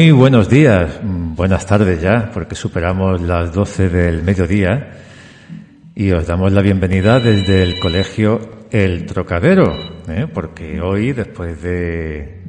Muy 0.00 0.12
buenos 0.12 0.48
días, 0.48 0.98
mm, 1.02 1.34
buenas 1.34 1.66
tardes 1.66 2.00
ya, 2.00 2.30
porque 2.32 2.54
superamos 2.54 3.20
las 3.20 3.52
12 3.52 3.90
del 3.90 4.22
mediodía 4.22 4.92
y 5.94 6.10
os 6.12 6.26
damos 6.26 6.52
la 6.52 6.62
bienvenida 6.62 7.20
desde 7.20 7.62
el 7.62 7.78
colegio 7.78 8.66
El 8.70 9.04
Trocadero, 9.04 9.70
¿eh? 10.08 10.26
porque 10.32 10.80
hoy, 10.80 11.12
después 11.12 11.60
de, 11.60 12.40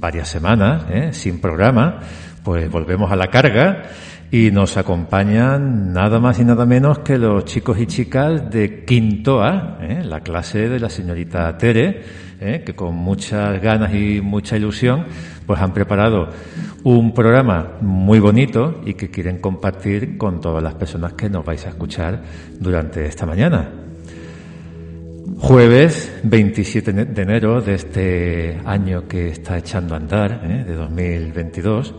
varias 0.00 0.28
semanas 0.28 0.86
¿eh? 0.90 1.12
sin 1.12 1.42
programa, 1.42 2.00
pues 2.42 2.70
volvemos 2.70 3.12
a 3.12 3.16
la 3.16 3.26
carga 3.26 3.82
y 4.32 4.50
nos 4.50 4.78
acompañan 4.78 5.92
nada 5.92 6.18
más 6.18 6.40
y 6.40 6.44
nada 6.46 6.64
menos 6.64 7.00
que 7.00 7.18
los 7.18 7.44
chicos 7.44 7.78
y 7.78 7.86
chicas 7.86 8.50
de 8.50 8.82
Quinto 8.86 9.42
A, 9.42 9.76
¿eh? 9.82 10.02
la 10.02 10.20
clase 10.20 10.70
de 10.70 10.80
la 10.80 10.88
señorita 10.88 11.54
Tere, 11.58 12.00
¿eh? 12.40 12.62
que 12.64 12.74
con 12.74 12.94
muchas 12.94 13.60
ganas 13.60 13.92
y 13.92 14.22
mucha 14.22 14.56
ilusión, 14.56 15.04
pues 15.46 15.60
han 15.60 15.74
preparado 15.74 16.30
un 16.84 17.14
programa 17.14 17.78
muy 17.80 18.18
bonito 18.18 18.80
y 18.84 18.94
que 18.94 19.10
quieren 19.10 19.38
compartir 19.38 20.16
con 20.18 20.40
todas 20.40 20.62
las 20.62 20.74
personas 20.74 21.12
que 21.12 21.30
nos 21.30 21.44
vais 21.44 21.64
a 21.66 21.70
escuchar 21.70 22.22
durante 22.58 23.06
esta 23.06 23.26
mañana. 23.26 23.70
Jueves 25.38 26.12
27 26.24 26.92
de 26.92 27.22
enero 27.22 27.60
de 27.60 27.74
este 27.74 28.60
año 28.64 29.06
que 29.06 29.28
está 29.28 29.58
echando 29.58 29.94
a 29.94 29.98
andar, 29.98 30.40
¿eh? 30.44 30.64
de 30.64 30.74
2022. 30.74 31.94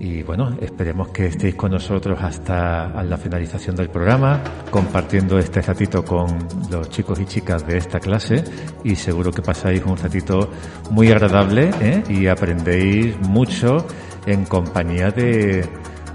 Y 0.00 0.22
bueno, 0.22 0.56
esperemos 0.60 1.08
que 1.08 1.26
estéis 1.26 1.56
con 1.56 1.72
nosotros 1.72 2.18
hasta 2.22 3.02
la 3.02 3.16
finalización 3.16 3.74
del 3.74 3.88
programa, 3.88 4.40
compartiendo 4.70 5.38
este 5.40 5.60
ratito 5.60 6.04
con 6.04 6.38
los 6.70 6.88
chicos 6.88 7.18
y 7.18 7.24
chicas 7.24 7.66
de 7.66 7.78
esta 7.78 7.98
clase 7.98 8.44
y 8.84 8.94
seguro 8.94 9.32
que 9.32 9.42
pasáis 9.42 9.82
un 9.84 9.96
ratito 9.96 10.50
muy 10.90 11.10
agradable 11.10 11.70
¿eh? 11.80 12.04
y 12.08 12.28
aprendéis 12.28 13.18
mucho 13.18 13.86
en 14.28 14.44
compañía 14.44 15.10
de, 15.10 15.64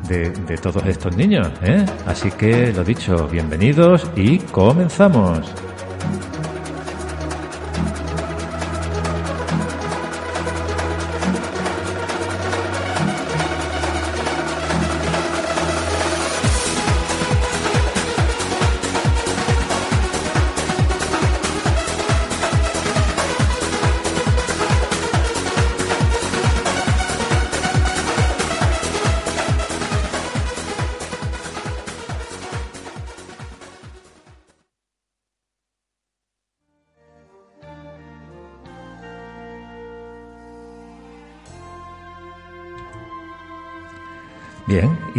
de, 0.07 0.29
de 0.29 0.57
todos 0.57 0.85
estos 0.85 1.15
niños. 1.17 1.49
¿eh? 1.63 1.85
Así 2.05 2.29
que 2.31 2.71
lo 2.71 2.83
dicho, 2.83 3.27
bienvenidos 3.27 4.07
y 4.15 4.37
comenzamos. 4.39 5.51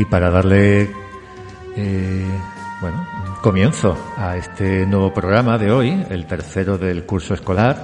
Y 0.05 0.11
para 0.11 0.31
darle 0.31 0.91
eh, 1.77 2.39
bueno, 2.81 3.07
comienzo 3.41 3.97
a 4.17 4.37
este 4.37 4.85
nuevo 4.87 5.13
programa 5.15 5.57
de 5.57 5.71
hoy, 5.73 6.05
el 6.11 6.27
tercero 6.27 6.77
del 6.77 7.05
curso 7.05 7.33
escolar, 7.33 7.79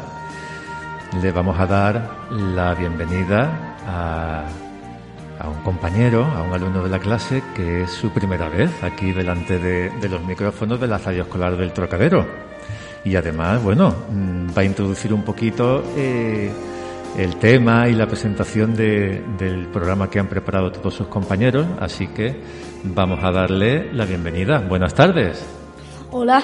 le 1.23 1.33
vamos 1.33 1.59
a 1.59 1.67
dar 1.67 2.29
la 2.31 2.75
bienvenida 2.75 3.77
a, 3.87 5.49
un 5.49 5.63
compañero, 5.63 6.25
a 6.25 6.43
un 6.43 6.53
alumno 6.53 6.83
de 6.83 6.91
la 6.91 6.99
clase 6.99 7.43
que 7.55 7.83
es 7.83 7.91
su 7.91 8.11
primera 8.11 8.49
vez 8.49 8.71
aquí 8.83 9.13
delante 9.13 9.59
de, 9.59 9.89
de 9.89 10.09
los 10.09 10.23
micrófonos 10.23 10.79
de 10.79 10.87
la 10.87 10.99
radio 10.99 11.23
escolar 11.23 11.57
del 11.57 11.73
Trocadero. 11.73 12.27
Y 13.03 13.17
además, 13.17 13.63
bueno, 13.63 13.95
mm, 14.11 14.49
va 14.57 14.61
a 14.61 14.65
introducir 14.65 15.15
un 15.15 15.23
poquito 15.23 15.83
eh, 15.97 16.53
el 17.19 17.37
tema 17.37 17.89
y 17.89 17.95
la 17.95 18.07
presentación 18.07 18.75
de- 18.75 19.23
del 19.39 19.67
programa 19.67 20.09
que 20.09 20.19
han 20.21 20.29
preparado 20.29 20.71
todos 20.73 20.95
sus 20.95 21.07
compañeros, 21.09 21.67
así 21.81 22.07
que 22.09 22.41
vamos 22.85 23.23
a 23.23 23.31
darle 23.31 23.93
la 23.93 24.05
bienvenida. 24.05 24.59
Buenas 24.61 24.95
tardes. 24.95 25.45
Hola, 26.11 26.43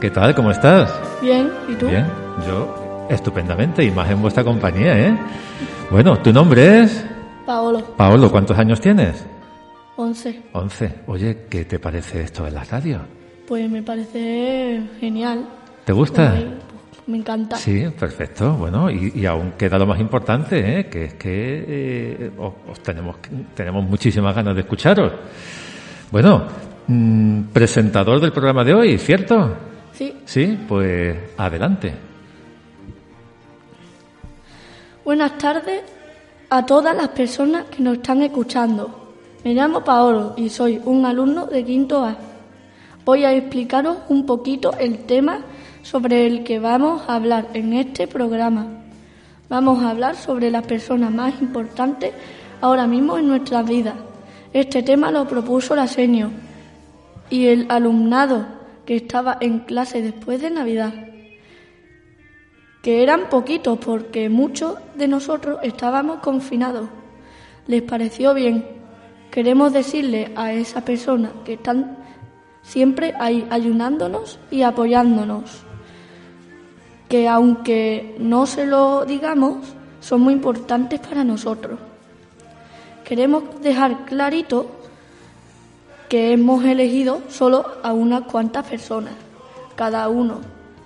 ¿Qué 0.00 0.10
tal? 0.10 0.34
¿Cómo 0.34 0.50
estás? 0.50 0.92
bien, 1.22 1.48
¿y 1.68 1.74
tú? 1.74 1.86
Bien, 1.86 2.06
yo 2.46 3.06
estupendamente 3.08 3.84
y 3.84 3.90
más 3.92 4.10
en 4.10 4.20
vuestra 4.20 4.42
compañía, 4.42 4.98
¿eh? 4.98 5.16
Bueno, 5.92 6.16
tu 6.18 6.32
nombre 6.32 6.82
es 6.82 7.04
Paolo, 7.46 7.80
Paolo. 7.96 8.28
¿Cuántos 8.30 8.58
años 8.58 8.80
tienes? 8.80 9.24
11. 9.96 10.42
Once. 10.54 10.92
Oye, 11.06 11.46
¿qué 11.48 11.64
te 11.66 11.78
parece 11.78 12.22
esto 12.22 12.44
de 12.44 12.50
la 12.50 12.64
radio? 12.64 13.00
Pues 13.46 13.70
me 13.70 13.82
parece 13.82 14.82
genial. 14.98 15.44
¿Te 15.84 15.92
gusta? 15.92 16.34
Me 17.12 17.18
encanta. 17.18 17.56
Sí, 17.56 17.84
perfecto. 17.90 18.54
Bueno, 18.54 18.90
y, 18.90 19.12
y 19.14 19.26
aún 19.26 19.52
queda 19.58 19.78
lo 19.78 19.86
más 19.86 20.00
importante, 20.00 20.78
¿eh? 20.78 20.86
que 20.88 21.04
es 21.04 21.14
que 21.14 21.64
eh, 21.68 22.30
os, 22.38 22.54
os 22.70 22.80
tenemos, 22.80 23.16
tenemos 23.54 23.84
muchísimas 23.84 24.34
ganas 24.34 24.54
de 24.54 24.62
escucharos. 24.62 25.12
Bueno, 26.10 26.46
mm, 26.86 27.42
presentador 27.52 28.18
del 28.18 28.32
programa 28.32 28.64
de 28.64 28.72
hoy, 28.72 28.96
¿cierto? 28.96 29.54
Sí. 29.92 30.16
Sí, 30.24 30.58
pues 30.66 31.14
adelante. 31.36 31.92
Buenas 35.04 35.36
tardes 35.36 35.82
a 36.48 36.64
todas 36.64 36.96
las 36.96 37.08
personas 37.08 37.66
que 37.66 37.82
nos 37.82 37.98
están 37.98 38.22
escuchando. 38.22 39.12
Me 39.44 39.52
llamo 39.52 39.84
Paolo 39.84 40.32
y 40.38 40.48
soy 40.48 40.80
un 40.82 41.04
alumno 41.04 41.44
de 41.44 41.62
quinto 41.62 42.06
A. 42.06 42.16
Voy 43.04 43.26
a 43.26 43.34
explicaros 43.34 43.98
un 44.08 44.24
poquito 44.24 44.72
el 44.78 45.00
tema 45.00 45.40
sobre 45.82 46.26
el 46.26 46.44
que 46.44 46.58
vamos 46.58 47.02
a 47.08 47.16
hablar 47.16 47.48
en 47.54 47.72
este 47.74 48.06
programa. 48.06 48.66
Vamos 49.48 49.82
a 49.82 49.90
hablar 49.90 50.16
sobre 50.16 50.50
las 50.50 50.66
personas 50.66 51.12
más 51.12 51.40
importantes 51.42 52.12
ahora 52.60 52.86
mismo 52.86 53.18
en 53.18 53.28
nuestras 53.28 53.68
vidas. 53.68 53.94
Este 54.52 54.82
tema 54.82 55.10
lo 55.10 55.26
propuso 55.26 55.74
la 55.74 55.86
Senio 55.86 56.30
y 57.30 57.46
el 57.46 57.66
alumnado 57.68 58.46
que 58.86 58.96
estaba 58.96 59.36
en 59.40 59.60
clase 59.60 60.02
después 60.02 60.40
de 60.40 60.50
Navidad 60.50 60.92
que 62.82 63.02
eran 63.02 63.28
poquitos 63.30 63.78
porque 63.78 64.28
muchos 64.28 64.74
de 64.96 65.06
nosotros 65.06 65.60
estábamos 65.62 66.18
confinados. 66.18 66.88
¿Les 67.68 67.80
pareció 67.80 68.34
bien? 68.34 68.66
Queremos 69.30 69.72
decirle 69.72 70.32
a 70.34 70.52
esa 70.52 70.84
persona 70.84 71.32
que 71.44 71.54
están 71.54 71.96
siempre 72.62 73.14
ahí 73.18 73.46
ayunándonos 73.50 74.40
y 74.50 74.62
apoyándonos, 74.62 75.64
que 77.12 77.28
aunque 77.28 78.16
no 78.18 78.46
se 78.46 78.64
lo 78.64 79.04
digamos, 79.04 79.58
son 80.00 80.22
muy 80.22 80.32
importantes 80.32 80.98
para 80.98 81.24
nosotros. 81.24 81.78
Queremos 83.04 83.42
dejar 83.60 84.06
clarito 84.06 84.70
que 86.08 86.32
hemos 86.32 86.64
elegido 86.64 87.20
solo 87.28 87.66
a 87.82 87.92
unas 87.92 88.22
cuantas 88.22 88.66
personas, 88.66 89.12
cada 89.76 90.08
uno, 90.08 90.38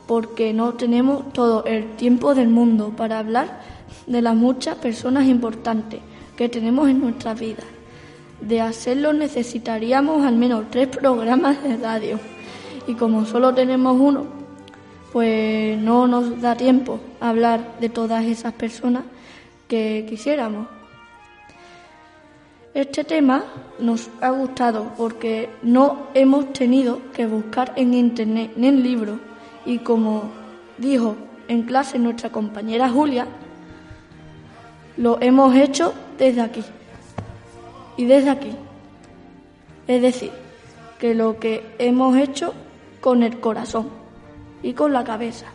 porque 0.09 0.53
no 0.53 0.73
tenemos 0.73 1.33
todo 1.33 1.65
el 1.65 1.95
tiempo 1.95 2.35
del 2.35 2.49
mundo 2.49 2.93
para 2.97 3.21
hablar 3.21 3.61
de 4.09 4.21
las 4.21 4.35
muchas 4.35 4.75
personas 4.79 5.27
importantes 5.27 6.01
que 6.37 6.49
tenemos 6.49 6.89
en 6.89 7.03
nuestras 7.03 7.39
vidas. 7.39 7.67
De 8.41 8.61
hacerlo 8.61 9.13
necesitaríamos 9.13 10.27
al 10.27 10.35
menos 10.35 10.65
tres 10.73 10.89
programas 10.89 11.63
de 11.63 11.77
radio 11.77 12.19
y 12.89 12.95
como 12.95 13.25
solo 13.27 13.55
tenemos 13.55 13.97
uno, 14.01 14.36
pues 15.13 15.79
no 15.79 16.07
nos 16.07 16.41
da 16.41 16.57
tiempo 16.57 17.01
a 17.21 17.31
hablar 17.31 17.79
de 17.81 17.89
todas 17.89 18.25
esas 18.25 18.53
personas 18.53 19.05
que 19.69 20.07
quisiéramos. 20.09 20.69
Este 22.75 23.05
tema 23.05 23.45
nos 23.79 24.11
ha 24.21 24.31
gustado 24.31 24.93
porque 24.99 25.49
no 25.63 26.09
hemos 26.15 26.53
tenido 26.53 27.01
que 27.15 27.27
buscar 27.27 27.73
en 27.77 27.95
internet 27.95 28.53
ni 28.57 28.69
en 28.69 28.83
libros 28.83 29.19
y 29.65 29.79
como 29.79 30.31
dijo 30.77 31.17
en 31.49 31.63
clase 31.63 31.99
nuestra 31.99 32.31
compañera 32.31 32.91
Julia, 32.91 33.27
lo 34.97 35.19
hemos 35.21 35.55
hecho 35.55 35.95
desde 36.19 36.43
aquí 36.43 36.65
y 37.97 38.05
desde 38.05 38.31
aquí. 38.31 38.53
Es 39.87 40.03
decir, 40.03 40.31
que 40.99 41.15
lo 41.15 41.39
que 41.39 41.65
hemos 41.79 42.17
hecho 42.17 42.53
con 43.01 43.23
el 43.23 43.41
corazón 43.41 43.89
y 44.63 44.73
con 44.73 44.93
la 44.93 45.05
cabeza 45.05 45.47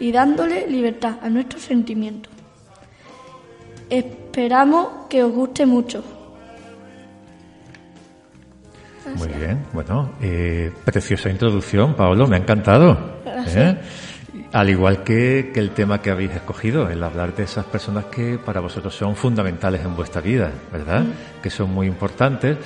y 0.00 0.12
dándole 0.12 0.66
libertad 0.68 1.16
a 1.22 1.28
nuestros 1.28 1.62
sentimientos. 1.62 2.32
Esperamos 3.90 5.06
que 5.08 5.22
os 5.22 5.32
guste 5.32 5.66
mucho. 5.66 6.04
Muy 9.16 9.28
bien, 9.28 9.64
bueno, 9.72 10.10
eh, 10.20 10.70
preciosa 10.84 11.30
introducción, 11.30 11.94
Paolo, 11.94 12.26
me 12.26 12.36
ha 12.36 12.38
encantado. 12.38 13.18
¿eh? 13.24 13.76
al 14.52 14.70
igual 14.70 15.02
que, 15.02 15.50
que, 15.52 15.60
el 15.60 15.70
tema 15.70 16.00
que 16.00 16.10
habéis 16.10 16.32
escogido, 16.32 16.88
el 16.88 17.02
hablar 17.02 17.34
de 17.34 17.44
esas 17.44 17.64
personas 17.66 18.06
que 18.06 18.38
para 18.38 18.60
vosotros 18.60 18.94
son 18.94 19.16
fundamentales 19.16 19.82
en 19.84 19.96
vuestra 19.96 20.20
vida, 20.20 20.50
¿verdad? 20.72 21.02
Mm. 21.02 21.40
Que 21.42 21.50
son 21.50 21.72
muy 21.72 21.86
importantes 21.86 22.56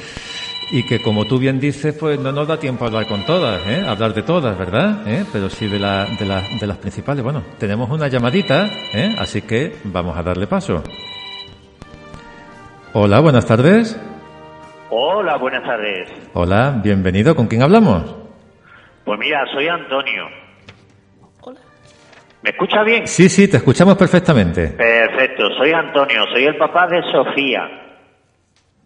y 0.73 0.85
que 0.85 1.03
como 1.03 1.27
tú 1.27 1.39
bien 1.39 1.61
dices, 1.61 1.95
pues 2.01 2.19
no 2.19 2.33
nos 2.33 2.49
da 2.49 2.59
tiempo 2.59 2.85
a 2.85 2.89
hablar 2.89 3.07
con 3.07 3.27
todas, 3.27 3.61
¿eh? 3.69 3.85
hablar 3.87 4.15
de 4.15 4.23
todas, 4.23 4.59
¿verdad? 4.59 5.07
¿Eh? 5.07 5.25
Pero 5.31 5.51
sí 5.51 5.69
de, 5.69 5.79
la, 5.79 6.07
de, 6.19 6.25
la, 6.25 6.41
de 6.59 6.67
las 6.67 6.79
principales. 6.79 7.23
Bueno, 7.23 7.43
tenemos 7.59 7.91
una 7.91 8.09
llamadita, 8.09 8.71
¿eh? 8.95 9.15
así 9.19 9.43
que 9.43 9.75
vamos 9.85 10.17
a 10.17 10.23
darle 10.23 10.47
paso. 10.47 10.83
Hola, 12.95 13.21
buenas 13.21 13.47
tardes. 13.47 14.01
Hola, 14.89 15.37
buenas 15.37 15.63
tardes. 15.63 16.11
Hola, 16.33 16.81
bienvenido. 16.83 17.37
¿Con 17.37 17.49
quién 17.49 17.63
hablamos? 17.63 18.17
Pues 19.05 19.19
mira, 19.19 19.45
soy 19.53 19.69
Antonio. 19.69 20.25
Hola. 21.43 21.61
¿Me 22.43 22.51
escucha 22.51 22.83
bien? 22.83 23.07
Sí, 23.07 23.29
sí, 23.29 23.47
te 23.47 23.59
escuchamos 23.59 23.97
perfectamente. 23.97 24.69
Perfecto, 24.69 25.51
soy 25.59 25.71
Antonio, 25.73 26.25
soy 26.33 26.45
el 26.47 26.57
papá 26.57 26.87
de 26.87 27.03
Sofía. 27.13 27.82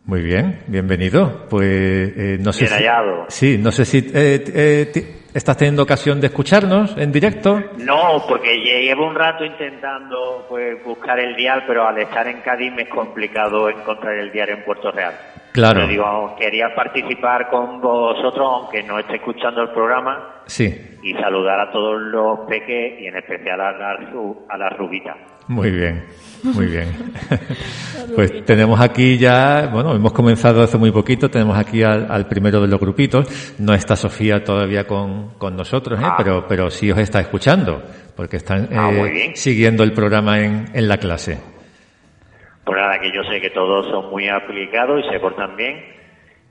Muy 0.06 0.22
bien, 0.22 0.60
bienvenido. 0.68 1.46
Pues 1.50 2.16
eh, 2.16 2.38
no 2.40 2.52
sé 2.52 2.66
bien 2.66 2.74
hallado. 2.74 3.24
sí, 3.26 3.58
no 3.58 3.72
sé 3.72 3.84
si 3.84 3.98
eh, 3.98 4.44
eh, 4.54 5.22
estás 5.34 5.56
teniendo 5.56 5.82
ocasión 5.82 6.20
de 6.20 6.28
escucharnos 6.28 6.96
en 6.96 7.10
directo. 7.10 7.60
No, 7.78 8.24
porque 8.28 8.54
llevo 8.56 9.08
un 9.08 9.16
rato 9.16 9.44
intentando 9.44 10.46
pues 10.48 10.82
buscar 10.84 11.18
el 11.18 11.34
dial, 11.34 11.64
pero 11.66 11.88
al 11.88 11.98
estar 11.98 12.28
en 12.28 12.40
Cádiz 12.40 12.72
me 12.72 12.82
es 12.82 12.88
complicado 12.88 13.68
encontrar 13.68 14.14
el 14.14 14.30
dial 14.30 14.50
en 14.50 14.64
Puerto 14.64 14.92
Real. 14.92 15.12
Claro. 15.50 15.80
Pero 15.80 15.88
digo, 15.88 16.36
quería 16.38 16.72
participar 16.72 17.48
con 17.50 17.80
vosotros, 17.80 18.46
aunque 18.48 18.84
no 18.84 19.00
esté 19.00 19.16
escuchando 19.16 19.62
el 19.62 19.70
programa. 19.70 20.42
Sí. 20.46 20.98
Y 21.02 21.14
saludar 21.14 21.58
a 21.58 21.72
todos 21.72 22.00
los 22.00 22.46
peques 22.48 23.00
y 23.00 23.08
en 23.08 23.16
especial 23.16 23.60
a 23.60 23.72
la, 23.72 23.98
a 24.48 24.56
la 24.56 24.68
rubita. 24.70 25.16
Muy 25.48 25.70
bien, 25.70 26.04
muy 26.42 26.66
bien. 26.66 27.12
pues 28.16 28.44
tenemos 28.44 28.80
aquí 28.80 29.16
ya, 29.16 29.68
bueno, 29.72 29.94
hemos 29.94 30.12
comenzado 30.12 30.62
hace 30.62 30.76
muy 30.76 30.90
poquito, 30.90 31.28
tenemos 31.30 31.56
aquí 31.56 31.82
al, 31.82 32.26
primero 32.28 32.60
de 32.60 32.68
los 32.68 32.80
grupitos. 32.80 33.54
No 33.58 33.74
está 33.74 33.94
Sofía 33.94 34.42
todavía 34.42 34.86
con, 34.86 35.34
con 35.38 35.56
nosotros, 35.56 36.00
¿eh? 36.00 36.04
Ah. 36.04 36.14
pero, 36.18 36.46
pero 36.48 36.70
sí 36.70 36.90
os 36.90 36.98
está 36.98 37.20
escuchando, 37.20 37.82
porque 38.16 38.36
están 38.36 38.68
ah, 38.72 38.90
eh, 38.92 39.32
siguiendo 39.34 39.84
el 39.84 39.92
programa 39.92 40.40
en, 40.40 40.66
en 40.74 40.88
la 40.88 40.98
clase. 40.98 41.38
Pues 42.64 42.76
nada, 42.76 42.98
que 42.98 43.12
yo 43.12 43.22
sé 43.30 43.40
que 43.40 43.50
todos 43.50 43.86
son 43.86 44.10
muy 44.10 44.28
aplicados 44.28 45.04
y 45.04 45.08
se 45.08 45.20
portan 45.20 45.54
bien, 45.56 45.76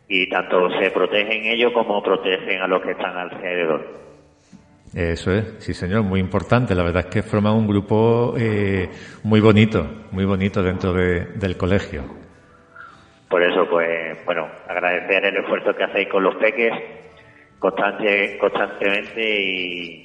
y 0.08 0.30
tanto 0.30 0.70
se 0.80 0.90
protegen 0.92 1.46
ellos 1.46 1.74
como 1.74 2.02
protegen 2.02 2.62
a 2.62 2.68
los 2.68 2.82
que 2.82 2.92
están 2.92 3.18
alrededor. 3.18 4.05
Eso 4.96 5.34
es, 5.34 5.56
sí 5.60 5.74
señor, 5.74 6.04
muy 6.04 6.22
importante. 6.22 6.74
La 6.74 6.82
verdad 6.82 7.04
es 7.08 7.14
que 7.14 7.22
forma 7.22 7.52
un 7.52 7.68
grupo 7.68 8.34
eh, 8.38 8.90
muy 9.24 9.42
bonito, 9.42 9.86
muy 10.12 10.24
bonito 10.24 10.64
dentro 10.64 10.94
del 10.94 11.58
colegio. 11.58 12.04
Por 13.30 13.44
eso, 13.44 13.68
pues, 13.70 14.24
bueno, 14.26 14.48
agradecer 14.70 15.26
el 15.26 15.36
esfuerzo 15.36 15.76
que 15.76 15.84
hacéis 15.84 16.08
con 16.08 16.24
los 16.24 16.36
peques 16.36 16.72
constante, 17.60 18.38
constantemente 18.40 19.22
y, 19.22 20.04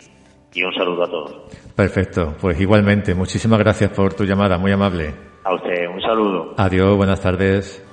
y 0.54 0.62
un 0.64 0.74
saludo 0.74 1.04
a 1.04 1.08
todos. 1.08 1.36
Perfecto, 1.76 2.34
pues 2.40 2.60
igualmente, 2.60 3.14
muchísimas 3.14 3.60
gracias 3.60 3.90
por 3.90 4.14
tu 4.14 4.24
llamada, 4.24 4.58
muy 4.58 4.72
amable. 4.72 5.14
A 5.44 5.54
usted, 5.54 5.86
un 5.86 6.02
saludo. 6.02 6.54
Adiós, 6.58 6.96
buenas 6.96 7.20
tardes. 7.20 7.86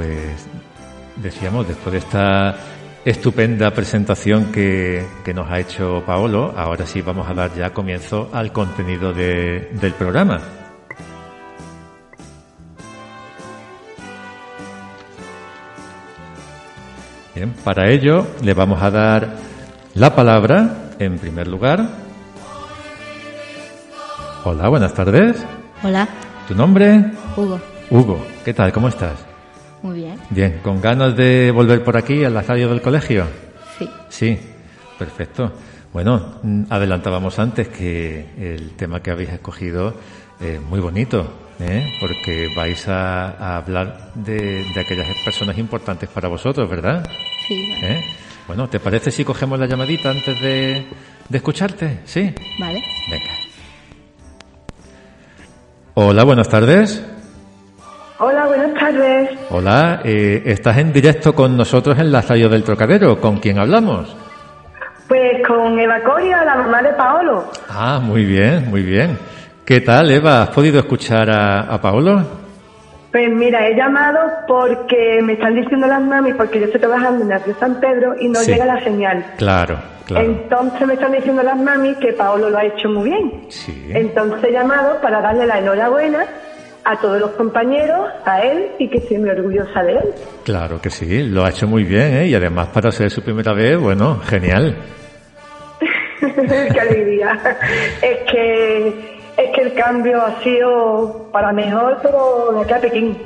Pues 0.00 0.46
decíamos, 1.16 1.68
después 1.68 1.92
de 1.92 1.98
esta 1.98 2.56
estupenda 3.04 3.70
presentación 3.70 4.50
que, 4.50 5.04
nos 5.34 5.50
ha 5.50 5.60
hecho 5.60 6.02
Paolo, 6.06 6.54
ahora 6.56 6.86
sí 6.86 7.02
vamos 7.02 7.28
a 7.28 7.34
dar 7.34 7.54
ya 7.54 7.74
comienzo 7.74 8.30
al 8.32 8.50
contenido 8.50 9.12
del 9.12 9.92
programa. 9.98 10.40
Bien, 17.34 17.52
para 17.62 17.90
ello 17.90 18.26
le 18.42 18.54
vamos 18.54 18.82
a 18.82 18.90
dar 18.90 19.36
la 19.92 20.16
palabra, 20.16 20.92
en 20.98 21.18
primer 21.18 21.46
lugar. 21.46 21.86
Hola, 24.44 24.66
buenas 24.68 24.94
tardes. 24.94 25.44
Hola. 25.82 26.08
¿Tu 26.48 26.54
nombre? 26.54 27.04
Hugo. 27.36 27.60
Hugo, 27.90 28.26
¿qué 28.46 28.54
tal? 28.54 28.72
¿Cómo 28.72 28.88
estás? 28.88 29.29
Bien. 30.30 30.60
¿con 30.62 30.80
ganas 30.80 31.16
de 31.16 31.50
volver 31.50 31.82
por 31.82 31.96
aquí 31.96 32.24
al 32.24 32.36
estadio 32.36 32.68
del 32.68 32.80
colegio? 32.80 33.26
Sí. 33.78 33.90
Sí, 34.08 34.38
perfecto. 34.98 35.52
Bueno, 35.92 36.38
mm, 36.42 36.64
adelantábamos 36.70 37.38
antes 37.38 37.68
que 37.68 38.26
el 38.38 38.70
tema 38.76 39.02
que 39.02 39.10
habéis 39.10 39.30
escogido 39.30 39.94
es 40.40 40.60
muy 40.62 40.78
bonito, 40.78 41.32
¿eh? 41.58 41.92
porque 42.00 42.48
vais 42.56 42.86
a, 42.88 43.56
hablar 43.56 44.12
de, 44.14 44.64
aquellas 44.80 45.08
personas 45.24 45.58
importantes 45.58 46.08
para 46.08 46.28
vosotros, 46.28 46.70
¿verdad? 46.70 47.08
Sí. 47.48 47.72
¿Eh? 47.82 48.04
Bueno, 48.46 48.68
¿te 48.68 48.78
parece 48.78 49.10
si 49.10 49.24
cogemos 49.24 49.58
la 49.58 49.66
llamadita 49.66 50.10
antes 50.10 50.40
de, 50.40 50.86
de 51.28 51.36
escucharte? 51.36 52.00
¿Sí? 52.04 52.32
Vale. 52.58 52.82
Venga. 53.10 53.32
Hola, 55.94 56.24
buenas 56.24 56.48
tardes. 56.48 57.02
Hola, 58.22 58.44
buenas 58.48 58.74
tardes. 58.74 59.30
Hola, 59.48 60.02
eh, 60.04 60.42
estás 60.44 60.76
en 60.76 60.92
directo 60.92 61.34
con 61.34 61.56
nosotros 61.56 61.98
en 61.98 62.12
la 62.12 62.20
radio 62.20 62.50
del 62.50 62.62
Trocadero. 62.62 63.18
¿Con 63.18 63.38
quién 63.38 63.58
hablamos? 63.58 64.14
Pues 65.08 65.42
con 65.48 65.80
Eva 65.80 66.02
Coria, 66.02 66.44
la 66.44 66.56
mamá 66.56 66.82
de 66.82 66.92
Paolo. 66.92 67.50
Ah, 67.70 67.98
muy 67.98 68.26
bien, 68.26 68.68
muy 68.68 68.82
bien. 68.82 69.16
¿Qué 69.64 69.80
tal, 69.80 70.10
Eva? 70.10 70.42
¿Has 70.42 70.50
podido 70.50 70.80
escuchar 70.80 71.30
a, 71.30 71.80
Paolo? 71.80 72.22
Pues 73.10 73.26
mira, 73.30 73.66
he 73.66 73.74
llamado 73.74 74.18
porque 74.46 75.20
me 75.22 75.32
están 75.32 75.54
diciendo 75.54 75.86
las 75.86 76.02
mami, 76.02 76.34
porque 76.34 76.60
yo 76.60 76.66
estoy 76.66 76.80
trabajando 76.82 77.24
en 77.24 77.32
el 77.32 77.42
río 77.42 77.54
San 77.58 77.80
Pedro 77.80 78.16
y 78.20 78.28
no 78.28 78.42
llega 78.42 78.66
la 78.66 78.84
señal. 78.84 79.24
Claro, 79.38 79.78
claro. 80.06 80.26
Entonces 80.26 80.86
me 80.86 80.92
están 80.92 81.12
diciendo 81.12 81.42
las 81.42 81.56
mami 81.56 81.94
que 81.94 82.12
Paolo 82.12 82.50
lo 82.50 82.58
ha 82.58 82.64
hecho 82.64 82.90
muy 82.90 83.08
bien. 83.08 83.46
Sí. 83.48 83.92
Entonces 83.94 84.44
he 84.44 84.52
llamado 84.52 85.00
para 85.00 85.22
darle 85.22 85.46
la 85.46 85.58
enhorabuena 85.58 86.26
a 86.84 86.96
todos 87.00 87.20
los 87.20 87.30
compañeros, 87.32 88.08
a 88.24 88.40
él 88.40 88.72
y 88.78 88.88
que 88.88 88.98
estoy 88.98 89.18
muy 89.18 89.30
orgullosa 89.30 89.82
de 89.82 89.92
él. 89.92 90.04
Claro 90.44 90.80
que 90.80 90.90
sí, 90.90 91.22
lo 91.22 91.44
ha 91.44 91.50
hecho 91.50 91.66
muy 91.66 91.84
bien 91.84 92.16
¿eh? 92.16 92.26
y 92.28 92.34
además 92.34 92.68
para 92.68 92.90
ser 92.90 93.10
su 93.10 93.22
primera 93.22 93.52
vez, 93.52 93.78
bueno, 93.78 94.20
genial. 94.20 94.76
Qué 96.20 96.80
alegría. 96.80 97.38
Es 98.02 98.30
que 98.30 99.20
es 99.36 99.50
que 99.54 99.62
el 99.62 99.74
cambio 99.74 100.20
ha 100.20 100.42
sido 100.42 101.28
para 101.32 101.52
mejor, 101.52 101.98
pero 102.02 102.52
de 102.54 102.60
acá 102.62 102.76
a 102.76 102.80
Pekín. 102.80 103.16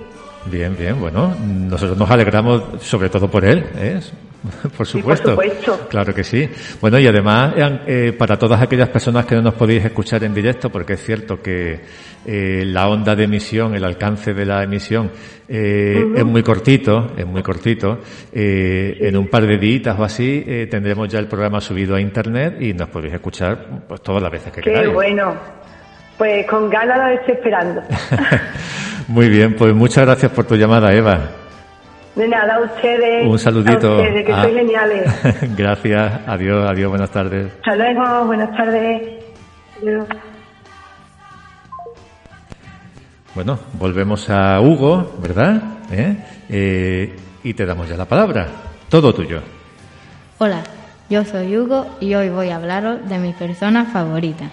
Bien, 0.46 0.76
bien, 0.76 1.00
bueno, 1.00 1.34
nosotros 1.40 1.98
nos 1.98 2.10
alegramos 2.10 2.62
sobre 2.80 3.08
todo 3.08 3.28
por 3.28 3.44
él, 3.44 3.64
¿eh? 3.76 4.00
por, 4.76 4.86
supuesto. 4.86 5.34
por 5.34 5.44
supuesto. 5.44 5.88
Claro 5.88 6.14
que 6.14 6.24
sí. 6.24 6.48
Bueno, 6.80 6.98
y 6.98 7.06
además, 7.06 7.54
eh, 7.86 8.14
para 8.16 8.38
todas 8.38 8.60
aquellas 8.60 8.88
personas 8.88 9.24
que 9.26 9.34
no 9.34 9.42
nos 9.42 9.54
podéis 9.54 9.84
escuchar 9.84 10.22
en 10.24 10.34
directo, 10.34 10.70
porque 10.70 10.94
es 10.94 11.02
cierto 11.02 11.40
que 11.40 11.80
eh, 12.26 12.62
la 12.66 12.88
onda 12.88 13.14
de 13.14 13.24
emisión, 13.24 13.74
el 13.74 13.84
alcance 13.84 14.34
de 14.34 14.44
la 14.44 14.62
emisión 14.62 15.10
eh, 15.48 16.04
es 16.14 16.24
muy 16.24 16.42
cortito, 16.42 17.12
es 17.16 17.26
muy 17.26 17.42
cortito. 17.42 18.00
En 18.32 19.16
un 19.16 19.28
par 19.28 19.46
de 19.46 19.58
días 19.58 19.98
o 19.98 20.04
así 20.04 20.44
tendremos 20.70 21.08
ya 21.08 21.18
el 21.18 21.26
programa 21.26 21.60
subido 21.60 21.94
a 21.94 22.00
internet 22.00 22.56
y 22.60 22.72
nos 22.72 22.88
podéis 22.88 23.14
escuchar 23.14 23.84
pues 23.88 24.02
todas 24.02 24.22
las 24.22 24.30
veces 24.30 24.52
que 24.52 24.60
queráis. 24.60 24.88
Qué 24.88 24.94
bueno. 24.94 25.34
Pues 26.18 26.46
con 26.46 26.70
ganas 26.70 26.98
lo 26.98 27.08
estoy 27.08 27.34
esperando. 27.34 27.82
Muy 29.08 29.28
bien, 29.28 29.54
pues 29.54 29.74
muchas 29.74 30.04
gracias 30.06 30.32
por 30.32 30.46
tu 30.46 30.54
llamada, 30.54 30.92
Eva. 30.94 31.43
De 32.14 32.28
nada, 32.28 32.56
a 32.56 32.60
ustedes. 32.60 33.26
Un 33.26 33.38
saludito. 33.38 33.88
A 33.88 33.96
ustedes, 33.96 34.26
que 34.26 34.32
ah. 34.32 34.44
geniales. 34.44 35.56
gracias, 35.56 36.20
adiós, 36.26 36.70
adiós, 36.70 36.90
buenas 36.90 37.10
tardes. 37.10 37.52
Hasta 37.56 37.74
luego, 37.76 38.26
buenas 38.26 38.56
tardes. 38.56 39.02
Bueno, 43.34 43.58
volvemos 43.74 44.30
a 44.30 44.60
Hugo, 44.60 45.16
¿verdad? 45.20 45.60
¿Eh? 45.90 46.16
¿Eh? 46.48 47.16
y 47.42 47.54
te 47.54 47.66
damos 47.66 47.88
ya 47.88 47.96
la 47.96 48.06
palabra. 48.06 48.46
Todo 48.88 49.12
tuyo. 49.12 49.42
Hola, 50.38 50.62
yo 51.10 51.24
soy 51.24 51.56
Hugo 51.56 51.86
y 52.00 52.14
hoy 52.14 52.30
voy 52.30 52.50
a 52.50 52.56
hablaros 52.56 53.08
de 53.08 53.18
mi 53.18 53.32
persona 53.32 53.86
favorita. 53.86 54.50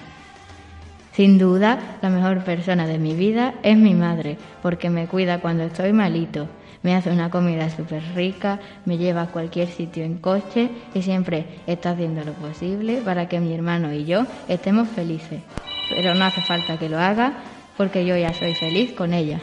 Sin 1.14 1.38
duda, 1.38 1.98
la 2.02 2.10
mejor 2.10 2.44
persona 2.44 2.88
de 2.88 2.98
mi 2.98 3.14
vida 3.14 3.56
es 3.64 3.78
mi 3.78 3.94
madre, 3.94 4.38
porque 4.62 4.90
me 4.90 5.08
cuida 5.08 5.42
cuando 5.42 5.64
estoy 5.64 5.92
malito, 5.92 6.48
me 6.84 6.96
hace 6.96 7.12
una 7.12 7.30
comida 7.30 7.70
súper 7.70 8.02
rica, 8.16 8.60
me 8.86 8.98
lleva 8.98 9.24
a 9.24 9.28
cualquier 9.28 9.68
sitio 9.68 10.04
en 10.04 10.18
coche 10.18 10.70
y 10.94 11.02
siempre 11.02 11.46
está 11.68 11.92
haciendo 11.92 12.24
lo 12.24 12.34
posible 12.34 13.02
para 13.04 13.28
que 13.28 13.40
mi 13.40 13.54
hermano 13.54 13.94
y 13.94 14.06
yo 14.06 14.26
estemos 14.48 14.88
felices. 14.88 15.42
Pero 15.90 16.16
no 16.16 16.26
hace 16.26 16.42
falta 16.42 16.78
que 16.78 16.90
lo 16.90 16.98
haga 16.98 17.34
porque 17.78 18.06
yo 18.06 18.16
ya 18.16 18.34
soy 18.34 18.56
feliz 18.56 18.94
con 18.94 19.14
ella. 19.14 19.40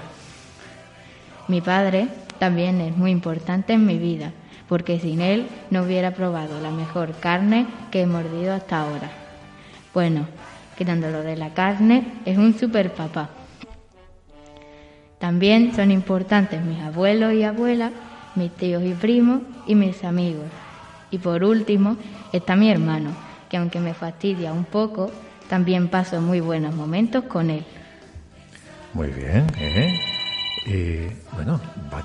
Mi 1.48 1.60
padre 1.60 2.08
también 2.38 2.80
es 2.80 2.96
muy 2.96 3.10
importante 3.10 3.74
en 3.74 3.86
mi 3.86 3.98
vida, 3.98 4.32
porque 4.68 4.98
sin 4.98 5.20
él 5.20 5.46
no 5.70 5.82
hubiera 5.82 6.12
probado 6.12 6.60
la 6.60 6.70
mejor 6.70 7.12
carne 7.20 7.66
que 7.90 8.02
he 8.02 8.06
mordido 8.06 8.54
hasta 8.54 8.80
ahora. 8.80 9.10
Bueno, 9.94 10.26
quitándolo 10.78 11.22
de 11.22 11.36
la 11.36 11.52
carne, 11.54 12.04
es 12.24 12.38
un 12.38 12.56
super 12.56 12.92
papá. 12.92 13.30
También 15.18 15.74
son 15.74 15.90
importantes 15.90 16.62
mis 16.64 16.78
abuelos 16.78 17.34
y 17.34 17.42
abuelas, 17.42 17.90
mis 18.36 18.52
tíos 18.52 18.84
y 18.84 18.92
primos 18.92 19.42
y 19.66 19.74
mis 19.74 20.04
amigos. 20.04 20.46
Y 21.10 21.18
por 21.18 21.42
último 21.42 21.96
está 22.32 22.54
mi 22.54 22.70
hermano, 22.70 23.10
que 23.48 23.56
aunque 23.56 23.80
me 23.80 23.92
fastidia 23.92 24.52
un 24.52 24.64
poco, 24.64 25.10
también 25.48 25.88
paso 25.88 26.20
muy 26.20 26.38
buenos 26.38 26.72
momentos 26.76 27.24
con 27.24 27.50
él. 27.50 27.64
Muy 28.94 29.08
bien, 29.08 29.46
¿eh? 29.58 29.98
Y 30.64 31.34
bueno, 31.34 31.60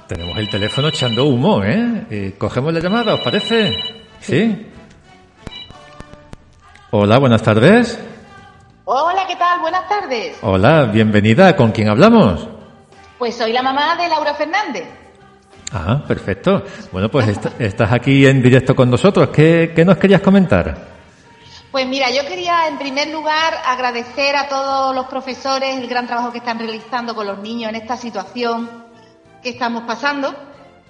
tenemos 0.08 0.36
el 0.40 0.50
teléfono 0.50 0.88
echando 0.88 1.26
humo, 1.26 1.64
¿eh? 1.64 2.06
¿eh? 2.10 2.34
¿Cogemos 2.40 2.74
la 2.74 2.80
llamada, 2.80 3.14
os 3.14 3.20
parece? 3.20 3.72
¿Sí? 4.20 4.66
Hola, 6.90 7.20
buenas 7.20 7.44
tardes. 7.44 8.00
Hola, 8.86 9.26
¿qué 9.26 9.38
tal? 9.38 9.62
Buenas 9.62 9.88
tardes. 9.88 10.38
Hola, 10.42 10.84
bienvenida. 10.84 11.56
¿Con 11.56 11.72
quién 11.72 11.88
hablamos? 11.88 12.46
Pues 13.18 13.34
soy 13.34 13.54
la 13.54 13.64
mamá 13.64 13.96
de 13.96 14.10
Laura 14.10 14.34
Fernández. 14.34 14.84
Ah, 15.72 16.04
perfecto. 16.06 16.64
Bueno, 16.92 17.10
pues 17.10 17.40
estás 17.60 17.94
aquí 17.94 18.26
en 18.26 18.42
directo 18.44 18.76
con 18.76 18.90
nosotros. 18.90 19.30
¿Qué, 19.30 19.72
nos 19.86 19.98
querías 19.98 20.20
comentar? 20.20 20.76
Pues 21.72 21.88
mira, 21.88 22.12
yo 22.12 22.28
quería 22.28 22.68
en 22.68 22.78
primer 22.78 23.08
lugar 23.08 23.54
agradecer 23.66 24.36
a 24.36 24.50
todos 24.50 24.94
los 24.94 25.06
profesores 25.06 25.78
el 25.78 25.88
gran 25.88 26.06
trabajo 26.06 26.34
que 26.34 26.40
están 26.40 26.60
realizando 26.60 27.16
con 27.16 27.26
los 27.26 27.40
niños 27.40 27.70
en 27.70 27.76
esta 27.76 27.96
situación 27.96 28.70
que 29.42 29.52
estamos 29.52 29.84
pasando 29.84 30.36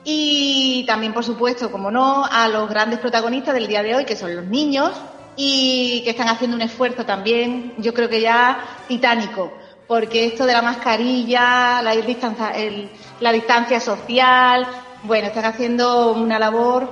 y 0.03 0.83
también, 0.88 1.13
por 1.13 1.23
supuesto, 1.23 1.71
como 1.71 1.91
no, 1.91 2.25
a 2.25 2.47
los 2.47 2.67
grandes 2.67 2.97
protagonistas 2.97 3.53
del 3.53 3.67
día 3.67 3.83
de 3.83 3.95
hoy, 3.95 4.05
que 4.05 4.15
son 4.15 4.35
los 4.35 4.45
niños 4.45 4.91
y 5.36 6.02
que 6.04 6.12
están 6.12 6.30
haciendo 6.30 6.56
un 6.56 6.62
esfuerzo 6.62 7.06
también, 7.06 7.74
yo 7.78 7.94
creo 7.94 8.10
que 8.10 8.22
ya 8.22 8.60
titánico, 8.88 9.52
porque 9.88 10.25
esto 10.25 10.46
de 10.46 10.54
la 10.54 10.62
mascarilla, 10.62 11.82
la 11.82 11.92
distancia, 11.96 12.54
la 13.20 13.32
distancia 13.32 13.80
social, 13.80 14.68
bueno, 15.04 15.28
están 15.28 15.46
haciendo 15.46 16.13
una 16.13 16.40
labor 16.40 16.90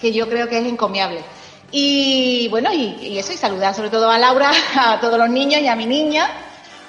que 0.00 0.12
yo 0.12 0.28
creo 0.28 0.48
que 0.48 0.58
es 0.58 0.66
encomiable. 0.66 1.22
Y 1.70 2.46
bueno, 2.48 2.72
y, 2.72 3.18
eso, 3.18 3.32
y 3.32 3.36
saludar 3.36 3.74
sobre 3.74 3.90
todo 3.90 4.10
a 4.10 4.18
Laura, 4.18 4.50
a 4.76 5.00
todos 5.00 5.18
los 5.18 5.28
niños 5.28 5.60
y 5.60 5.66
a 5.66 5.74
mi 5.74 5.86
niña, 5.86 6.30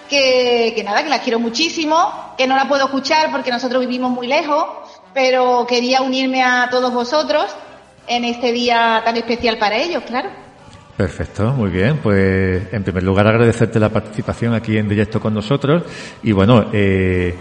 que, 0.10 0.80
nada, 0.86 1.04
que 1.04 1.10
la 1.10 1.20
quiero 1.20 1.40
muchísimo, 1.40 2.34
que 2.38 2.46
no 2.46 2.56
la 2.56 2.68
puedo 2.68 2.86
escuchar 2.86 3.32
porque 3.32 3.52
nosotros 3.52 3.82
vivimos 3.82 4.12
muy 4.12 4.28
lejos, 4.28 4.66
pero 5.14 5.66
quería 5.68 6.02
unirme 6.02 6.44
a 6.44 6.68
todos 6.70 6.94
vosotros 6.94 7.46
en 8.08 8.26
este 8.26 8.52
día 8.52 9.02
tan 9.04 9.18
especial 9.18 9.58
para 9.58 9.78
ellos, 9.78 10.04
claro. 10.06 10.45
Perfecto, 10.98 11.52
muy 11.52 11.70
bien. 11.70 11.98
Pues 11.98 12.72
en 12.72 12.84
primer 12.84 13.04
lugar 13.04 13.28
agradecerte 13.28 13.80
la 13.80 13.90
participación 13.90 14.54
aquí 14.54 14.78
en 14.78 14.88
directo 14.88 15.20
con 15.20 15.34
nosotros 15.34 15.84
y 16.24 16.32
bueno, 16.32 16.68
eh, 16.72 17.36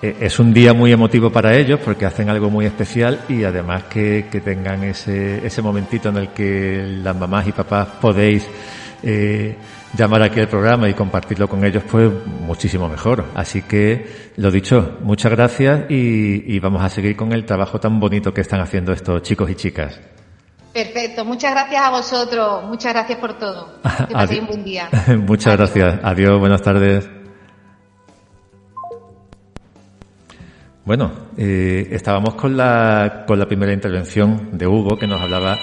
eh, 0.00 0.16
es 0.20 0.38
un 0.38 0.54
día 0.54 0.72
muy 0.72 0.92
emotivo 0.92 1.30
para 1.30 1.54
ellos 1.54 1.80
porque 1.84 2.06
hacen 2.06 2.30
algo 2.30 2.50
muy 2.50 2.66
especial 2.66 3.20
y 3.28 3.44
además 3.44 3.84
que, 3.84 4.26
tengan 4.44 4.84
ese, 4.84 5.46
ese 5.46 5.62
momentito 5.62 6.08
en 6.08 6.16
el 6.16 6.28
que 6.28 6.82
las 7.02 7.16
mamás 7.16 7.46
y 7.46 7.52
papás 7.52 7.88
podéis 8.00 8.48
eh, 9.02 9.54
llamar 9.96 10.22
aquí 10.22 10.40
al 10.40 10.48
programa 10.48 10.88
y 10.88 10.94
compartirlo 10.94 11.46
con 11.46 11.64
ellos, 11.64 11.84
pues 11.90 12.10
muchísimo 12.40 12.88
mejor. 12.88 13.26
Así 13.34 13.62
que, 13.62 14.32
lo 14.36 14.50
dicho, 14.50 14.98
muchas 15.02 15.30
gracias 15.32 15.90
y, 15.90 16.58
vamos 16.58 16.82
a 16.82 16.88
seguir 16.88 17.16
con 17.16 17.32
el 17.32 17.44
trabajo 17.44 17.78
tan 17.78 18.00
bonito 18.00 18.32
que 18.32 18.40
están 18.40 18.60
haciendo 18.60 18.92
estos 18.92 19.22
chicos 19.22 19.50
y 19.50 19.54
chicas. 19.54 20.00
Perfecto, 20.74 21.24
muchas 21.24 21.52
gracias 21.52 21.82
a 21.84 21.90
vosotros, 21.90 22.64
muchas 22.64 22.92
gracias 22.92 23.18
por 23.20 23.38
todo. 23.38 23.78
Que 24.08 24.12
paséis 24.12 24.40
un 24.40 24.46
buen 24.48 24.64
día. 24.64 24.88
muchas 25.24 25.56
gracias. 25.56 26.00
Adiós, 26.02 26.40
buenas 26.40 26.60
tardes. 26.62 27.08
Bueno, 30.84 31.12
eh, 31.38 31.86
estábamos 31.92 32.34
con 32.34 32.56
la, 32.56 33.24
con 33.24 33.38
la 33.38 33.46
primera 33.46 33.72
intervención 33.72 34.58
de 34.58 34.66
Hugo 34.66 34.98
que 34.98 35.06
nos 35.06 35.20
hablaba 35.20 35.56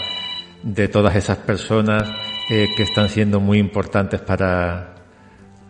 de 0.64 0.88
todas 0.88 1.14
esas 1.14 1.40
personas 1.40 2.10
eh, 2.50 2.70
que 2.78 2.84
están 2.84 3.10
siendo 3.10 3.42
muy 3.42 3.60
importantes 3.60 4.22
para, 4.22 4.96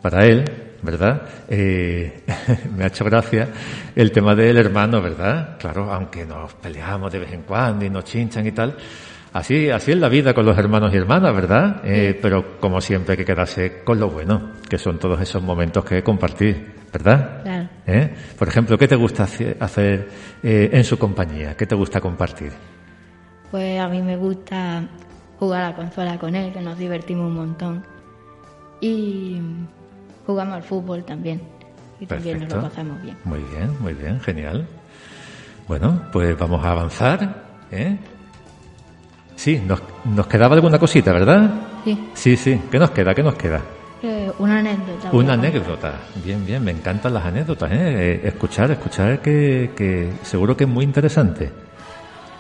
para 0.04 0.24
él, 0.24 0.46
¿verdad? 0.84 1.24
Eh, 1.50 2.24
me 2.78 2.84
ha 2.84 2.88
hecho 2.88 3.04
gracia 3.06 3.50
el 3.96 4.12
tema 4.12 4.36
del 4.36 4.58
hermano, 4.58 5.02
¿verdad? 5.02 5.58
Claro, 5.58 5.92
aunque 5.92 6.28
nos 6.28 6.54
peleamos 6.54 7.12
de 7.12 7.18
vez 7.18 7.34
en 7.34 7.42
cuando 7.42 7.84
y 7.84 7.90
nos 7.90 8.04
chinchan 8.04 8.46
y 8.46 8.52
tal, 8.52 8.78
Así, 9.34 9.70
así 9.70 9.92
es 9.92 9.98
la 9.98 10.10
vida 10.10 10.34
con 10.34 10.46
los 10.46 10.58
hermanos 10.58 10.94
y 10.94 10.98
hermanas, 10.98 11.34
¿verdad? 11.34 11.82
Eh, 11.86 12.20
pero 12.22 12.60
como 12.60 12.82
siempre 12.82 13.14
hay 13.14 13.18
que 13.18 13.26
quedarse 13.26 13.82
con 13.84 13.98
lo 13.98 14.10
bueno, 14.10 14.52
que 14.70 14.78
son 14.78 15.00
todos 15.00 15.22
esos 15.22 15.42
momentos 15.42 15.86
que 15.86 16.04
compartir, 16.04 16.74
¿verdad? 16.92 17.42
Claro. 17.42 17.70
¿Eh? 17.88 18.14
Por 18.38 18.50
ejemplo, 18.50 18.78
¿qué 18.78 18.90
te 18.90 18.98
gusta 18.98 19.24
hacer 19.24 20.10
eh, 20.44 20.70
en 20.74 20.84
su 20.84 21.00
compañía? 21.00 21.56
¿Qué 21.56 21.66
te 21.66 21.76
gusta 21.76 22.02
compartir? 22.02 22.52
Pues 23.52 23.80
a 23.80 23.88
mí 23.88 24.02
me 24.02 24.18
gusta 24.18 24.84
jugar 25.40 25.64
a 25.64 25.70
la 25.70 25.76
consola 25.76 26.20
con 26.20 26.36
él, 26.36 26.52
que 26.52 26.60
nos 26.60 26.78
divertimos 26.78 27.28
un 27.28 27.36
montón. 27.36 27.84
Y 28.82 29.40
jugamos 30.26 30.56
al 30.56 30.64
fútbol 30.64 31.06
también. 31.06 31.42
Y 32.02 32.06
también 32.06 32.40
nos 32.40 32.54
lo 32.54 32.62
pasamos 32.64 33.02
bien. 33.02 33.16
Muy 33.24 33.40
bien, 33.40 33.82
muy 33.82 33.94
bien, 33.94 34.20
genial. 34.20 34.68
Bueno, 35.68 36.02
pues 36.12 36.38
vamos 36.38 36.66
a 36.66 36.72
avanzar. 36.72 37.44
¿eh? 37.72 37.98
Sí, 39.42 39.60
nos, 39.66 39.82
nos 40.06 40.28
quedaba 40.28 40.54
alguna 40.54 40.78
cosita, 40.78 41.12
¿verdad? 41.12 41.50
Sí. 41.84 42.10
Sí, 42.14 42.38
sí. 42.38 42.62
¿Qué 42.70 42.78
nos 42.78 42.92
queda? 42.92 43.16
¿Qué 43.16 43.24
nos 43.24 43.34
queda? 43.34 43.60
Eh, 44.04 44.32
una 44.38 44.60
anécdota. 44.60 45.10
Una 45.12 45.34
anécdota. 45.34 45.94
Bien, 46.24 46.46
bien. 46.46 46.64
Me 46.64 46.70
encantan 46.70 47.12
las 47.16 47.26
anécdotas. 47.26 47.72
¿eh? 47.72 47.78
eh 47.80 48.22
escuchar, 48.24 48.70
escuchar 48.70 49.20
que, 49.20 49.72
que 49.76 50.14
seguro 50.22 50.56
que 50.56 50.66
es 50.66 50.70
muy 50.70 50.86
interesante. 50.86 51.52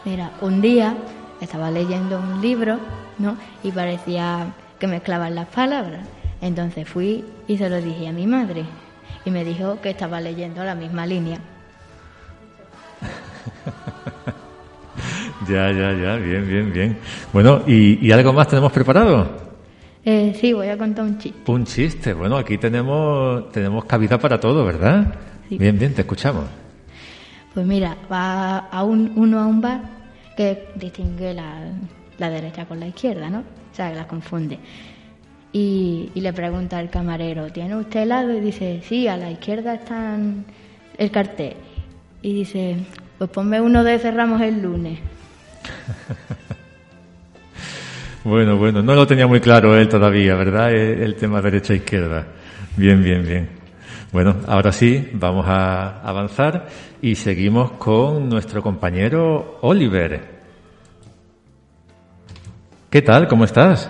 Mira, 0.05 0.29
un 0.41 0.61
día 0.61 0.95
estaba 1.39 1.71
leyendo 1.71 2.19
un 2.19 2.39
libro, 2.39 2.77
¿no? 3.17 3.35
Y 3.63 3.71
parecía 3.71 4.53
que 4.77 4.85
mezclaban 4.85 5.33
las 5.33 5.47
palabras. 5.47 6.05
Entonces 6.39 6.87
fui 6.87 7.25
y 7.47 7.57
se 7.57 7.67
lo 7.67 7.81
dije 7.81 8.09
a 8.09 8.11
mi 8.11 8.27
madre. 8.27 8.63
Y 9.25 9.31
me 9.31 9.43
dijo 9.43 9.81
que 9.81 9.89
estaba 9.89 10.21
leyendo 10.21 10.63
la 10.63 10.75
misma 10.75 11.07
línea. 11.07 11.39
Ya, 15.47 15.71
ya, 15.71 15.93
ya, 15.93 16.15
bien, 16.17 16.47
bien, 16.47 16.71
bien. 16.71 16.97
Bueno, 17.33 17.63
¿y, 17.65 18.11
algo 18.11 18.31
más 18.31 18.47
tenemos 18.47 18.71
preparado? 18.71 19.51
Eh, 20.05 20.37
sí, 20.39 20.53
voy 20.53 20.67
a 20.67 20.77
contar 20.77 21.05
un 21.05 21.17
chiste. 21.17 21.51
Un 21.51 21.65
chiste, 21.65 22.13
bueno, 22.13 22.37
aquí 22.37 22.57
tenemos, 22.57 23.51
tenemos 23.51 23.85
cabida 23.85 24.19
para 24.19 24.39
todo, 24.39 24.63
¿verdad? 24.63 25.15
Bien, 25.49 25.77
bien, 25.77 25.93
te 25.93 26.01
escuchamos. 26.01 26.45
Pues 27.53 27.65
mira, 27.65 27.97
va 28.11 28.59
a 28.59 28.83
un, 28.83 29.13
uno 29.15 29.39
a 29.39 29.47
un 29.47 29.61
bar 29.61 29.81
que 30.37 30.69
distingue 30.75 31.33
la, 31.33 31.71
la 32.19 32.29
derecha 32.29 32.65
con 32.65 32.79
la 32.79 32.87
izquierda, 32.87 33.29
¿no? 33.29 33.39
O 33.39 33.75
sea, 33.75 33.89
que 33.89 33.95
la 33.95 34.07
confunde. 34.07 34.59
Y, 35.51 36.11
y, 36.13 36.21
le 36.21 36.31
pregunta 36.33 36.77
al 36.77 36.89
camarero, 36.89 37.51
¿tiene 37.51 37.75
usted 37.75 38.01
helado? 38.01 38.33
Y 38.33 38.39
dice, 38.39 38.81
sí, 38.87 39.07
a 39.07 39.17
la 39.17 39.31
izquierda 39.31 39.73
está 39.73 40.17
el 40.97 41.11
cartel. 41.11 41.55
Y 42.21 42.33
dice, 42.33 42.77
pues 43.17 43.29
ponme 43.31 43.59
uno 43.59 43.83
de 43.83 43.99
cerramos 43.99 44.39
el 44.41 44.61
lunes. 44.61 44.99
bueno, 48.23 48.57
bueno, 48.57 48.81
no 48.81 48.95
lo 48.95 49.07
tenía 49.07 49.27
muy 49.27 49.39
claro 49.39 49.77
él 49.77 49.87
todavía, 49.87 50.35
¿verdad? 50.35 50.73
El, 50.73 51.15
tema 51.15 51.41
derecha-izquierda. 51.41 52.27
Bien, 52.75 53.03
bien, 53.03 53.23
bien. 53.23 53.49
Bueno, 54.11 54.35
ahora 54.47 54.71
sí, 54.71 55.09
vamos 55.13 55.45
a 55.47 56.01
avanzar 56.01 56.67
y 57.01 57.15
seguimos 57.15 57.71
con 57.73 58.29
nuestro 58.29 58.61
compañero 58.61 59.59
Oliver. 59.61 60.41
¿Qué 62.89 63.01
tal? 63.01 63.27
¿Cómo 63.27 63.45
estás? 63.45 63.89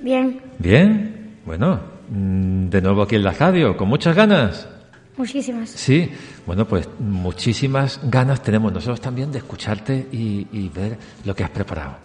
Bien. 0.00 0.40
Bien. 0.58 1.38
Bueno, 1.46 1.80
mm, 2.10 2.68
de 2.68 2.82
nuevo 2.82 3.02
aquí 3.02 3.16
en 3.16 3.24
la 3.24 3.32
radio, 3.32 3.76
con 3.76 3.88
muchas 3.88 4.14
ganas. 4.14 4.73
Muchísimas. 5.16 5.70
Sí, 5.70 6.10
bueno, 6.44 6.66
pues 6.66 6.88
muchísimas 6.98 8.00
ganas 8.02 8.42
tenemos 8.42 8.72
nosotros 8.72 9.00
también 9.00 9.30
de 9.30 9.38
escucharte 9.38 10.08
y, 10.10 10.68
ver 10.74 10.98
lo 11.24 11.34
que 11.34 11.44
has 11.44 11.50
preparado. 11.50 11.96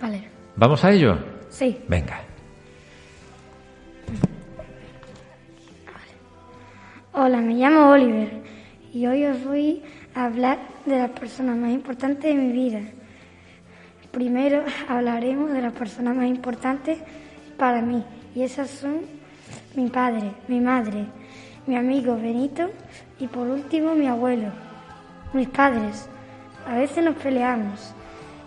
Vale. 0.00 0.28
¿Vamos 0.56 0.84
a 0.84 0.90
ello? 0.90 1.18
Sí. 1.50 1.78
Venga. 1.88 2.20
Hola, 7.12 7.40
me 7.40 7.54
llamo 7.54 7.90
Oliver 7.90 8.42
y 8.92 9.06
hoy 9.06 9.24
os 9.24 9.44
voy 9.44 9.82
a 10.14 10.26
hablar 10.26 10.58
de 10.86 10.98
las 10.98 11.10
personas 11.10 11.56
más 11.56 11.70
importantes 11.70 12.22
de 12.22 12.34
mi 12.34 12.52
vida. 12.52 12.80
Primero 14.10 14.64
hablaremos 14.88 15.52
de 15.52 15.62
las 15.62 15.72
personas 15.72 16.16
más 16.16 16.26
importantes 16.26 16.98
para 17.56 17.82
mí 17.82 18.04
y 18.34 18.42
esas 18.42 18.70
son 18.70 19.00
mi 19.74 19.88
padre, 19.88 20.32
mi 20.48 20.60
madre, 20.60 21.06
mi 21.68 21.76
amigo 21.76 22.16
Benito 22.16 22.70
y 23.20 23.26
por 23.26 23.46
último 23.46 23.94
mi 23.94 24.06
abuelo, 24.06 24.48
mis 25.34 25.48
padres. 25.50 26.08
A 26.66 26.76
veces 26.76 27.04
nos 27.04 27.14
peleamos, 27.16 27.92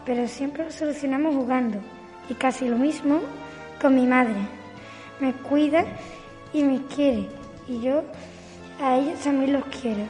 pero 0.07 0.27
siempre 0.27 0.65
lo 0.65 0.71
solucionamos 0.71 1.35
jugando. 1.35 1.77
Y 2.29 2.33
casi 2.33 2.67
lo 2.67 2.77
mismo 2.77 3.19
con 3.79 3.93
mi 3.93 4.07
madre. 4.07 4.37
Me 5.19 5.33
cuida 5.33 5.85
y 6.51 6.63
me 6.63 6.81
quiere. 6.87 7.27
Y 7.67 7.79
yo 7.81 8.03
a 8.81 8.97
ellos 8.97 9.19
también 9.19 9.53
los 9.53 9.65
quiero. 9.65 10.03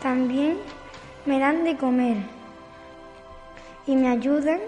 También 0.00 0.58
me 1.26 1.40
dan 1.40 1.64
de 1.64 1.76
comer 1.76 2.18
y 3.88 3.96
me 3.96 4.08
ayudan 4.08 4.60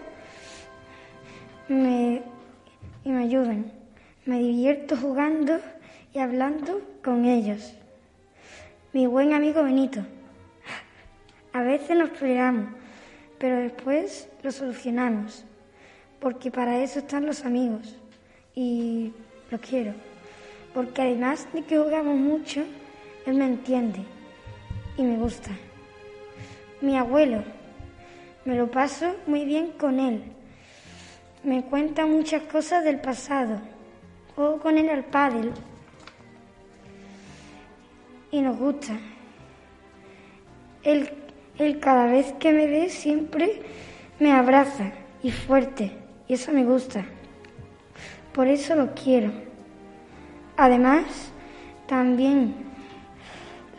me, 1.69 2.23
y 3.05 3.11
me 3.11 3.23
ayudan. 3.23 3.71
Me 4.25 4.41
divierto 4.41 4.97
jugando 4.97 5.61
y 6.17 6.19
hablando 6.19 6.81
con 7.05 7.27
ellos. 7.27 7.75
Mi 8.95 9.07
buen 9.07 9.35
amigo 9.35 9.63
Benito. 9.63 10.01
A 11.53 11.61
veces 11.61 11.95
nos 11.95 12.09
peleamos, 12.09 12.71
pero 13.39 13.57
después 13.57 14.27
lo 14.43 14.51
solucionamos, 14.51 15.45
porque 16.19 16.51
para 16.51 16.79
eso 16.79 17.01
están 17.01 17.27
los 17.27 17.45
amigos 17.45 17.99
y 18.55 19.13
los 19.51 19.61
quiero. 19.61 19.93
Porque 20.73 21.03
además 21.03 21.47
de 21.53 21.65
que 21.65 21.77
jugamos 21.77 22.17
mucho, 22.17 22.65
él 23.27 23.35
me 23.35 23.45
entiende 23.45 24.01
y 24.97 25.03
me 25.03 25.19
gusta. 25.19 25.51
Mi 26.81 26.97
abuelo, 26.97 27.45
me 28.47 28.57
lo 28.57 28.71
paso 28.71 29.17
muy 29.27 29.45
bien 29.45 29.73
con 29.73 30.01
él. 30.01 30.23
Me 31.45 31.63
cuenta 31.63 32.07
muchas 32.07 32.41
cosas 32.45 32.85
del 32.85 33.03
pasado. 33.03 33.61
Juego 34.35 34.61
con 34.61 34.79
él 34.79 34.89
al 34.89 35.05
pádel 35.05 35.53
y 38.31 38.41
nos 38.41 38.57
gusta. 38.59 38.99
Él, 40.83 41.11
cada 41.81 42.07
vez 42.07 42.33
que 42.35 42.53
me 42.53 42.67
ve 42.67 42.89
siempre 42.91 43.63
me 44.21 44.33
abraza 44.33 44.93
y 45.23 45.31
fuerte 45.31 45.93
y 46.29 46.35
eso 46.35 46.53
me 46.53 46.65
gusta. 46.65 47.05
Por 48.33 48.47
eso 48.49 48.75
lo 48.75 48.95
quiero. 48.95 49.33
Además, 50.57 51.33
también 51.87 52.55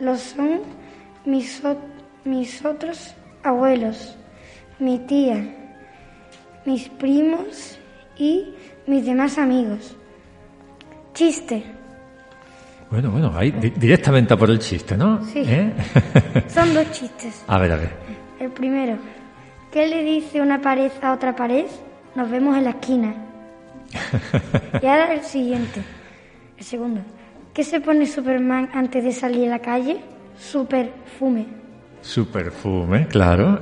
lo 0.00 0.16
son 0.16 0.60
mis, 1.24 1.62
mis 2.24 2.64
otros 2.64 3.14
abuelos, 3.42 4.16
mi 4.78 4.98
tía, 5.00 5.54
mis 6.64 6.88
primos 6.88 7.78
y 8.16 8.54
mis 8.86 9.06
demás 9.06 9.38
amigos. 9.38 9.96
Chiste. 11.14 11.77
Bueno, 12.90 13.10
bueno, 13.10 13.32
ahí 13.36 13.50
directamente 13.50 14.32
a 14.32 14.36
por 14.36 14.50
el 14.50 14.58
chiste, 14.58 14.96
¿no? 14.96 15.22
Sí. 15.24 15.42
¿Eh? 15.46 15.72
Son 16.48 16.72
dos 16.72 16.90
chistes. 16.92 17.44
a 17.46 17.58
ver, 17.58 17.72
a 17.72 17.76
ver. 17.76 17.90
El 18.40 18.50
primero, 18.50 18.96
¿qué 19.72 19.86
le 19.86 20.02
dice 20.02 20.40
una 20.40 20.60
pared 20.60 20.90
a 21.02 21.12
otra 21.12 21.36
pared? 21.36 21.66
Nos 22.14 22.30
vemos 22.30 22.56
en 22.56 22.64
la 22.64 22.70
esquina. 22.70 23.14
Y 24.82 24.86
ahora 24.86 25.12
el 25.14 25.22
siguiente, 25.22 25.82
el 26.56 26.64
segundo. 26.64 27.00
¿Qué 27.54 27.64
se 27.64 27.80
pone 27.80 28.06
Superman 28.06 28.70
antes 28.72 29.02
de 29.02 29.12
salir 29.12 29.48
a 29.48 29.50
la 29.52 29.58
calle? 29.58 30.00
Su 30.38 30.66
perfume. 30.66 31.46
Su 32.00 32.30
perfume, 32.30 33.06
claro. 33.08 33.60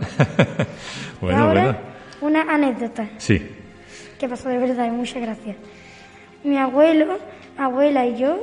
bueno, 1.21 1.39
ahora, 1.45 1.63
bueno. 1.65 1.79
una 2.21 2.43
anécdota 2.55 3.09
Sí. 3.19 3.41
que 4.19 4.29
pasó 4.29 4.49
de 4.51 4.59
verdad 4.59 4.87
y 4.87 4.91
muchas 4.91 5.23
gracias. 5.23 5.57
Mi 6.45 6.59
abuelo, 6.59 7.19
abuela 7.57 8.05
y 8.07 8.19
yo 8.19 8.39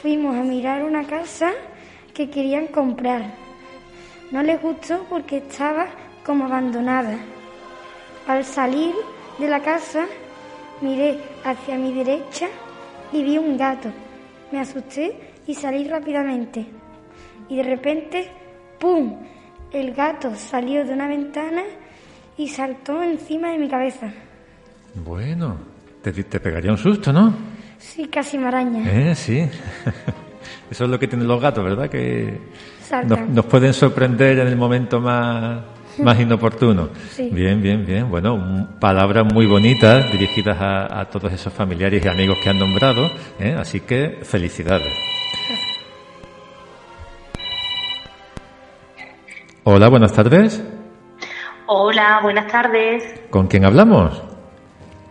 fuimos 0.00 0.34
a 0.34 0.42
mirar 0.42 0.82
una 0.82 1.06
casa 1.06 1.52
que 2.14 2.30
querían 2.30 2.68
comprar. 2.68 3.34
No 4.30 4.42
les 4.42 4.60
gustó 4.60 5.04
porque 5.10 5.38
estaba 5.38 5.86
como 6.24 6.46
abandonada. 6.46 7.18
Al 8.26 8.44
salir 8.44 8.94
de 9.38 9.48
la 9.48 9.60
casa, 9.60 10.06
miré 10.80 11.18
hacia 11.44 11.76
mi 11.76 11.92
derecha 11.92 12.46
y 13.12 13.22
vi 13.22 13.38
un 13.38 13.56
gato. 13.58 13.90
Me 14.52 14.60
asusté 14.60 15.32
y 15.46 15.54
salí 15.54 15.86
rápidamente. 15.86 16.66
Y 17.48 17.56
de 17.56 17.62
repente, 17.62 18.30
¡pum! 18.78 19.16
El 19.72 19.92
gato 19.94 20.34
salió 20.34 20.84
de 20.84 20.92
una 20.92 21.08
ventana 21.08 21.62
y 22.36 22.48
saltó 22.48 23.02
encima 23.02 23.50
de 23.50 23.58
mi 23.58 23.68
cabeza. 23.68 24.12
Bueno, 24.94 25.56
te, 26.02 26.12
te 26.12 26.40
pegaría 26.40 26.70
un 26.70 26.78
susto, 26.78 27.12
¿no? 27.12 27.59
Sí, 27.80 28.06
casi 28.08 28.38
maraña. 28.38 28.84
Eh, 28.86 29.14
sí. 29.14 29.40
Eso 30.70 30.84
es 30.84 30.90
lo 30.90 30.98
que 30.98 31.08
tienen 31.08 31.26
los 31.26 31.40
gatos, 31.40 31.64
¿verdad? 31.64 31.88
Que 31.88 32.38
nos, 33.32 33.46
pueden 33.46 33.72
sorprender 33.72 34.38
en 34.38 34.48
el 34.48 34.56
momento 34.56 35.00
más, 35.00 35.62
más 35.98 36.20
inoportuno. 36.20 36.90
Sí. 37.10 37.30
Bien, 37.32 37.60
bien, 37.60 37.84
bien. 37.84 38.08
Bueno, 38.08 38.68
palabras 38.78 39.32
muy 39.32 39.46
bonitas 39.46 40.12
dirigidas 40.12 40.60
a, 40.60 41.00
a 41.00 41.04
todos 41.06 41.32
esos 41.32 41.52
familiares 41.52 42.04
y 42.04 42.08
amigos 42.08 42.38
que 42.42 42.50
han 42.50 42.58
nombrado. 42.58 43.06
¿eh? 43.38 43.56
Así 43.58 43.80
que 43.80 44.20
felicidades. 44.22 44.92
Hola, 49.64 49.88
buenas 49.88 50.12
tardes. 50.12 50.62
Hola, 51.66 52.20
buenas 52.22 52.46
tardes. 52.50 53.22
¿Con 53.30 53.46
quién 53.46 53.64
hablamos? 53.64 54.29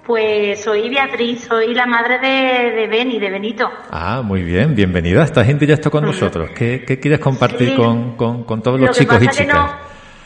Pues 0.10 0.64
soy 0.64 0.90
Beatriz, 0.90 1.46
soy 1.48 1.76
la 1.76 1.86
madre 1.86 2.18
de, 2.18 2.72
de 2.72 2.88
Beni, 2.88 3.20
de 3.20 3.30
Benito. 3.30 3.70
Ah, 3.92 4.24
muy 4.24 4.42
bien, 4.42 4.74
bienvenida. 4.74 5.24
Estás 5.24 5.48
en 5.50 5.60
directo 5.60 5.92
con 5.92 6.04
nosotros. 6.04 6.50
¿Qué, 6.50 6.84
qué 6.84 7.00
quieres 7.00 7.20
compartir 7.20 7.70
Sí. 7.70 7.76
con, 7.76 8.18
con- 8.18 8.44
con 8.44 8.64
todos 8.64 8.80
Lo 8.80 8.88
los 8.88 8.98
que 8.98 9.04
chicos 9.04 9.22
y 9.22 9.28
pasa 9.28 9.38
que 9.44 9.48
chicas? 9.48 9.72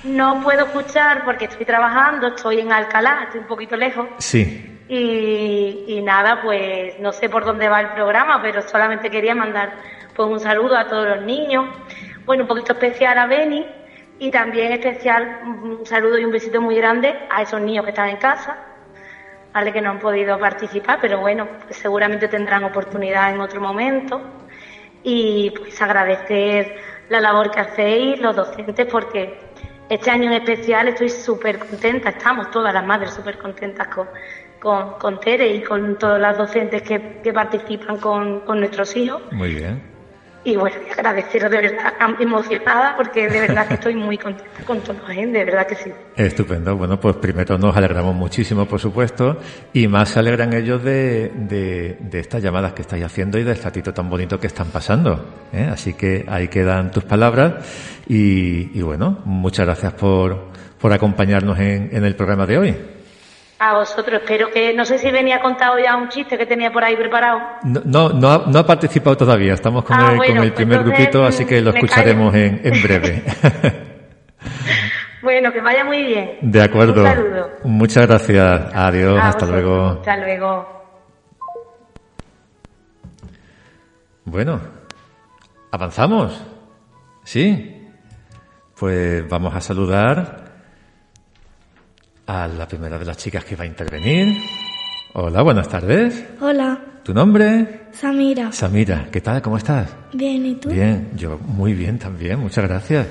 no, 0.05 0.35
no 0.35 0.41
puedo 0.41 0.63
escuchar 0.67 1.25
porque 1.25 1.45
estoy 1.45 1.65
trabajando, 1.65 2.27
estoy 2.27 2.61
en 2.61 2.71
Alcalá, 2.71 3.23
estoy 3.25 3.41
un 3.41 3.47
poquito 3.47 3.75
lejos. 3.75 4.07
Sí, 4.19 4.79
Y, 4.87 5.83
y 5.89 6.01
nada, 6.01 6.39
pues 6.41 6.97
no 7.01 7.11
sé 7.11 7.27
por 7.27 7.43
dónde 7.43 7.67
va 7.67 7.81
el 7.81 7.89
programa, 7.89 8.41
pero 8.41 8.61
solamente 8.61 9.09
quería 9.09 9.35
mandar 9.35 9.73
pues 10.15 10.29
un 10.29 10.39
saludo 10.39 10.77
a 10.77 10.87
todos 10.87 11.09
los 11.09 11.23
niños. 11.25 11.65
Bueno, 12.25 12.43
un 12.43 12.47
poquito 12.47 12.71
especial 12.71 13.17
a 13.17 13.27
Beni 13.27 13.65
y 14.17 14.31
también 14.31 14.71
especial 14.71 15.41
un 15.61 15.85
saludo 15.85 16.17
y 16.17 16.23
un 16.23 16.31
besito 16.31 16.61
muy 16.61 16.75
grande 16.77 17.13
a 17.29 17.41
esos 17.41 17.59
niños 17.59 17.83
que 17.83 17.89
están 17.89 18.07
en 18.07 18.15
casa, 18.15 18.55
¿vale? 19.53 19.71
Que 19.71 19.81
no 19.81 19.91
han 19.91 19.99
podido 19.99 20.37
participar, 20.39 20.99
pero 21.01 21.19
bueno, 21.19 21.47
seguramente 21.69 22.27
tendrán 22.27 22.63
oportunidad 22.63 23.33
en 23.33 23.41
otro 23.41 23.61
momento. 23.61 24.21
Y 25.03 25.51
pues 25.51 25.81
agradecer 25.81 26.75
la 27.09 27.19
labor 27.19 27.51
que 27.51 27.59
hacéis 27.59 28.19
los 28.19 28.35
docentes 28.35 28.87
porque 28.89 29.37
este 29.89 30.09
año 30.09 30.31
en 30.31 30.33
especial 30.33 30.87
estoy 30.87 31.09
súper 31.09 31.59
contenta, 31.59 32.09
estamos 32.09 32.49
todas 32.51 32.73
las 32.73 32.85
madres 32.85 33.11
súper 33.13 33.37
contentas 33.37 33.87
con, 33.89 34.07
con, 34.59 34.93
con 34.97 35.19
Tere 35.19 35.47
y 35.47 35.61
con 35.61 35.97
todas 35.97 36.21
las 36.21 36.37
docentes 36.37 36.81
que, 36.81 37.19
que 37.21 37.33
participan 37.33 37.97
con, 37.97 38.41
con 38.41 38.59
nuestros 38.59 38.95
hijos. 38.95 39.21
muy 39.31 39.55
bien. 39.55 39.92
Y 40.45 40.57
bueno, 40.57 40.75
agradeceros 40.91 41.49
de 41.49 41.61
verdad, 41.61 41.93
emocionada 42.19 42.97
porque 42.97 43.29
de 43.29 43.39
verdad 43.39 43.65
que 43.65 43.75
estoy 43.75 43.95
muy 43.95 44.17
contenta 44.17 44.63
con 44.65 44.81
toda 44.81 44.99
la 45.07 45.13
gente, 45.13 45.39
de 45.39 45.45
verdad 45.45 45.65
que 45.65 45.75
sí. 45.75 45.89
Estupendo. 46.17 46.75
Bueno, 46.75 46.99
pues 46.99 47.15
primero 47.15 47.57
nos 47.57 47.75
alegramos 47.77 48.13
muchísimo, 48.13 48.65
por 48.65 48.79
supuesto, 48.79 49.39
y 49.71 49.87
más 49.87 50.09
se 50.09 50.19
alegran 50.19 50.51
ellos 50.53 50.83
de, 50.83 51.31
de, 51.33 51.97
de 51.99 52.19
estas 52.19 52.43
llamadas 52.43 52.73
que 52.73 52.81
estáis 52.81 53.05
haciendo 53.05 53.37
y 53.39 53.43
del 53.43 53.57
ratito 53.57 53.93
tan 53.93 54.09
bonito 54.09 54.37
que 54.37 54.47
están 54.47 54.67
pasando. 54.67 55.25
¿eh? 55.53 55.69
Así 55.71 55.93
que 55.93 56.25
ahí 56.27 56.49
quedan 56.49 56.91
tus 56.91 57.05
palabras 57.05 57.53
y, 58.07 58.77
y 58.77 58.81
bueno, 58.81 59.21
muchas 59.23 59.65
gracias 59.65 59.93
por, 59.93 60.49
por 60.77 60.91
acompañarnos 60.91 61.57
en, 61.59 61.89
en 61.95 62.03
el 62.03 62.15
programa 62.15 62.45
de 62.45 62.57
hoy. 62.57 62.75
A 63.65 63.75
vosotros, 63.75 64.21
espero 64.21 64.49
que, 64.51 64.73
no 64.73 64.83
sé 64.83 64.97
si 64.97 65.09
venía 65.09 65.39
contado 65.39 65.79
ya 65.79 65.95
un 65.95 66.09
chiste 66.09 66.37
que 66.37 66.45
tenía 66.45 66.69
por 66.71 66.83
ahí 66.83 66.97
preparado. 66.97 67.39
No, 67.63 67.81
no, 67.85 68.09
no, 68.09 68.29
ha, 68.31 68.43
no 68.47 68.59
ha 68.59 68.65
participado 68.65 69.15
todavía, 69.15 69.53
estamos 69.53 69.85
con, 69.85 69.95
Ah, 69.97 70.11
el, 70.11 70.17
bueno, 70.17 70.33
con 70.35 70.43
el 70.43 70.51
pues 70.51 70.57
primer 70.57 70.77
entonces, 70.79 70.99
grupito, 70.99 71.25
así 71.25 71.45
que 71.45 71.61
lo 71.61 71.69
escucharemos 71.69 72.35
en, 72.35 72.59
en 72.63 72.83
breve. 72.83 73.23
Bueno, 75.21 75.53
que 75.53 75.61
vaya 75.61 75.85
muy 75.85 76.03
bien. 76.03 76.37
De 76.41 76.61
acuerdo. 76.61 77.01
Un 77.01 77.07
saludo. 77.07 77.49
Muchas 77.63 78.05
gracias. 78.07 78.75
Adiós, 78.75 79.17
A 79.17 79.29
hasta 79.29 79.45
vosotros. 79.45 79.63
luego. 79.63 79.87
Hasta 80.01 80.17
luego. 80.17 80.67
Bueno, 84.25 84.59
avanzamos. 85.71 86.43
¿Sí? 87.23 87.87
Pues 88.77 89.25
vamos 89.29 89.55
a 89.55 89.61
saludar 89.61 90.42
a 92.27 92.47
la 92.47 92.67
primera 92.67 92.97
de 92.97 93.05
las 93.05 93.17
chicas 93.17 93.43
que 93.45 93.55
va 93.55 93.63
a 93.63 93.67
intervenir. 93.67 94.37
Hola, 95.13 95.41
buenas 95.41 95.67
tardes. 95.67 96.25
Hola, 96.41 96.79
¿Tu 97.03 97.13
nombre? 97.13 97.87
Samira. 97.91 98.53
Samira, 98.53 99.09
¿qué 99.11 99.19
tal? 99.19 99.41
¿Cómo 99.41 99.57
estás? 99.57 99.89
Bien, 100.13 100.45
¿y 100.45 100.55
tú? 100.55 100.69
Bien, 100.69 101.11
yo 101.17 101.37
muy 101.37 101.73
bien 101.73 101.99
también, 101.99 102.39
muchas 102.39 102.65
gracias. 102.65 103.07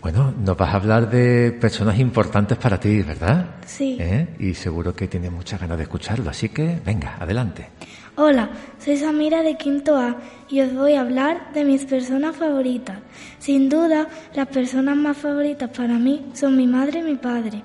Bueno, 0.00 0.32
nos 0.38 0.56
vas 0.56 0.72
a 0.72 0.76
hablar 0.76 1.10
de 1.10 1.50
personas 1.60 1.98
importantes 1.98 2.56
para 2.58 2.78
ti, 2.78 3.02
¿verdad? 3.02 3.56
Sí. 3.66 3.96
¿Eh? 3.98 4.36
Y 4.38 4.54
seguro 4.54 4.94
que 4.94 5.08
tienes 5.08 5.32
muchas 5.32 5.60
ganas 5.60 5.78
de 5.78 5.82
escucharlo, 5.82 6.30
así 6.30 6.50
que 6.50 6.80
venga, 6.86 7.16
adelante. 7.18 7.70
Hola, 8.14 8.50
soy 8.78 8.96
Samira 8.98 9.42
de 9.42 9.56
Quinto 9.56 9.96
A 9.96 10.16
y 10.48 10.60
os 10.60 10.72
voy 10.72 10.94
a 10.94 11.00
hablar 11.00 11.52
de 11.54 11.64
mis 11.64 11.84
personas 11.86 12.36
favoritas. 12.36 12.98
Sin 13.40 13.68
duda, 13.68 14.06
las 14.34 14.46
personas 14.46 14.96
más 14.96 15.16
favoritas 15.16 15.70
para 15.70 15.94
mí 15.94 16.26
son 16.34 16.56
mi 16.56 16.68
madre 16.68 17.00
y 17.00 17.02
mi 17.02 17.16
padre. 17.16 17.62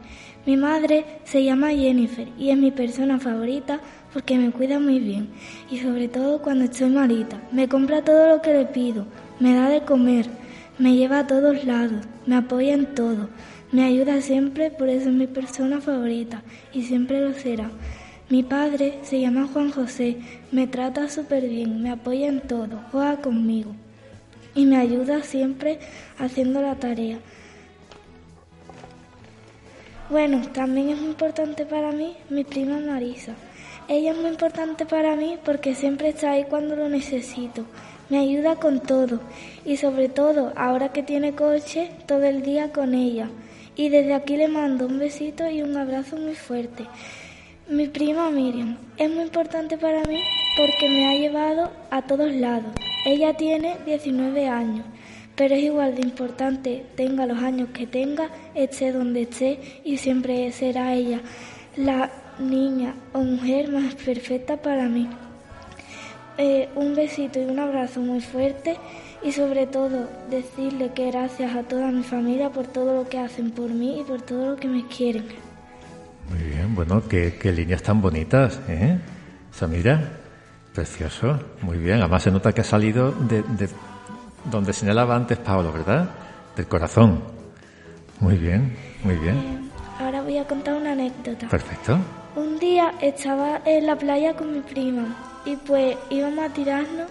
Mi 0.47 0.55
madre 0.55 1.03
se 1.25 1.43
llama 1.43 1.71
Jennifer 1.71 2.25
y 2.39 2.51
es 2.51 2.57
mi 2.57 2.71
persona 2.71 3.19
favorita 3.19 3.81
porque 4.13 4.37
me 4.37 4.49
cuida 4.49 4.79
muy 4.79 4.97
bien 4.97 5.27
y 5.69 5.79
sobre 5.79 6.07
todo 6.07 6.41
cuando 6.41 6.63
estoy 6.63 6.89
malita. 6.89 7.41
Me 7.51 7.67
compra 7.67 8.01
todo 8.01 8.29
lo 8.29 8.41
que 8.41 8.53
le 8.53 8.65
pido, 8.65 9.07
me 9.41 9.53
da 9.53 9.67
de 9.67 9.81
comer, 9.81 10.27
me 10.77 10.95
lleva 10.95 11.19
a 11.19 11.27
todos 11.27 11.65
lados, 11.65 12.05
me 12.25 12.37
apoya 12.37 12.75
en 12.75 12.95
todo, 12.95 13.27
me 13.73 13.83
ayuda 13.83 14.21
siempre, 14.21 14.71
por 14.71 14.87
eso 14.87 15.09
es 15.09 15.15
mi 15.15 15.27
persona 15.27 15.81
favorita 15.81 16.43
y 16.71 16.83
siempre 16.83 17.19
lo 17.19 17.33
será. 17.33 17.69
Mi 18.29 18.41
padre 18.41 18.99
se 19.01 19.19
llama 19.19 19.49
Juan 19.51 19.69
José, 19.69 20.15
me 20.53 20.65
trata 20.65 21.09
súper 21.09 21.49
bien, 21.49 21.83
me 21.83 21.91
apoya 21.91 22.27
en 22.27 22.39
todo, 22.39 22.79
juega 22.93 23.17
conmigo 23.17 23.75
y 24.55 24.65
me 24.65 24.77
ayuda 24.77 25.23
siempre 25.23 25.79
haciendo 26.17 26.61
la 26.61 26.75
tarea. 26.75 27.19
Bueno, 30.09 30.41
también 30.53 30.87
es 30.87 30.97
muy 30.99 31.09
importante 31.09 31.65
para 31.65 31.91
mí 31.91 32.15
mi 32.29 32.45
prima 32.45 32.79
Marisa. 32.79 33.33
Ella 33.89 34.11
es 34.11 34.17
muy 34.17 34.29
importante 34.29 34.85
para 34.85 35.17
mí 35.17 35.37
porque 35.43 35.75
siempre 35.75 36.07
está 36.07 36.31
ahí 36.31 36.45
cuando 36.45 36.77
lo 36.77 36.87
necesito. 36.87 37.65
Me 38.09 38.19
ayuda 38.19 38.55
con 38.55 38.79
todo 38.79 39.19
y 39.65 39.75
sobre 39.75 40.07
todo 40.07 40.53
ahora 40.55 40.93
que 40.93 41.03
tiene 41.03 41.35
coche 41.35 41.91
todo 42.05 42.23
el 42.23 42.41
día 42.41 42.71
con 42.71 42.93
ella. 42.93 43.29
Y 43.75 43.89
desde 43.89 44.13
aquí 44.13 44.37
le 44.37 44.47
mando 44.47 44.85
un 44.85 44.97
besito 44.97 45.49
y 45.49 45.61
un 45.61 45.75
abrazo 45.75 46.15
muy 46.15 46.35
fuerte. 46.35 46.85
Mi 47.67 47.89
prima 47.89 48.31
Miriam 48.31 48.77
es 48.95 49.11
muy 49.11 49.23
importante 49.23 49.77
para 49.77 50.05
mí 50.05 50.21
porque 50.55 50.87
me 50.87 51.05
ha 51.05 51.19
llevado 51.19 51.69
a 51.91 52.01
todos 52.03 52.31
lados. 52.31 52.71
Ella 53.05 53.33
tiene 53.33 53.75
19 53.85 54.47
años, 54.47 54.85
pero 55.37 55.53
es 55.53 55.63
igual 55.63 55.95
de 55.95 56.01
importante, 56.01 56.83
tenga 56.95 57.27
los 57.27 57.37
años 57.37 57.69
que 57.71 57.85
tenga, 57.85 58.29
esté 58.55 58.91
donde 58.91 59.21
esté 59.21 59.81
y 59.85 59.97
siempre 59.97 60.51
será 60.51 60.95
ella 60.95 61.21
la 61.77 62.09
niña 62.39 62.95
o 63.13 63.19
mujer 63.19 63.71
más 63.71 63.93
perfecta 63.93 64.57
para 64.57 64.89
mí. 64.89 65.07
Eh, 66.39 66.67
un 66.75 66.95
besito 66.95 67.39
y 67.39 67.45
un 67.45 67.59
abrazo 67.59 67.99
muy 67.99 68.19
fuerte 68.19 68.77
y 69.23 69.31
sobre 69.31 69.67
todo 69.67 70.09
decirle 70.29 70.91
que 70.93 71.11
gracias 71.11 71.55
a 71.55 71.63
toda 71.63 71.91
mi 71.91 72.03
familia 72.03 72.49
por 72.49 72.65
todo 72.65 72.95
lo 72.95 73.07
que 73.07 73.19
hacen 73.19 73.51
por 73.51 73.69
mí 73.69 74.01
y 74.01 74.03
por 74.03 74.23
todo 74.23 74.51
lo 74.51 74.55
que 74.55 74.67
me 74.67 74.87
quieren. 74.87 75.25
Muy 76.29 76.43
bien, 76.49 76.73
bueno, 76.73 77.03
qué, 77.07 77.37
qué 77.39 77.51
líneas 77.51 77.83
tan 77.83 78.01
bonitas, 78.01 78.59
¿eh? 78.67 78.97
Samira, 79.51 80.17
precioso, 80.73 81.39
muy 81.61 81.77
bien. 81.77 81.99
Además 81.99 82.23
se 82.23 82.31
nota 82.31 82.53
que 82.53 82.61
ha 82.61 82.63
salido 82.65 83.11
de, 83.11 83.43
de 83.43 83.69
donde 84.49 84.73
señalaba 84.73 85.15
antes 85.15 85.37
Pablo, 85.37 85.71
¿verdad? 85.71 86.09
Del 86.55 86.67
corazón. 86.67 87.21
Muy 88.19 88.37
bien, 88.37 88.75
muy 89.03 89.15
bien. 89.15 89.35
Eh, 89.35 90.03
ahora 90.03 90.21
voy 90.21 90.37
a 90.37 90.45
contar 90.45 90.75
una 90.75 90.93
anécdota. 90.93 91.47
Perfecto. 91.47 91.97
Un 92.35 92.59
día 92.59 92.93
estaba 93.01 93.61
en 93.65 93.85
la 93.85 93.95
playa 93.95 94.35
con 94.35 94.53
mi 94.53 94.61
prima 94.61 95.15
y 95.45 95.55
pues 95.55 95.97
íbamos 96.09 96.45
a 96.45 96.53
tirarnos 96.53 97.07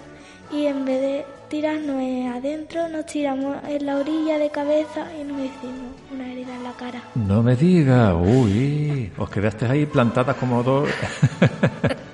y 0.53 0.67
en 0.67 0.85
vez 0.85 1.01
de 1.01 1.27
tirarnos 1.49 1.97
adentro 2.35 2.89
nos 2.89 3.07
tiramos 3.07 3.57
en 3.69 3.87
la 3.87 3.97
orilla 3.97 4.39
de 4.39 4.51
cabeza 4.51 5.07
y 5.19 5.25
nos 5.25 5.39
hicimos 5.39 5.95
una 6.13 6.31
herida 6.31 6.55
en 6.55 6.63
la 6.65 6.73
cara. 6.73 7.03
No 7.15 7.43
me 7.43 7.57
diga, 7.57 8.15
uy, 8.15 9.13
os 9.17 9.31
quedaste 9.31 9.67
ahí 9.67 9.87
plantadas 9.87 10.37
como 10.37 10.63
dos. 10.63 10.89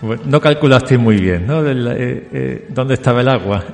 Bueno, 0.00 0.22
no 0.26 0.40
calculasteis 0.40 1.00
muy 1.00 1.16
bien, 1.16 1.46
¿no? 1.46 1.66
Eh, 1.66 2.28
eh, 2.32 2.66
¿Dónde 2.68 2.94
estaba 2.94 3.20
el 3.20 3.28
agua? 3.28 3.64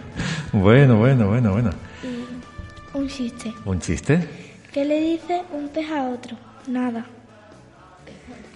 bueno, 0.52 0.96
bueno, 0.96 1.28
bueno, 1.28 1.52
bueno. 1.52 1.70
Y 2.02 2.96
un 2.96 3.08
chiste. 3.08 3.54
¿Un 3.64 3.78
chiste? 3.80 4.26
¿Qué 4.72 4.84
le 4.84 5.00
dice 5.00 5.42
un 5.52 5.68
pez 5.68 5.90
a 5.90 6.08
otro? 6.08 6.36
Nada. 6.66 7.06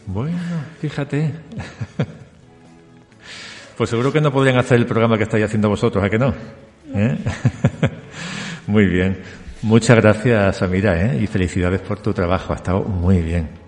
Bueno, 0.07 0.39
fíjate. 0.81 1.33
Pues 3.77 3.89
seguro 3.89 4.13
que 4.13 4.21
no 4.21 4.31
podrían 4.31 4.59
hacer 4.59 4.79
el 4.79 4.87
programa 4.87 5.17
que 5.17 5.25
estáis 5.25 5.45
haciendo 5.45 5.69
vosotros, 5.69 6.05
¿a 6.05 6.11
que 6.11 6.19
no? 6.19 6.35
¿Eh? 6.95 7.17
Muy 8.67 8.87
bien. 8.87 9.19
Muchas 9.63 9.97
gracias, 9.97 10.57
Samira, 10.57 11.01
¿eh? 11.01 11.21
y 11.23 11.27
felicidades 11.27 11.81
por 11.81 12.01
tu 12.01 12.13
trabajo. 12.13 12.53
Ha 12.53 12.57
estado 12.57 12.83
muy 12.83 13.21
bien. 13.23 13.62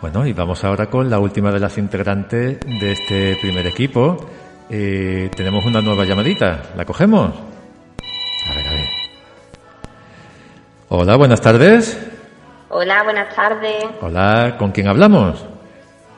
Bueno, 0.00 0.24
y 0.24 0.32
vamos 0.32 0.62
ahora 0.62 0.86
con 0.86 1.10
la 1.10 1.18
última 1.18 1.50
de 1.50 1.58
las 1.58 1.76
integrantes 1.76 2.60
de 2.60 2.92
este 2.92 3.36
primer 3.40 3.66
equipo. 3.66 4.16
Eh, 4.70 5.28
tenemos 5.36 5.64
una 5.64 5.80
nueva 5.80 6.04
llamadita. 6.04 6.62
¿La 6.76 6.84
cogemos? 6.84 7.32
A 8.48 8.54
ver, 8.54 8.66
a 8.68 8.70
ver. 8.74 8.88
Hola, 10.90 11.16
buenas 11.16 11.40
tardes. 11.40 11.98
Hola, 12.68 13.02
buenas 13.02 13.34
tardes. 13.34 13.86
Hola, 14.00 14.54
¿con 14.56 14.70
quién 14.70 14.86
hablamos? 14.86 15.44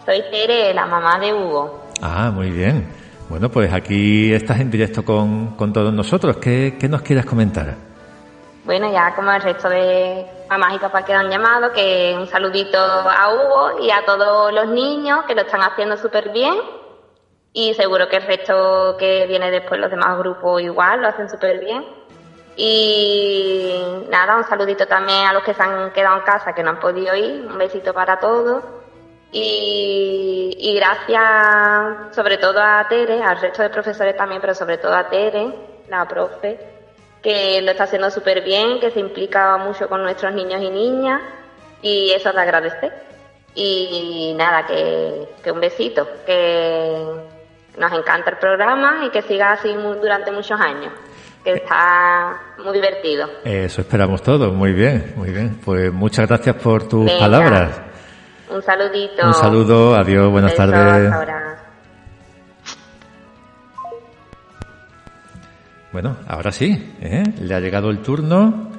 Soy 0.04 0.20
Tere, 0.30 0.74
la 0.74 0.84
mamá 0.84 1.18
de 1.18 1.32
Hugo. 1.32 1.86
Ah, 2.02 2.30
muy 2.30 2.50
bien. 2.50 2.86
Bueno, 3.30 3.48
pues 3.48 3.72
aquí 3.72 4.30
estás 4.34 4.60
en 4.60 4.70
directo 4.70 5.04
con, 5.06 5.56
con 5.56 5.72
todos 5.72 5.92
nosotros. 5.92 6.36
¿Qué, 6.36 6.76
¿Qué 6.78 6.86
nos 6.86 7.00
quieres 7.00 7.24
comentar? 7.24 7.76
Bueno, 8.64 8.92
ya 8.92 9.14
como 9.14 9.32
el 9.32 9.40
resto 9.40 9.68
de 9.68 10.26
mamás 10.48 10.74
y 10.74 10.78
papás 10.78 11.04
que 11.04 11.14
han 11.14 11.30
llamado, 11.30 11.72
que 11.72 12.14
un 12.18 12.26
saludito 12.26 12.78
a 12.78 13.32
Hugo 13.32 13.80
y 13.80 13.90
a 13.90 14.04
todos 14.04 14.52
los 14.52 14.68
niños 14.68 15.24
que 15.24 15.34
lo 15.34 15.42
están 15.42 15.62
haciendo 15.62 15.96
súper 15.96 16.30
bien. 16.30 16.54
Y 17.52 17.74
seguro 17.74 18.08
que 18.08 18.16
el 18.16 18.26
resto 18.26 18.96
que 18.98 19.26
viene 19.26 19.50
después, 19.50 19.80
los 19.80 19.90
demás 19.90 20.18
grupos 20.18 20.62
igual, 20.62 21.00
lo 21.00 21.08
hacen 21.08 21.28
súper 21.28 21.58
bien. 21.58 21.84
Y 22.56 23.72
nada, 24.10 24.36
un 24.36 24.44
saludito 24.44 24.86
también 24.86 25.26
a 25.26 25.32
los 25.32 25.42
que 25.42 25.54
se 25.54 25.62
han 25.62 25.90
quedado 25.92 26.18
en 26.18 26.24
casa, 26.24 26.52
que 26.52 26.62
no 26.62 26.70
han 26.70 26.80
podido 26.80 27.14
ir. 27.16 27.46
Un 27.46 27.56
besito 27.56 27.94
para 27.94 28.20
todos. 28.20 28.62
Y, 29.32 30.54
y 30.58 30.74
gracias 30.74 32.14
sobre 32.14 32.36
todo 32.36 32.60
a 32.60 32.86
Tere, 32.88 33.22
al 33.22 33.40
resto 33.40 33.62
de 33.62 33.70
profesores 33.70 34.16
también, 34.16 34.40
pero 34.40 34.54
sobre 34.54 34.78
todo 34.78 34.94
a 34.94 35.08
Tere, 35.08 35.54
la 35.88 36.06
profe, 36.06 36.79
que 37.22 37.60
lo 37.62 37.70
está 37.70 37.84
haciendo 37.84 38.10
súper 38.10 38.42
bien, 38.42 38.80
que 38.80 38.90
se 38.90 39.00
implica 39.00 39.56
mucho 39.58 39.88
con 39.88 40.02
nuestros 40.02 40.32
niños 40.34 40.62
y 40.62 40.70
niñas 40.70 41.20
y 41.82 42.10
eso 42.12 42.32
te 42.32 42.40
agradece. 42.40 42.90
Y 43.54 44.32
nada, 44.36 44.66
que, 44.66 45.28
que 45.42 45.50
un 45.50 45.60
besito, 45.60 46.06
que 46.24 47.04
nos 47.76 47.92
encanta 47.92 48.30
el 48.30 48.36
programa 48.38 49.04
y 49.04 49.10
que 49.10 49.22
siga 49.22 49.52
así 49.52 49.72
durante 49.72 50.30
muchos 50.30 50.58
años, 50.60 50.92
que 51.42 51.54
está 51.54 52.38
muy 52.58 52.74
divertido. 52.74 53.28
Eso 53.44 53.80
esperamos 53.80 54.22
todos. 54.22 54.52
Muy 54.52 54.72
bien, 54.72 55.14
muy 55.16 55.30
bien. 55.30 55.58
Pues 55.64 55.92
muchas 55.92 56.28
gracias 56.28 56.56
por 56.56 56.88
tus 56.88 57.04
Venga. 57.06 57.18
palabras. 57.20 57.80
Un 58.50 58.62
saludito. 58.62 59.26
Un 59.26 59.34
saludo, 59.34 59.94
adiós, 59.94 60.30
buenas 60.30 60.52
Besos, 60.52 60.70
tardes. 60.70 61.12
ahora. 61.12 61.56
Bueno, 65.92 66.16
ahora 66.28 66.52
sí, 66.52 66.94
¿eh? 67.00 67.24
le 67.40 67.54
ha 67.54 67.60
llegado 67.60 67.90
el 67.90 67.98
turno 67.98 68.70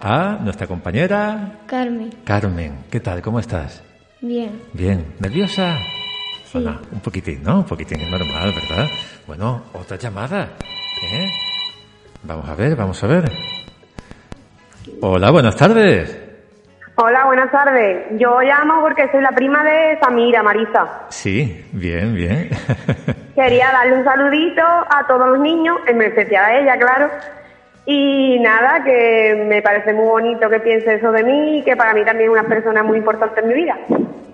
a 0.00 0.38
nuestra 0.42 0.66
compañera 0.66 1.60
Carmen. 1.66 2.10
Carmen. 2.24 2.84
¿Qué 2.90 2.98
tal? 3.00 3.22
¿Cómo 3.22 3.38
estás? 3.38 3.82
Bien. 4.20 4.60
Bien. 4.72 5.14
¿Nerviosa? 5.20 5.78
Hola, 6.52 6.80
un 6.90 7.00
poquitín, 7.00 7.42
¿no? 7.44 7.58
Un 7.58 7.64
poquitín, 7.64 8.00
es 8.00 8.10
normal, 8.10 8.52
¿verdad? 8.54 8.86
Bueno, 9.26 9.64
otra 9.72 9.96
llamada. 9.96 10.50
¿eh? 11.12 11.30
Vamos 12.24 12.48
a 12.48 12.54
ver, 12.54 12.74
vamos 12.74 13.04
a 13.04 13.06
ver. 13.06 13.30
Hola, 15.02 15.30
buenas 15.30 15.54
tardes. 15.54 16.18
Hola, 16.96 17.26
buenas 17.26 17.52
tardes. 17.52 18.06
Yo 18.18 18.40
llamo 18.40 18.80
porque 18.80 19.08
soy 19.12 19.20
la 19.20 19.30
prima 19.30 19.62
de 19.62 19.98
Samira, 20.00 20.42
Marisa. 20.42 21.06
Sí, 21.10 21.66
bien, 21.72 22.14
bien. 22.14 22.48
Quería 23.36 23.70
darle 23.70 23.98
un 23.98 24.04
saludito 24.04 24.62
a 24.62 25.04
todos 25.06 25.28
los 25.28 25.40
niños, 25.40 25.76
en 25.86 26.00
especial 26.00 26.42
a 26.46 26.58
ella, 26.58 26.78
claro. 26.78 27.10
Y 27.84 28.38
nada, 28.40 28.82
que 28.82 29.44
me 29.46 29.60
parece 29.60 29.92
muy 29.92 30.06
bonito 30.06 30.48
que 30.48 30.58
piense 30.58 30.94
eso 30.94 31.12
de 31.12 31.22
mí 31.22 31.58
y 31.58 31.62
que 31.62 31.76
para 31.76 31.92
mí 31.92 32.02
también 32.02 32.30
es 32.30 32.38
una 32.38 32.48
persona 32.48 32.82
muy 32.82 32.96
importante 32.96 33.40
en 33.40 33.48
mi 33.48 33.54
vida. 33.54 33.76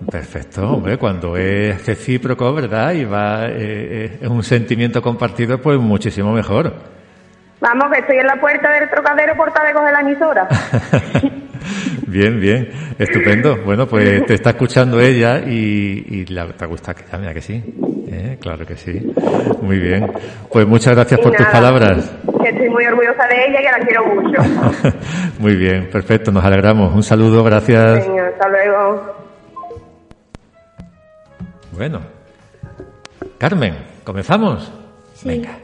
Perfecto, 0.09 0.71
hombre, 0.71 0.97
cuando 0.97 1.35
es 1.35 1.85
recíproco, 1.85 2.53
¿verdad? 2.53 2.93
Y 2.93 3.03
va, 3.03 3.47
eh, 3.47 3.55
eh, 3.57 4.17
es 4.21 4.27
un 4.29 4.41
sentimiento 4.41 5.01
compartido, 5.01 5.61
pues 5.61 5.77
muchísimo 5.77 6.31
mejor. 6.31 6.73
Vamos, 7.59 7.91
que 7.91 7.99
estoy 7.99 8.17
en 8.17 8.27
la 8.27 8.39
puerta 8.39 8.71
del 8.71 8.89
trocadero 8.89 9.35
por 9.35 9.51
de 9.51 9.73
coger 9.73 9.93
la 9.93 9.99
emisora. 9.99 10.47
Bien, 12.07 12.39
bien, 12.39 12.69
estupendo. 12.99 13.57
Bueno, 13.63 13.87
pues 13.87 14.25
te 14.25 14.35
está 14.35 14.51
escuchando 14.51 14.99
ella 14.99 15.39
y, 15.39 16.05
y 16.07 16.25
la, 16.25 16.47
te 16.47 16.65
gusta 16.67 16.93
que 16.93 17.03
llame, 17.11 17.27
¿a 17.27 17.33
que 17.33 17.41
sí? 17.41 17.63
¿Eh? 18.13 18.37
Claro 18.39 18.65
que 18.65 18.75
sí. 18.75 19.13
Muy 19.61 19.79
bien. 19.79 20.11
Pues 20.51 20.67
muchas 20.67 20.93
gracias 20.93 21.19
Y 21.19 21.23
por 21.23 21.35
tus 21.35 21.45
palabras. 21.47 22.11
que 22.43 22.49
estoy 22.49 22.69
muy 22.69 22.85
orgullosa 22.85 23.27
de 23.27 23.45
ella 23.45 23.59
y 23.59 23.63
que 23.63 23.71
la 23.71 23.79
quiero 23.79 24.05
mucho. 24.05 24.97
muy 25.39 25.55
bien, 25.55 25.89
perfecto, 25.89 26.31
nos 26.31 26.43
alegramos. 26.43 26.93
Un 26.93 27.03
saludo, 27.03 27.43
gracias. 27.43 28.07
Venga, 28.07 28.27
hasta 28.27 28.49
luego. 28.49 29.15
Bueno, 31.71 32.01
Carmen, 33.39 33.75
¿comenzamos? 34.03 34.71
Sí. 35.15 35.29
Venga. 35.29 35.57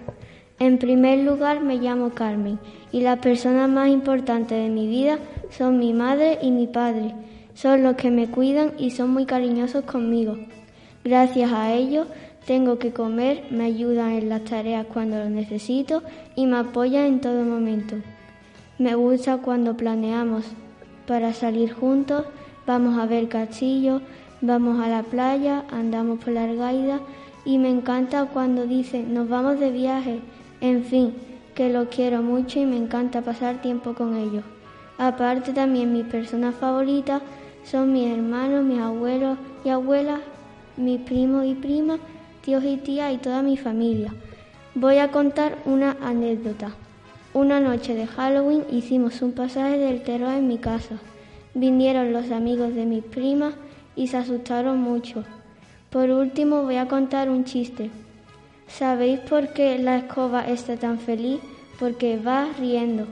En 0.60 0.78
primer 0.80 1.20
lugar, 1.20 1.62
me 1.62 1.76
llamo 1.76 2.10
Carmen 2.10 2.60
y 2.92 3.02
las 3.02 3.20
personas 3.20 3.70
más 3.70 3.90
importantes 3.90 4.58
de 4.58 4.70
mi 4.70 4.88
vida 4.88 5.20
son 5.52 5.78
mi 5.78 5.94
madre 5.94 6.40
y 6.42 6.52
mi 6.52 6.68
padre. 6.68 7.14
Son 7.54 7.84
los 7.84 7.96
que 7.96 8.10
me 8.10 8.28
cuidan 8.28 8.72
y 8.78 8.92
son 8.92 9.12
muy 9.12 9.26
cariñosos 9.26 9.84
conmigo. 9.84 10.38
Gracias 11.04 11.52
a 11.54 11.72
ellos 11.74 12.08
tengo 12.50 12.80
que 12.80 12.92
comer, 12.92 13.44
me 13.52 13.66
ayudan 13.66 14.14
en 14.14 14.28
las 14.28 14.44
tareas 14.44 14.88
cuando 14.92 15.20
lo 15.20 15.30
necesito 15.30 16.02
y 16.36 16.48
me 16.48 16.58
apoyan 16.58 17.06
en 17.06 17.22
todo 17.22 17.44
momento. 17.44 17.98
Me 18.80 18.96
gusta 18.96 19.38
cuando 19.38 19.78
planeamos 19.78 20.46
para 21.06 21.32
salir 21.32 21.72
juntos, 21.72 22.26
vamos 22.66 22.98
a 22.98 23.06
ver 23.06 23.30
castillos, 23.30 24.02
vamos 24.42 24.84
a 24.84 24.90
la 24.90 25.04
playa, 25.04 25.64
andamos 25.70 26.24
por 26.24 26.34
la 26.34 26.46
argaida 26.46 27.02
y 27.46 27.60
me 27.60 27.70
encanta 27.70 28.26
cuando 28.26 28.66
dicen 28.66 29.14
nos 29.14 29.30
vamos 29.30 29.60
de 29.60 29.70
viaje 29.70 30.20
en 30.60 30.84
fin, 30.84 31.14
que 31.54 31.70
lo 31.70 31.88
quiero 31.88 32.24
mucho 32.24 32.60
y 32.60 32.66
me 32.66 32.78
encanta 32.78 33.22
pasar 33.22 33.62
tiempo 33.62 33.94
con 33.94 34.18
ellos. 34.18 34.44
Aparte 34.98 35.54
también 35.54 35.94
mis 35.94 36.06
personas 36.06 36.56
favoritas 36.56 37.22
son 37.64 37.94
mis 37.94 38.12
hermanos, 38.12 38.66
mis 38.66 38.80
abuelos 38.80 39.38
y 39.64 39.70
abuelas, 39.70 40.22
mis 40.78 41.00
primos 41.02 41.46
y 41.46 41.54
primas, 41.54 42.00
tíos 42.42 42.64
y 42.64 42.78
tías 42.78 43.14
y 43.14 43.18
toda 43.18 43.42
mi 43.42 43.58
familia. 43.58 44.14
Voy 44.76 44.98
a 44.98 45.12
contar 45.12 45.58
una 45.66 45.98
anécdota. 46.02 46.72
Una 47.34 47.60
noche 47.60 47.94
de 47.96 48.08
Halloween 48.08 48.64
hicimos 48.72 49.22
un 49.22 49.34
pasaje 49.34 49.78
del 49.78 50.04
terror 50.04 50.34
en 50.34 50.48
mi 50.48 50.58
casa. 50.58 50.96
Vinieron 51.54 52.14
los 52.14 52.32
amigos 52.32 52.74
de 52.74 52.86
mis 52.86 53.04
primas 53.04 53.54
y 53.96 54.08
se 54.08 54.18
asustaron 54.18 54.80
mucho. 54.80 55.24
Por 55.90 56.10
último 56.10 56.64
voy 56.64 56.78
a 56.78 56.88
contar 56.88 57.30
un 57.30 57.46
chiste. 57.46 57.90
¿Sabéis 58.68 59.20
por 59.22 59.54
qué 59.54 59.78
la 59.80 59.98
escoba 59.98 60.48
está 60.48 60.78
tan 60.78 61.00
feliz? 61.00 61.40
Porque 61.80 62.18
va 62.18 62.48
riendo. 62.60 63.08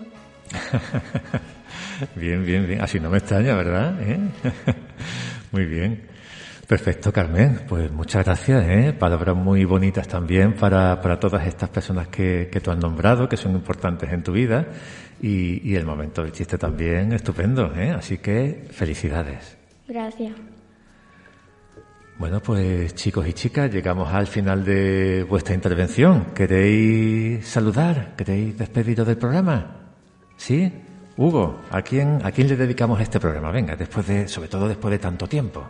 bien, 2.15 2.45
bien, 2.45 2.67
bien. 2.67 2.81
Así 2.81 2.99
no 2.99 3.09
me 3.09 3.17
extraña, 3.17 3.55
¿verdad? 3.55 3.99
¿Eh? 4.01 4.19
muy 5.51 5.65
bien. 5.65 6.06
Perfecto, 6.67 7.13
Carmen. 7.13 7.61
Pues 7.65 7.89
muchas 7.93 8.25
gracias. 8.25 8.61
¿eh? 8.67 8.93
Palabras 8.93 9.37
muy 9.37 9.63
bonitas 9.63 10.05
también 10.05 10.53
para, 10.53 10.99
para 10.99 11.17
todas 11.17 11.47
estas 11.47 11.69
personas 11.69 12.09
que, 12.09 12.49
que, 12.51 12.59
tú 12.59 12.71
has 12.71 12.77
nombrado, 12.77 13.29
que 13.29 13.37
son 13.37 13.53
importantes 13.53 14.11
en 14.11 14.21
tu 14.21 14.33
vida. 14.33 14.65
Y, 15.21 15.71
y 15.71 15.75
el 15.75 15.85
momento 15.85 16.23
del 16.23 16.33
chiste 16.33 16.57
también 16.57 17.13
estupendo. 17.13 17.73
¿eh? 17.73 17.91
Así 17.91 18.17
que 18.17 18.67
felicidades. 18.69 19.57
Gracias. 19.87 20.33
Bueno, 22.19 22.41
pues 22.41 22.93
chicos 22.95 23.25
y 23.27 23.33
chicas, 23.33 23.71
llegamos 23.71 24.13
al 24.13 24.27
final 24.27 24.65
de 24.65 25.23
vuestra 25.23 25.55
intervención. 25.55 26.33
¿Queréis 26.35 27.47
saludar? 27.47 28.13
¿Queréis 28.17 28.57
despediros 28.57 29.07
del 29.07 29.17
programa? 29.17 29.85
¿Sí? 30.35 30.69
Hugo, 31.15 31.61
¿a 31.71 31.81
quién, 31.81 32.19
¿a 32.23 32.31
quién 32.31 32.49
le 32.49 32.57
dedicamos 32.57 32.99
este 32.99 33.21
programa? 33.21 33.51
Venga, 33.51 33.77
después 33.77 34.05
de, 34.05 34.27
sobre 34.27 34.49
todo 34.49 34.67
después 34.67 34.91
de 34.91 34.99
tanto 34.99 35.27
tiempo. 35.27 35.69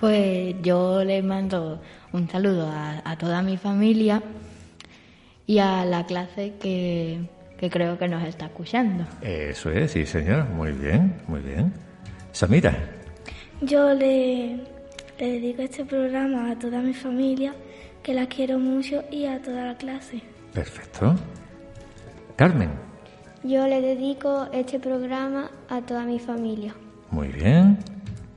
Pues 0.00 0.54
yo 0.62 1.02
le 1.04 1.22
mando 1.22 1.80
un 2.12 2.28
saludo 2.28 2.70
a, 2.70 3.16
toda 3.16 3.42
mi 3.42 3.56
familia 3.56 4.22
y 5.46 5.58
a 5.58 5.84
la 5.84 6.04
clase 6.04 6.54
que, 6.60 7.20
que 7.58 7.70
creo 7.70 7.98
que 7.98 8.08
nos 8.08 8.22
está 8.24 8.46
escuchando. 8.46 9.04
Eso 9.22 9.70
es, 9.70 9.92
sí, 9.92 10.04
señor. 10.04 10.44
Muy 10.50 10.72
bien, 10.72 11.22
muy 11.28 11.40
bien. 11.40 11.72
Samira. 12.32 12.74
Yo 13.62 13.94
le 13.94 14.60
le 15.18 15.32
dedico 15.32 15.62
este 15.62 15.84
programa 15.84 16.50
a 16.50 16.58
toda 16.58 16.80
mi 16.82 16.92
familia, 16.92 17.54
que 18.02 18.12
la 18.12 18.26
quiero 18.26 18.58
mucho, 18.58 19.02
y 19.10 19.24
a 19.24 19.40
toda 19.40 19.64
la 19.64 19.74
clase. 19.76 20.20
Perfecto. 20.52 21.14
Carmen. 22.36 22.70
Yo 23.42 23.66
le 23.66 23.80
dedico 23.80 24.48
este 24.52 24.78
programa 24.78 25.50
a 25.70 25.80
toda 25.80 26.04
mi 26.04 26.18
familia. 26.18 26.74
Muy 27.10 27.28
bien. 27.28 27.78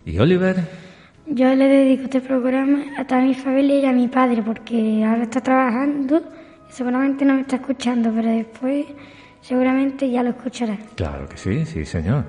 ¿Y 0.06 0.20
Oliver? 0.20 0.89
Yo 1.32 1.54
le 1.54 1.68
dedico 1.68 2.04
este 2.06 2.22
programa 2.22 2.86
a 2.98 3.06
toda 3.06 3.22
mi 3.22 3.36
familia 3.36 3.80
y 3.80 3.86
a 3.86 3.92
mi 3.92 4.08
padre, 4.08 4.42
porque 4.42 5.04
ahora 5.06 5.24
está 5.24 5.42
trabajando 5.42 6.24
y 6.68 6.74
seguramente 6.74 7.24
no 7.24 7.36
me 7.36 7.42
está 7.42 7.58
escuchando, 7.58 8.12
pero 8.16 8.30
después 8.32 8.88
seguramente 9.40 10.10
ya 10.10 10.24
lo 10.24 10.32
escuchará. 10.32 10.76
Claro 10.96 11.30
que 11.30 11.38
sí, 11.38 11.68
sí, 11.68 11.86
señor. 11.86 12.26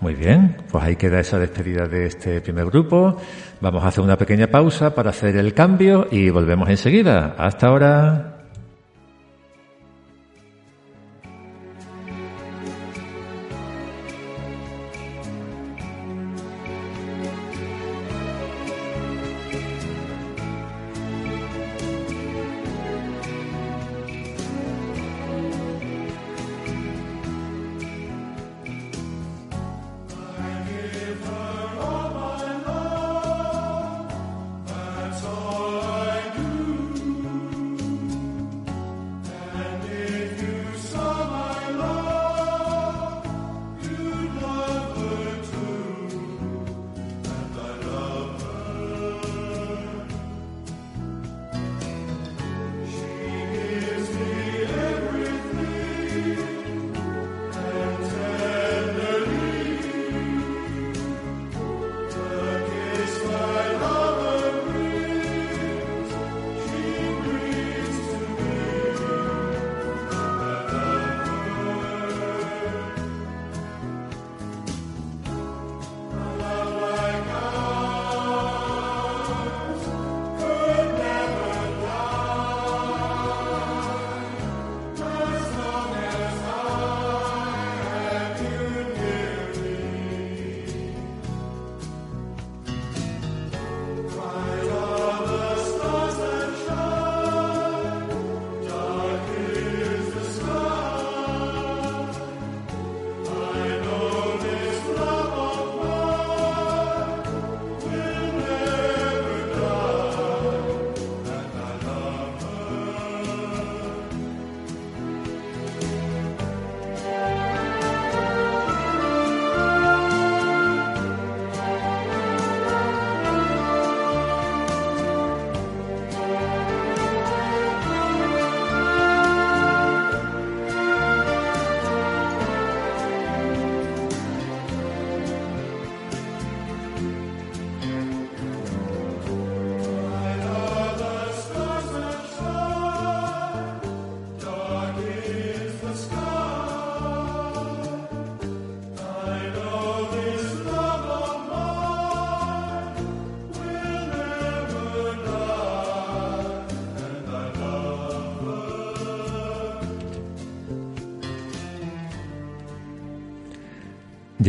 Muy 0.00 0.14
bien, 0.14 0.56
pues 0.70 0.84
ahí 0.84 0.96
queda 0.96 1.20
esa 1.20 1.38
despedida 1.38 1.86
de 1.86 2.06
este 2.06 2.42
primer 2.42 2.66
grupo. 2.66 3.16
Vamos 3.62 3.84
a 3.84 3.88
hacer 3.88 4.04
una 4.04 4.18
pequeña 4.18 4.48
pausa 4.48 4.94
para 4.94 5.10
hacer 5.10 5.34
el 5.36 5.54
cambio 5.54 6.08
y 6.10 6.28
volvemos 6.28 6.68
enseguida. 6.68 7.34
Hasta 7.38 7.68
ahora. 7.68 8.31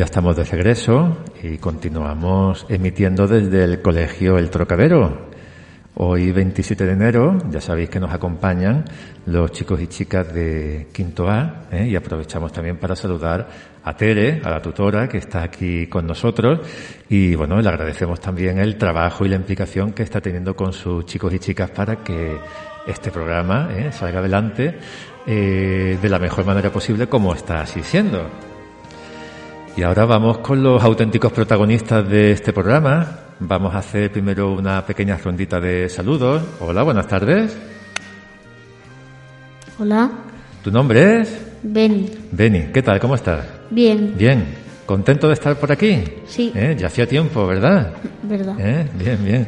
Ya 0.03 0.07
estamos 0.07 0.35
de 0.35 0.43
regreso 0.43 1.15
y 1.41 1.57
continuamos 1.59 2.65
emitiendo 2.67 3.25
desde 3.25 3.63
el 3.63 3.81
Colegio 3.81 4.37
El 4.37 4.49
Trocadero. 4.49 5.29
Hoy, 5.95 6.33
27 6.33 6.85
de 6.85 6.91
enero, 6.91 7.37
ya 7.49 7.61
sabéis 7.61 7.89
que 7.89 8.01
nos 8.01 8.13
acompañan 8.13 8.83
los 9.25 9.53
chicos 9.53 9.79
y 9.79 9.87
chicas 9.87 10.33
de 10.33 10.89
Quinto 10.91 11.29
A 11.29 11.67
¿eh? 11.71 11.87
y 11.87 11.95
aprovechamos 11.95 12.51
también 12.51 12.75
para 12.75 12.97
saludar 12.97 13.47
a 13.81 13.95
Tere, 13.95 14.41
a 14.43 14.49
la 14.49 14.61
tutora 14.61 15.07
que 15.07 15.19
está 15.19 15.41
aquí 15.41 15.87
con 15.87 16.05
nosotros 16.05 16.59
y 17.07 17.35
bueno, 17.35 17.61
le 17.61 17.69
agradecemos 17.69 18.19
también 18.19 18.57
el 18.57 18.75
trabajo 18.77 19.25
y 19.25 19.29
la 19.29 19.37
implicación 19.37 19.93
que 19.93 20.03
está 20.03 20.19
teniendo 20.19 20.53
con 20.53 20.73
sus 20.73 21.05
chicos 21.05 21.33
y 21.33 21.39
chicas 21.39 21.69
para 21.69 22.03
que 22.03 22.37
este 22.85 23.09
programa 23.09 23.69
¿eh? 23.71 23.93
salga 23.93 24.19
adelante 24.19 24.77
eh, 25.25 25.97
de 26.01 26.09
la 26.09 26.19
mejor 26.19 26.43
manera 26.43 26.69
posible 26.71 27.07
como 27.07 27.33
está 27.33 27.61
así 27.61 27.81
siendo. 27.83 28.52
Y 29.75 29.81
ahora 29.81 30.05
vamos 30.05 30.37
con 30.37 30.61
los 30.61 30.83
auténticos 30.83 31.31
protagonistas 31.31 32.07
de 32.07 32.31
este 32.31 32.53
programa. 32.53 33.07
Vamos 33.39 33.73
a 33.73 33.79
hacer 33.79 34.11
primero 34.11 34.53
una 34.53 34.85
pequeña 34.85 35.17
rondita 35.17 35.59
de 35.59 35.89
saludos. 35.89 36.43
Hola, 36.59 36.83
buenas 36.83 37.07
tardes. 37.07 37.57
Hola. 39.79 40.11
¿Tu 40.63 40.69
nombre 40.69 41.21
es? 41.21 41.41
Beni. 41.63 42.07
Beni, 42.31 42.67
¿qué 42.71 42.83
tal? 42.83 42.99
¿Cómo 42.99 43.15
estás? 43.15 43.45
Bien. 43.71 44.13
Bien. 44.15 44.45
¿Contento 44.85 45.27
de 45.27 45.33
estar 45.33 45.55
por 45.55 45.71
aquí? 45.71 46.03
Sí. 46.27 46.51
¿Eh? 46.53 46.75
Ya 46.77 46.87
hacía 46.87 47.07
tiempo, 47.07 47.47
¿verdad? 47.47 47.93
¿Verdad? 48.21 48.55
¿Eh? 48.59 48.87
Bien, 48.93 49.25
bien. 49.25 49.47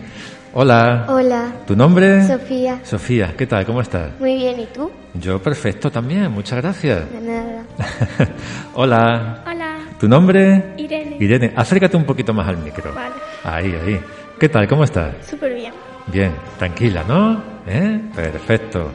Hola. 0.54 1.06
Hola. 1.08 1.54
¿Tu 1.68 1.76
nombre? 1.76 2.26
Sofía. 2.26 2.80
Sofía, 2.84 3.34
¿qué 3.38 3.46
tal? 3.46 3.66
¿Cómo 3.66 3.82
estás? 3.82 4.20
Muy 4.20 4.38
bien, 4.38 4.60
¿y 4.60 4.66
tú? 4.68 4.90
Yo 5.14 5.40
perfecto 5.40 5.92
también, 5.92 6.32
muchas 6.32 6.62
gracias. 6.62 7.12
De 7.12 7.22
nada. 7.22 7.64
Hola. 8.74 9.44
Hola. 9.46 9.55
¿Tu 10.00 10.08
nombre? 10.08 10.74
Irene. 10.78 11.18
Irene, 11.20 11.54
acércate 11.56 11.96
un 11.98 12.04
poquito 12.04 12.34
más 12.34 12.48
al 12.48 12.58
micro. 12.58 12.94
Vale. 12.94 13.16
Ahí, 13.44 13.74
ahí. 13.86 14.00
¿Qué 14.40 14.50
tal? 14.50 14.68
¿Cómo 14.68 14.84
estás? 14.84 15.16
Súper 15.26 15.54
bien. 15.54 15.74
Bien, 16.08 16.32
tranquila, 16.58 17.04
¿no? 17.08 17.42
¿Eh? 17.66 18.02
Perfecto. 18.14 18.92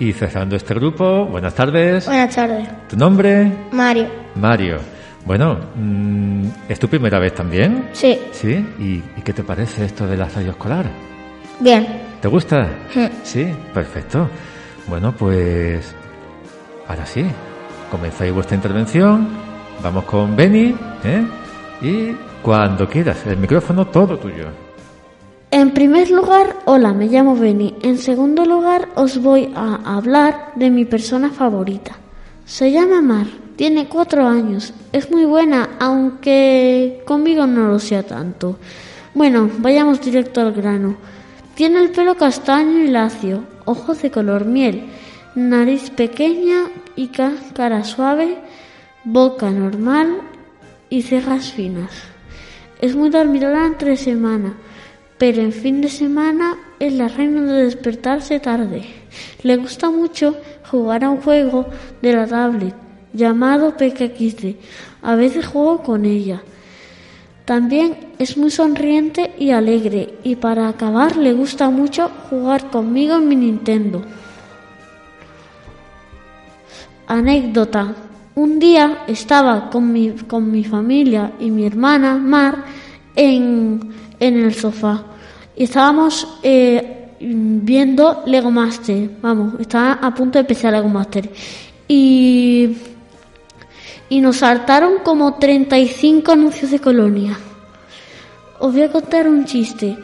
Y 0.00 0.12
cerrando 0.12 0.56
este 0.56 0.74
grupo, 0.74 1.26
buenas 1.26 1.54
tardes. 1.54 2.06
Buenas 2.06 2.34
tardes. 2.34 2.68
¿Tu 2.88 2.96
nombre? 2.96 3.52
Mario. 3.70 4.06
Mario. 4.34 4.78
Bueno, 5.24 5.56
mm, 5.76 6.46
¿es 6.68 6.78
tu 6.80 6.88
primera 6.88 7.18
vez 7.20 7.34
también? 7.34 7.90
Sí. 7.92 8.18
¿Sí? 8.32 8.54
¿Y, 8.80 8.94
y 9.18 9.22
qué 9.22 9.32
te 9.32 9.44
parece 9.44 9.84
esto 9.84 10.06
de 10.06 10.16
la 10.16 10.28
radio 10.28 10.50
escolar? 10.50 10.86
Bien. 11.60 11.86
¿Te 12.20 12.26
gusta? 12.26 12.68
Mm. 12.94 13.06
Sí, 13.22 13.46
perfecto. 13.72 14.28
Bueno, 14.88 15.12
pues 15.12 15.94
ahora 16.88 17.06
sí, 17.06 17.24
comenzáis 17.90 18.32
vuestra 18.32 18.56
intervención. 18.56 19.28
Vamos 19.82 20.04
con 20.04 20.36
Beni, 20.36 20.74
¿eh? 21.04 21.26
Y 21.80 22.12
cuando 22.42 22.88
quieras, 22.88 23.26
el 23.26 23.36
micrófono 23.38 23.86
todo 23.88 24.16
tuyo. 24.18 24.46
En 25.50 25.72
primer 25.72 26.10
lugar, 26.10 26.56
hola, 26.66 26.92
me 26.92 27.06
llamo 27.08 27.36
Beni. 27.36 27.74
En 27.82 27.98
segundo 27.98 28.44
lugar, 28.44 28.88
os 28.94 29.20
voy 29.20 29.52
a 29.54 29.96
hablar 29.96 30.52
de 30.54 30.70
mi 30.70 30.84
persona 30.84 31.30
favorita. 31.30 31.96
Se 32.44 32.70
llama 32.70 33.02
Mar, 33.02 33.26
tiene 33.56 33.86
cuatro 33.88 34.26
años, 34.26 34.72
es 34.92 35.10
muy 35.10 35.24
buena, 35.24 35.70
aunque 35.80 37.02
conmigo 37.04 37.46
no 37.46 37.68
lo 37.68 37.78
sea 37.78 38.02
tanto. 38.02 38.58
Bueno, 39.14 39.50
vayamos 39.58 40.00
directo 40.00 40.40
al 40.40 40.52
grano. 40.52 40.96
Tiene 41.54 41.80
el 41.82 41.90
pelo 41.90 42.14
castaño 42.16 42.78
y 42.78 42.88
lacio, 42.88 43.44
ojos 43.66 44.00
de 44.02 44.10
color 44.10 44.44
miel, 44.46 44.84
nariz 45.34 45.90
pequeña 45.90 46.64
y 46.96 47.08
ca- 47.08 47.32
cara 47.54 47.84
suave, 47.84 48.38
boca 49.04 49.50
normal 49.50 50.20
y 50.88 51.02
cejas 51.02 51.52
finas. 51.52 51.90
Es 52.80 52.94
muy 52.94 53.10
dormilona 53.10 53.66
entre 53.66 53.96
semana, 53.96 54.54
pero 55.18 55.42
en 55.42 55.52
fin 55.52 55.80
de 55.80 55.88
semana 55.88 56.56
es 56.78 56.92
la 56.92 57.08
reina 57.08 57.42
de 57.42 57.64
despertarse 57.64 58.40
tarde. 58.40 58.84
Le 59.42 59.56
gusta 59.56 59.90
mucho 59.90 60.36
jugar 60.70 61.04
a 61.04 61.10
un 61.10 61.20
juego 61.20 61.66
de 62.00 62.12
la 62.12 62.26
tablet 62.26 62.74
llamado 63.12 63.76
PKXD. 63.76 64.56
A 65.02 65.14
veces 65.16 65.46
juego 65.46 65.82
con 65.82 66.04
ella. 66.04 66.42
También 67.44 68.14
es 68.18 68.36
muy 68.36 68.50
sonriente 68.50 69.34
y 69.38 69.50
alegre 69.50 70.14
y 70.22 70.36
para 70.36 70.68
acabar 70.68 71.16
le 71.16 71.32
gusta 71.32 71.70
mucho 71.70 72.08
jugar 72.30 72.70
conmigo 72.70 73.16
en 73.16 73.28
mi 73.28 73.36
Nintendo. 73.36 74.02
Anécdota. 77.08 77.94
Un 78.34 78.58
día 78.58 79.04
estaba 79.06 79.68
con 79.70 79.92
mi, 79.92 80.10
con 80.10 80.50
mi 80.50 80.64
familia 80.64 81.32
y 81.38 81.50
mi 81.50 81.66
hermana 81.66 82.16
Mar 82.16 82.64
en, 83.14 83.80
en 84.18 84.42
el 84.42 84.54
sofá 84.54 85.04
y 85.56 85.64
estábamos 85.64 86.26
eh, 86.42 87.08
viendo 87.20 88.22
Lego 88.26 88.50
Master. 88.50 89.10
Vamos, 89.20 89.60
estaba 89.60 89.92
a 89.94 90.14
punto 90.14 90.38
de 90.38 90.40
empezar 90.40 90.72
Lego 90.72 90.88
Master. 90.88 91.28
Y, 91.86 92.76
y 94.08 94.20
nos 94.20 94.38
saltaron 94.38 95.00
como 95.04 95.34
35 95.34 96.32
anuncios 96.32 96.70
de 96.70 96.78
colonia. 96.78 97.38
Os 98.60 98.72
voy 98.72 98.82
a 98.82 98.92
contar 98.92 99.28
un 99.28 99.44
chiste. 99.44 99.96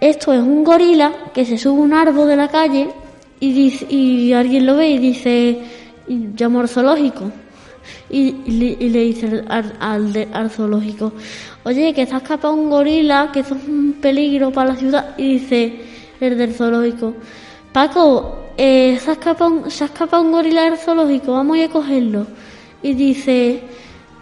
Esto 0.00 0.32
es 0.32 0.40
un 0.40 0.64
gorila 0.64 1.12
que 1.32 1.44
se 1.44 1.58
sube 1.58 1.78
a 1.78 1.84
un 1.84 1.92
árbol 1.92 2.28
de 2.28 2.36
la 2.36 2.48
calle 2.48 2.88
y, 3.40 3.52
dice, 3.52 3.86
y 3.88 4.32
alguien 4.32 4.66
lo 4.66 4.76
ve 4.76 4.90
y 4.90 4.98
dice, 4.98 5.58
y 6.08 6.30
llama 6.34 6.60
al 6.60 6.68
zoológico. 6.68 7.30
Y, 8.10 8.32
le, 8.90 9.00
dice 9.00 9.44
al, 9.48 10.50
zoológico, 10.50 11.12
oye, 11.64 11.94
que 11.94 12.02
ha 12.02 12.18
escapado 12.18 12.52
un 12.54 12.68
gorila, 12.68 13.30
que 13.32 13.40
eso 13.40 13.54
es 13.54 13.64
un 13.66 13.94
peligro 14.00 14.50
para 14.50 14.70
la 14.70 14.76
ciudad. 14.76 15.14
Y 15.16 15.34
dice 15.34 15.80
el 16.20 16.36
del 16.36 16.54
zoológico, 16.54 17.14
Paco, 17.72 18.46
eh, 18.56 18.98
se, 19.02 19.10
ha 19.10 19.12
escapado, 19.14 19.50
un- 19.50 19.70
se 19.70 19.86
gorila 20.30 20.64
del 20.64 20.76
zoológico, 20.78 21.32
vamos 21.32 21.58
a 21.58 21.68
cogerlo. 21.68 22.26
Y 22.82 22.94
dice, 22.94 23.62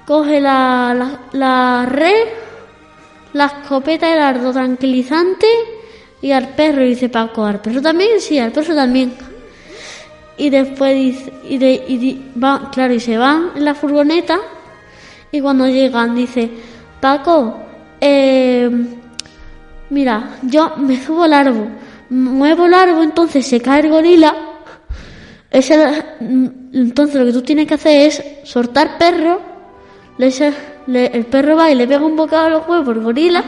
coge 0.07 0.41
la, 0.41 0.95
la, 0.97 1.21
la 1.33 1.87
red, 1.87 2.29
la 3.33 3.47
escopeta 3.47 4.09
del 4.09 4.21
ardo 4.21 4.53
tranquilizante 4.53 5.47
y 6.23 6.31
al 6.31 6.51
perro. 6.51 6.85
Y 6.85 6.91
dice 6.91 7.09
Paco, 7.09 7.45
¿al 7.45 7.61
perro 7.61 7.83
también? 7.83 8.21
Sí, 8.21 8.39
al 8.39 8.53
perro 8.53 8.75
también. 8.75 9.13
Y 10.39 10.51
después 10.51 10.95
dice, 10.95 11.33
y, 11.49 11.59
de, 11.59 11.73
y 11.89 12.23
va, 12.43 12.71
claro, 12.71 12.93
y 12.93 13.01
se 13.01 13.17
van 13.17 13.51
en 13.57 13.65
la 13.65 13.75
furgoneta 13.75 14.39
y 15.33 15.41
cuando 15.41 15.67
llegan 15.67 16.15
dice, 16.15 16.51
Paco, 17.01 17.59
eh, 18.01 18.71
mira, 19.91 20.37
yo 20.43 20.75
me 20.77 21.03
subo 21.03 21.25
al 21.25 21.33
árbol, 21.33 21.69
muevo 22.11 22.67
el 22.67 22.75
árbol, 22.75 23.05
entonces 23.05 23.47
se 23.47 23.61
cae 23.61 23.81
el 23.81 23.89
gorila. 23.91 24.35
Ese- 25.51 26.05
entonces 26.21 27.17
lo 27.17 27.25
que 27.27 27.33
tú 27.33 27.43
tienes 27.43 27.67
que 27.67 27.75
hacer 27.75 28.03
es 28.09 28.23
soltar 28.45 28.99
perro, 28.99 29.41
le 30.19 30.31
le- 30.87 31.07
el 31.17 31.25
perro 31.27 31.57
va 31.57 31.71
y 31.71 31.75
le 31.75 31.87
pega 31.89 32.05
un 32.05 32.15
bocado 32.17 32.47
a 32.47 32.51
los 32.51 32.69
huevos 32.69 32.89
al 32.95 33.01
gorila, 33.03 33.43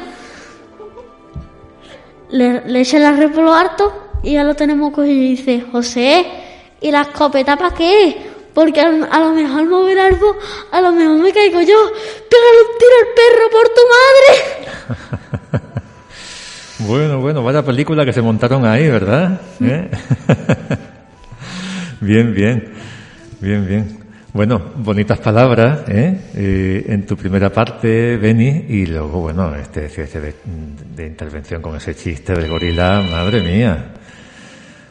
le, 2.31 2.63
le 2.67 2.81
echa 2.81 2.99
la 2.99 3.13
red 3.13 3.31
por 3.33 3.45
lo 3.45 3.55
alto 3.55 3.93
y 4.23 4.33
ya 4.33 4.45
lo 4.45 4.55
tenemos 4.55 4.93
cogido 4.93 5.15
y 5.15 5.29
dice, 5.31 5.65
José, 5.71 6.27
¿y 6.81 6.91
la 6.91 7.03
escopeta 7.03 7.57
para 7.57 7.75
qué? 7.75 8.17
Porque 8.55 8.81
a, 8.81 8.91
lo 8.91 9.33
mejor 9.33 9.69
mover 9.69 9.99
árbol, 9.99 10.37
a 10.73 10.81
lo 10.81 10.93
mejor 10.93 11.19
me 11.19 11.31
caigo 11.33 11.61
yo. 11.61 11.93
Pégale 12.29 12.63
un 12.65 12.79
tiro 12.79 12.95
al 13.01 13.07
perro 13.15 13.51
por 13.53 13.69
tu 13.69 13.83
madre. 13.95 14.33
Bueno, 16.81 17.21
bueno, 17.21 17.43
vaya 17.43 17.65
película 17.65 18.05
que 18.05 18.13
se 18.13 18.23
montaron 18.23 18.65
ahí, 18.65 18.89
¿verdad? 18.89 19.41
¿Eh? 19.61 19.91
bien, 22.01 22.33
bien, 22.33 22.73
bien, 23.41 23.67
bien. 23.67 23.99
Bueno, 24.33 24.63
bonitas 24.77 25.19
palabras 25.19 25.81
¿eh? 25.89 26.21
Eh, 26.37 26.85
en 26.87 27.05
tu 27.05 27.17
primera 27.17 27.51
parte, 27.51 28.17
Beni, 28.17 28.67
y 28.69 28.87
luego, 28.87 29.23
bueno, 29.23 29.57
este 29.57 29.89
cierre 29.89 30.21
de, 30.21 30.35
de 30.95 31.07
intervención 31.09 31.61
con 31.61 31.75
ese 31.75 31.97
chiste 31.97 32.33
del 32.33 32.49
gorila, 32.49 33.03
madre 33.11 33.43
mía. 33.43 33.95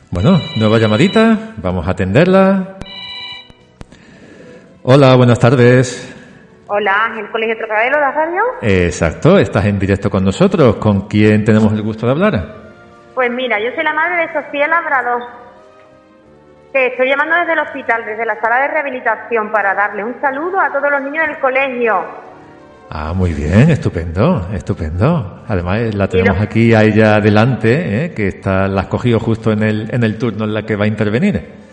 Bueno, 0.10 0.40
nueva 0.56 0.78
llamadita, 0.78 1.38
vamos 1.58 1.86
a 1.88 1.92
atenderla. 1.92 2.78
Hola, 4.84 5.16
buenas 5.16 5.38
tardes. 5.38 6.14
Hola, 6.68 7.14
¿el 7.18 7.30
Colegio 7.30 7.58
Trocadero, 7.58 8.00
la 8.00 8.12
radio? 8.12 8.42
Exacto, 8.62 9.38
estás 9.38 9.66
en 9.66 9.78
directo 9.78 10.10
con 10.10 10.24
nosotros. 10.24 10.78
¿Con 10.78 11.08
quién 11.08 11.44
tenemos 11.44 11.74
el 11.74 11.82
gusto 11.82 12.06
de 12.06 12.12
hablar? 12.14 12.56
Pues 13.16 13.30
mira, 13.32 13.60
yo 13.60 13.70
soy 13.76 13.84
la 13.84 13.94
madre 13.94 14.28
de 14.28 14.34
Sofía 14.34 14.68
Labrador. 14.68 15.24
Que 16.72 16.88
estoy 16.88 17.10
llamando 17.10 17.36
desde 17.36 17.54
el 17.54 17.60
hospital, 17.60 18.06
desde 18.06 18.26
la 18.26 18.40
sala 18.40 18.60
de 18.60 18.68
rehabilitación, 18.70 19.52
para 19.52 19.74
darle 19.74 20.06
un 20.06 20.20
saludo 20.22 20.60
a 20.60 20.72
todos 20.72 20.90
los 20.90 21.02
niños 21.02 21.28
del 21.28 21.40
colegio. 21.40 22.06
Ah, 22.90 23.14
muy 23.14 23.34
bien, 23.34 23.70
estupendo, 23.70 24.48
estupendo. 24.54 25.44
Además, 25.48 25.80
eh, 25.80 25.92
la 25.94 26.08
tenemos 26.08 26.40
aquí 26.40 26.74
a 26.74 26.84
ella 26.84 27.20
delante, 27.20 28.06
¿eh? 28.06 28.14
que 28.14 28.30
está, 28.30 28.68
la 28.70 28.82
has 28.82 28.88
cogido 28.88 29.20
justo 29.20 29.52
en 29.52 29.62
el, 29.62 29.94
en 29.94 30.04
el 30.04 30.18
turno 30.18 30.46
en 30.46 30.54
la 30.54 30.64
que 30.64 30.78
va 30.78 30.86
a 30.86 30.88
intervenir. 30.88 31.68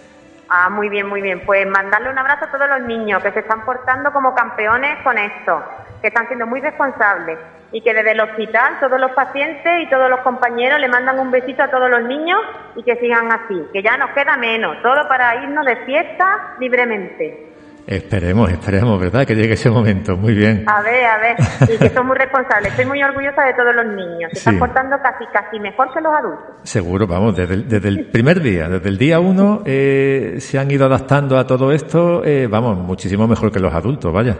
Ah, 0.48 0.68
muy 0.70 0.88
bien, 0.88 1.06
muy 1.06 1.22
bien. 1.22 1.42
Pues 1.46 1.66
mandarle 1.68 2.10
un 2.10 2.18
abrazo 2.18 2.46
a 2.46 2.50
todos 2.50 2.68
los 2.68 2.88
niños 2.88 3.22
que 3.22 3.30
se 3.30 3.40
están 3.40 3.64
portando 3.64 4.12
como 4.12 4.34
campeones 4.34 5.02
con 5.04 5.16
esto, 5.16 5.62
que 6.02 6.08
están 6.08 6.26
siendo 6.26 6.46
muy 6.46 6.60
responsables 6.60 7.38
y 7.70 7.80
que 7.80 7.94
desde 7.94 8.12
el 8.12 8.20
hospital 8.20 8.78
todos 8.80 9.00
los 9.00 9.12
pacientes 9.12 9.82
y 9.82 9.90
todos 9.90 10.10
los 10.10 10.20
compañeros 10.20 10.80
le 10.80 10.88
mandan 10.88 11.18
un 11.18 11.30
besito 11.30 11.62
a 11.62 11.70
todos 11.70 11.90
los 11.90 12.02
niños 12.04 12.40
y 12.76 12.82
que 12.82 12.96
sigan 12.96 13.30
así, 13.32 13.66
que 13.72 13.82
ya 13.82 13.96
nos 13.96 14.10
queda 14.10 14.36
menos, 14.36 14.80
todo 14.82 15.08
para 15.08 15.42
irnos 15.42 15.64
de 15.64 15.76
fiesta 15.84 16.54
libremente. 16.60 17.53
Esperemos, 17.86 18.50
esperemos, 18.50 18.98
¿verdad? 18.98 19.26
Que 19.26 19.34
llegue 19.34 19.54
ese 19.54 19.68
momento. 19.68 20.16
Muy 20.16 20.34
bien. 20.34 20.64
A 20.66 20.80
ver, 20.80 21.04
a 21.04 21.18
ver, 21.18 21.36
y 21.74 21.78
que 21.78 21.90
son 21.90 22.06
muy 22.06 22.16
responsables. 22.16 22.70
Estoy 22.70 22.86
muy 22.86 23.02
orgullosa 23.02 23.42
de 23.44 23.52
todos 23.52 23.74
los 23.74 23.86
niños. 23.86 24.30
Se 24.32 24.38
están 24.38 24.58
portando 24.58 24.96
casi, 25.02 25.26
casi 25.32 25.60
mejor 25.60 25.92
que 25.92 26.00
los 26.00 26.14
adultos. 26.14 26.54
Seguro, 26.62 27.06
vamos, 27.06 27.36
desde 27.36 27.54
el, 27.54 27.68
desde 27.68 27.88
el 27.88 28.06
primer 28.06 28.40
día, 28.40 28.68
desde 28.68 28.88
el 28.88 28.96
día 28.96 29.20
uno, 29.20 29.62
eh, 29.66 30.36
se 30.38 30.58
han 30.58 30.70
ido 30.70 30.86
adaptando 30.86 31.36
a 31.36 31.46
todo 31.46 31.72
esto, 31.72 32.24
eh, 32.24 32.46
vamos, 32.46 32.78
muchísimo 32.78 33.26
mejor 33.28 33.52
que 33.52 33.60
los 33.60 33.74
adultos, 33.74 34.10
vaya. 34.10 34.36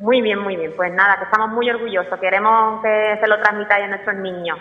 Muy 0.00 0.20
bien, 0.20 0.40
muy 0.40 0.56
bien. 0.56 0.72
Pues 0.76 0.92
nada, 0.92 1.16
que 1.18 1.24
estamos 1.24 1.50
muy 1.50 1.70
orgullosos. 1.70 2.18
Queremos 2.20 2.82
que 2.82 3.16
se 3.20 3.28
lo 3.28 3.40
transmitáis 3.40 3.84
a 3.84 3.88
nuestros 3.88 4.16
niños. 4.16 4.58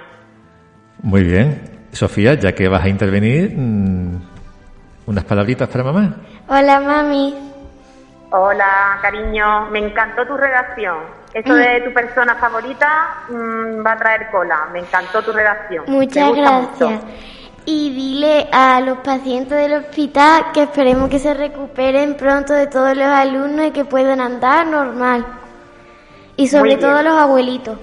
Muy 1.01 1.23
bien. 1.23 1.61
Sofía, 1.91 2.35
ya 2.35 2.53
que 2.53 2.67
vas 2.67 2.83
a 2.83 2.89
intervenir, 2.89 3.51
mm, 3.55 4.21
unas 5.07 5.23
palabritas 5.23 5.67
para 5.69 5.83
mamá. 5.83 6.15
Hola, 6.47 6.79
mami. 6.79 7.54
Hola, 8.37 8.99
cariño. 9.01 9.69
Me 9.71 9.79
encantó 9.79 10.27
tu 10.27 10.35
redacción. 10.35 10.97
Eso 11.33 11.55
de 11.55 11.81
tu 11.81 11.93
persona 11.93 12.35
favorita 12.35 13.23
mm, 13.29 13.85
va 13.85 13.93
a 13.93 13.97
traer 13.97 14.29
cola. 14.29 14.67
Me 14.73 14.79
encantó 14.79 15.21
tu 15.21 15.31
redacción. 15.31 15.85
Muchas 15.87 16.35
gracias. 16.35 17.01
Y 17.63 17.95
dile 17.95 18.49
a 18.51 18.81
los 18.81 18.97
pacientes 18.97 19.57
del 19.57 19.75
hospital 19.75 20.51
que 20.53 20.63
esperemos 20.63 21.09
que 21.09 21.17
se 21.17 21.33
recuperen 21.33 22.17
pronto 22.17 22.51
de 22.51 22.67
todos 22.67 22.95
los 22.97 23.07
alumnos 23.07 23.67
y 23.67 23.71
que 23.71 23.85
puedan 23.85 24.19
andar 24.19 24.67
normal. 24.67 25.25
Y 26.35 26.49
sobre 26.49 26.75
todo 26.75 27.01
los 27.03 27.13
abuelitos. 27.13 27.79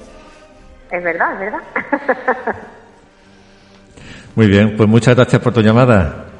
Es 0.90 1.02
verdad, 1.02 1.32
es 1.32 1.40
verdad. 1.40 1.60
Muy 4.34 4.48
bien, 4.48 4.76
pues 4.76 4.86
muchas 4.86 5.16
gracias 5.16 5.40
por 5.40 5.54
tu 5.54 5.62
llamada. 5.62 6.31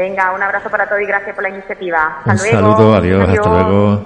Venga, 0.00 0.32
un 0.32 0.42
abrazo 0.42 0.70
para 0.70 0.88
todos 0.88 1.02
y 1.02 1.04
gracias 1.04 1.34
por 1.34 1.42
la 1.42 1.50
iniciativa. 1.50 2.22
Hasta 2.24 2.32
Un 2.32 2.38
luego. 2.38 2.56
saludo, 2.56 2.94
adiós, 2.94 3.28
hasta 3.28 3.50
luego. 3.50 4.04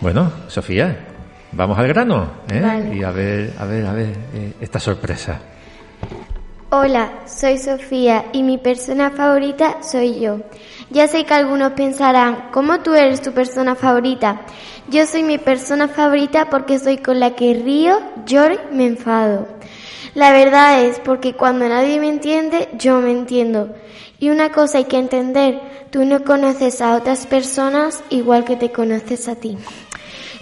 Bueno, 0.00 0.32
Sofía, 0.46 0.96
vamos 1.52 1.78
al 1.78 1.86
grano, 1.88 2.30
¿eh? 2.50 2.62
Vale. 2.62 2.94
Y 2.96 3.04
a 3.04 3.10
ver, 3.10 3.52
a 3.58 3.66
ver, 3.66 3.84
a 3.86 3.92
ver, 3.92 4.06
eh, 4.32 4.54
esta 4.58 4.80
sorpresa. 4.80 5.38
Hola, 6.70 7.10
soy 7.26 7.58
Sofía 7.58 8.24
y 8.32 8.42
mi 8.42 8.56
persona 8.56 9.10
favorita 9.10 9.82
soy 9.82 10.18
yo. 10.18 10.38
Ya 10.88 11.08
sé 11.08 11.26
que 11.26 11.34
algunos 11.34 11.72
pensarán, 11.72 12.48
¿cómo 12.50 12.80
tú 12.80 12.94
eres 12.94 13.20
tu 13.20 13.32
persona 13.32 13.74
favorita? 13.74 14.40
Yo 14.88 15.04
soy 15.04 15.24
mi 15.24 15.36
persona 15.36 15.88
favorita 15.88 16.48
porque 16.48 16.78
soy 16.78 16.96
con 16.96 17.20
la 17.20 17.32
que 17.34 17.52
río, 17.52 18.00
lloro 18.24 18.54
y 18.54 18.74
me 18.74 18.86
enfado. 18.86 19.46
La 20.14 20.32
verdad 20.32 20.82
es 20.84 20.98
porque 21.00 21.34
cuando 21.34 21.68
nadie 21.68 22.00
me 22.00 22.08
entiende, 22.08 22.70
yo 22.78 23.02
me 23.02 23.10
entiendo. 23.10 23.74
Y 24.20 24.28
una 24.28 24.52
cosa 24.52 24.78
hay 24.78 24.84
que 24.84 24.98
entender, 24.98 25.58
tú 25.90 26.04
no 26.04 26.22
conoces 26.24 26.82
a 26.82 26.94
otras 26.94 27.26
personas 27.26 28.04
igual 28.10 28.44
que 28.44 28.56
te 28.56 28.70
conoces 28.70 29.28
a 29.28 29.34
ti. 29.34 29.56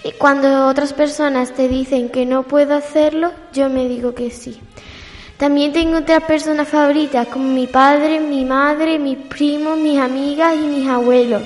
Y 0.03 0.13
cuando 0.13 0.67
otras 0.67 0.93
personas 0.93 1.53
te 1.53 1.69
dicen 1.69 2.09
que 2.09 2.27
no 2.27 2.43
puedo 2.43 2.75
hacerlo, 2.75 3.31
yo 3.53 3.69
me 3.69 3.89
digo 3.89 4.15
que 4.15 4.31
sí. 4.31 4.61
También 5.37 5.73
tengo 5.73 5.99
otras 5.99 6.25
personas 6.25 6.69
favoritas 6.69 7.29
como 7.29 7.49
mi 7.49 7.69
padre, 7.69 8.19
mi 8.19 8.45
madre, 8.45 8.99
mis 8.99 9.17
primos, 9.17 9.79
mis 9.79 9.99
amigas 9.99 10.57
y 10.57 10.67
mis 10.67 10.89
abuelos. 10.89 11.45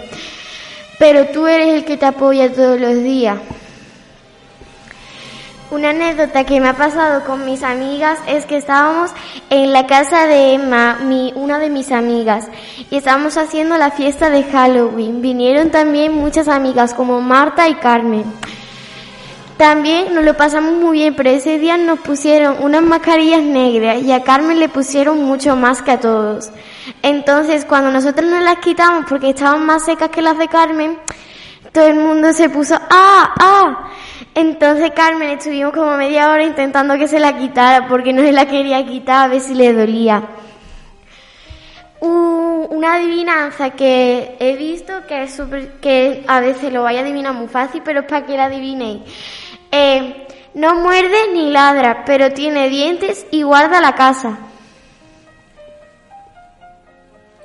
Pero 0.99 1.27
tú 1.27 1.47
eres 1.47 1.75
el 1.75 1.85
que 1.85 1.99
te 1.99 2.07
apoya 2.07 2.51
todos 2.51 2.81
los 2.81 2.95
días. 2.95 3.39
Una 5.73 5.89
anécdota 5.89 6.45
que 6.45 6.61
me 6.61 6.69
ha 6.69 6.77
pasado 6.77 7.25
con 7.25 7.47
mis 7.47 7.63
amigas 7.63 8.19
es 8.27 8.45
que 8.45 8.59
estábamos 8.59 9.11
en 9.49 9.73
la 9.73 9.87
casa 9.87 10.27
de 10.27 10.53
Emma, 10.53 10.99
una 11.35 11.59
de 11.59 11.71
mis 11.71 11.91
amigas, 11.93 12.47
y 12.91 12.97
estábamos 12.97 13.39
haciendo 13.39 13.79
la 13.79 13.91
fiesta 13.91 14.29
de 14.29 14.45
Halloween. 14.45 15.23
Vinieron 15.23 15.71
también 15.71 16.13
muchas 16.13 16.49
amigas 16.49 16.93
como 16.93 17.23
Marta 17.23 17.71
y 17.71 17.77
Carmen. 17.77 18.25
También 19.57 20.15
nos 20.15 20.27
lo 20.27 20.37
pasamos 20.37 20.75
muy 20.75 20.99
bien, 20.99 21.15
pero 21.17 21.31
ese 21.31 21.59
día 21.59 21.79
nos 21.79 22.01
pusieron 22.01 22.63
unas 22.63 22.83
mascarillas 22.83 23.43
negras 23.43 24.03
y 24.03 24.13
a 24.13 24.25
Carmen 24.25 24.61
le 24.61 24.69
pusieron 24.69 25.25
mucho 25.25 25.57
más 25.57 25.81
que 25.81 25.93
a 25.93 26.01
todos. 26.01 26.51
Entonces, 27.03 27.65
cuando 27.65 27.91
nosotros 27.91 28.31
nos 28.31 28.43
las 28.43 28.59
quitamos 28.59 29.07
porque 29.09 29.31
estaban 29.31 29.65
más 29.65 29.87
secas 29.87 30.11
que 30.11 30.21
las 30.21 30.37
de 30.37 30.49
Carmen, 30.49 30.99
todo 31.73 31.87
el 31.87 31.95
mundo 31.95 32.31
se 32.35 32.51
puso 32.51 32.75
¡ah! 32.91 33.35
¡ah! 33.41 33.89
Entonces 34.35 34.93
Carmen 34.93 35.31
estuvimos 35.31 35.73
como 35.75 35.97
media 35.97 36.31
hora 36.31 36.43
intentando 36.45 36.97
que 36.97 37.07
se 37.09 37.21
la 37.21 37.37
quitara 37.37 37.87
porque 37.87 38.13
no 38.13 38.23
se 38.23 38.33
la 38.33 38.47
quería 38.47 38.85
quitar 38.87 39.25
a 39.25 39.29
ver 39.29 39.41
si 39.41 39.55
le 39.55 39.73
dolía. 39.75 40.23
Una 42.01 42.95
adivinanza 42.95 43.71
que 43.71 44.37
he 44.41 44.57
visto 44.57 44.93
que 45.07 45.25
es 45.25 45.37
súper- 45.39 45.75
que 45.81 46.25
a 46.27 46.41
veces 46.41 46.73
lo 46.73 46.83
vaya 46.83 47.01
a 47.01 47.03
adivinar 47.03 47.35
muy 47.35 47.47
fácil, 47.49 47.83
pero 47.85 48.01
es 48.01 48.07
para 48.07 48.27
que 48.27 48.37
la 48.37 48.47
adivinéis. 48.47 49.03
Eh, 49.71 50.27
no 50.55 50.75
muerde 50.77 51.33
ni 51.33 51.51
ladra, 51.51 52.03
pero 52.05 52.33
tiene 52.33 52.69
dientes 52.69 53.27
y 53.31 53.43
guarda 53.43 53.81
la 53.81 53.95
casa. 53.95 54.39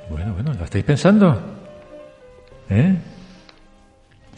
Bueno, 0.10 0.34
bueno, 0.34 0.54
¿lo 0.58 0.64
estáis 0.64 0.84
pensando? 0.86 1.40
¿Eh? 2.70 2.96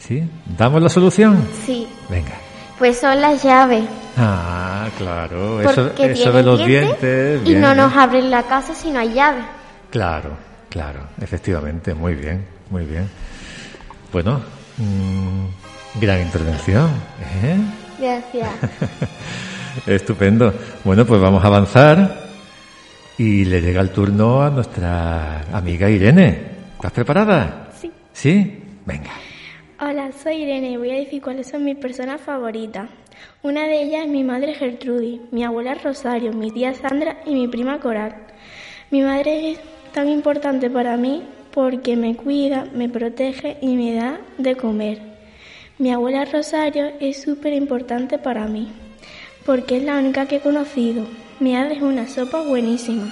¿Sí? 0.00 0.28
¿Damos 0.58 0.82
la 0.82 0.88
solución? 0.88 1.46
Sí, 1.64 1.86
Venga. 2.08 2.32
pues 2.78 2.98
son 2.98 3.20
las 3.20 3.42
llaves. 3.44 3.84
Ah, 4.16 4.88
claro, 4.98 5.60
eso, 5.60 5.84
Porque 5.86 6.06
eso 6.12 6.14
tienen 6.14 6.34
de 6.36 6.42
los 6.42 6.58
dientes 6.66 7.44
dientes. 7.44 7.48
y 7.48 7.54
no 7.54 7.74
nos 7.74 7.94
abren 7.96 8.30
la 8.30 8.42
casa 8.44 8.74
si 8.74 8.90
no 8.90 8.98
hay 8.98 9.12
llave. 9.14 9.42
Claro, 9.90 10.30
claro, 10.68 11.00
efectivamente, 11.20 11.94
muy 11.94 12.14
bien, 12.14 12.44
muy 12.70 12.84
bien. 12.84 13.08
Bueno, 14.12 14.40
mm, 14.78 16.00
gran 16.00 16.20
intervención, 16.22 16.88
¿eh? 17.44 17.56
Gracias. 18.00 18.48
Estupendo. 19.86 20.52
Bueno, 20.84 21.04
pues 21.04 21.20
vamos 21.20 21.44
a 21.44 21.46
avanzar 21.46 22.28
y 23.18 23.44
le 23.44 23.60
llega 23.60 23.80
el 23.80 23.90
turno 23.90 24.42
a 24.42 24.50
nuestra 24.50 25.42
amiga 25.52 25.88
Irene. 25.88 26.48
¿Estás 26.74 26.92
preparada? 26.92 27.68
Sí. 27.80 27.92
¿Sí? 28.12 28.62
Venga. 28.86 29.10
Hola, 29.82 30.12
soy 30.12 30.42
Irene 30.42 30.72
y 30.72 30.76
voy 30.76 30.90
a 30.90 30.96
decir 30.96 31.22
cuáles 31.22 31.46
son 31.46 31.64
mis 31.64 31.74
personas 31.74 32.20
favoritas. 32.20 32.90
Una 33.42 33.66
de 33.66 33.80
ellas 33.80 34.04
es 34.04 34.10
mi 34.10 34.22
madre 34.22 34.52
Gertrudis, 34.52 35.22
mi 35.30 35.42
abuela 35.42 35.72
Rosario, 35.72 36.34
mi 36.34 36.50
tía 36.50 36.74
Sandra 36.74 37.22
y 37.24 37.32
mi 37.32 37.48
prima 37.48 37.80
Coral. 37.80 38.14
Mi 38.90 39.00
madre 39.00 39.52
es 39.52 39.60
tan 39.94 40.10
importante 40.10 40.68
para 40.68 40.98
mí 40.98 41.22
porque 41.54 41.96
me 41.96 42.14
cuida, 42.14 42.66
me 42.74 42.90
protege 42.90 43.56
y 43.62 43.74
me 43.74 43.94
da 43.94 44.20
de 44.36 44.54
comer. 44.54 45.00
Mi 45.78 45.90
abuela 45.90 46.26
Rosario 46.26 46.92
es 47.00 47.22
súper 47.22 47.54
importante 47.54 48.18
para 48.18 48.48
mí 48.48 48.70
porque 49.46 49.78
es 49.78 49.84
la 49.84 49.96
única 49.96 50.26
que 50.26 50.36
he 50.36 50.40
conocido. 50.40 51.06
Me 51.38 51.56
hace 51.56 51.82
una 51.82 52.06
sopa 52.06 52.42
buenísima. 52.42 53.10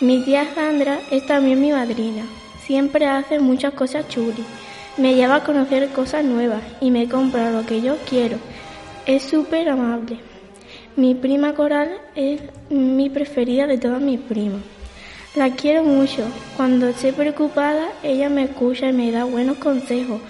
Mi 0.00 0.24
tía 0.24 0.46
Sandra 0.54 1.00
es 1.10 1.26
también 1.26 1.60
mi 1.60 1.70
madrina. 1.70 2.24
Siempre 2.64 3.04
hace 3.04 3.40
muchas 3.40 3.74
cosas 3.74 4.08
chulis. 4.08 4.46
Me 4.98 5.14
lleva 5.14 5.36
a 5.36 5.44
conocer 5.44 5.88
cosas 5.90 6.24
nuevas 6.24 6.62
y 6.80 6.90
me 6.90 7.08
compra 7.08 7.50
lo 7.50 7.64
que 7.64 7.80
yo 7.80 7.96
quiero. 8.08 8.36
Es 9.06 9.22
súper 9.22 9.70
amable. 9.70 10.18
Mi 10.96 11.14
prima 11.14 11.54
Coral 11.54 11.98
es 12.14 12.42
mi 12.68 13.08
preferida 13.08 13.66
de 13.66 13.78
todas 13.78 14.02
mis 14.02 14.20
primas. 14.20 14.60
La 15.34 15.50
quiero 15.50 15.82
mucho. 15.82 16.26
Cuando 16.58 16.88
estoy 16.88 17.12
preocupada, 17.12 17.88
ella 18.02 18.28
me 18.28 18.44
escucha 18.44 18.90
y 18.90 18.92
me 18.92 19.10
da 19.10 19.24
buenos 19.24 19.56
consejos. 19.56 20.20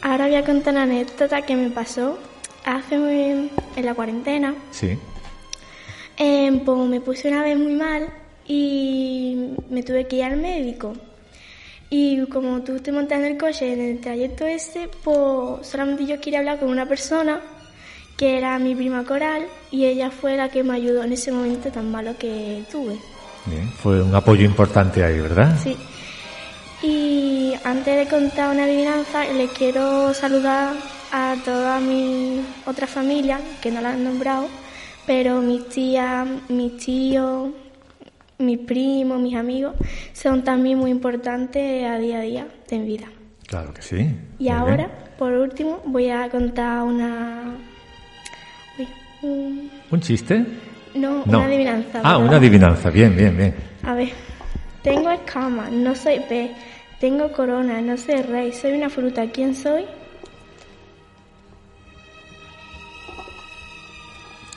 Ahora 0.00 0.26
voy 0.26 0.36
a 0.36 0.44
contar 0.44 0.74
una 0.74 0.84
anécdota 0.84 1.42
que 1.42 1.56
me 1.56 1.70
pasó 1.70 2.18
hace 2.64 2.94
en 2.94 3.50
la 3.84 3.94
cuarentena. 3.94 4.54
Sí. 4.70 4.96
Eh, 6.18 6.62
pues 6.64 6.78
me 6.88 7.00
puse 7.00 7.28
una 7.28 7.42
vez 7.42 7.58
muy 7.58 7.74
mal 7.74 8.10
y 8.46 9.56
me 9.68 9.82
tuve 9.82 10.06
que 10.06 10.16
ir 10.16 10.24
al 10.24 10.36
médico. 10.36 10.92
Y 11.90 12.24
como 12.26 12.60
tú 12.62 12.78
te 12.78 12.92
montas 12.92 13.18
en 13.18 13.24
el 13.24 13.36
coche 13.36 13.72
en 13.72 13.80
el 13.80 14.00
trayecto 14.00 14.46
ese, 14.46 14.88
pues 15.02 15.66
solamente 15.66 16.06
yo 16.06 16.20
quería 16.20 16.38
hablar 16.38 16.60
con 16.60 16.68
una 16.68 16.86
persona 16.86 17.40
que 18.16 18.38
era 18.38 18.58
mi 18.58 18.74
prima 18.74 19.04
Coral 19.04 19.46
y 19.70 19.86
ella 19.86 20.10
fue 20.10 20.36
la 20.36 20.48
que 20.48 20.62
me 20.62 20.74
ayudó 20.74 21.02
en 21.02 21.12
ese 21.12 21.32
momento 21.32 21.70
tan 21.70 21.90
malo 21.90 22.16
que 22.16 22.62
tuve. 22.70 22.96
Bien, 23.46 23.68
fue 23.70 24.02
un 24.02 24.14
apoyo 24.14 24.44
importante 24.44 25.02
ahí, 25.02 25.18
¿verdad? 25.18 25.56
Sí. 25.62 25.76
Y 26.82 27.54
antes 27.64 27.96
de 27.96 28.06
contar 28.06 28.54
una 28.54 28.64
adivinanza, 28.64 29.24
les 29.24 29.50
quiero 29.50 30.14
saludar 30.14 30.74
a 31.12 31.36
toda 31.44 31.80
mi 31.80 32.40
otra 32.66 32.86
familia, 32.86 33.40
que 33.60 33.70
no 33.70 33.80
la 33.80 33.90
han 33.90 34.04
nombrado, 34.04 34.46
pero 35.06 35.40
mis 35.40 35.68
tías, 35.68 36.26
mis 36.48 36.76
tíos, 36.76 37.50
mis 38.40 38.58
primos, 38.58 39.20
mis 39.20 39.36
amigos, 39.36 39.74
son 40.12 40.42
también 40.42 40.78
muy 40.78 40.90
importantes 40.90 41.84
a 41.84 41.98
día 41.98 42.18
a 42.18 42.22
día 42.22 42.46
de 42.68 42.78
mi 42.78 42.86
vida. 42.86 43.06
Claro 43.46 43.72
que 43.74 43.82
sí. 43.82 44.14
Y 44.38 44.48
ahora, 44.48 44.88
por 45.18 45.32
último, 45.32 45.80
voy 45.84 46.08
a 46.10 46.28
contar 46.28 46.82
una... 46.82 47.54
un... 49.22 49.70
¿Un 49.90 50.00
chiste? 50.00 50.44
No, 50.94 51.22
una 51.24 51.44
adivinanza. 51.44 52.00
Ah, 52.02 52.18
una 52.18 52.36
adivinanza, 52.36 52.90
bien, 52.90 53.16
bien, 53.16 53.36
bien. 53.36 53.54
A 53.82 53.94
ver, 53.94 54.10
tengo 54.82 55.10
escamas, 55.10 55.70
no 55.70 55.94
soy 55.94 56.20
pez, 56.28 56.50
tengo 57.00 57.32
corona, 57.32 57.80
no 57.80 57.96
soy 57.96 58.22
rey, 58.22 58.52
soy 58.52 58.72
una 58.72 58.88
fruta, 58.88 59.26
¿quién 59.30 59.54
soy? 59.54 59.84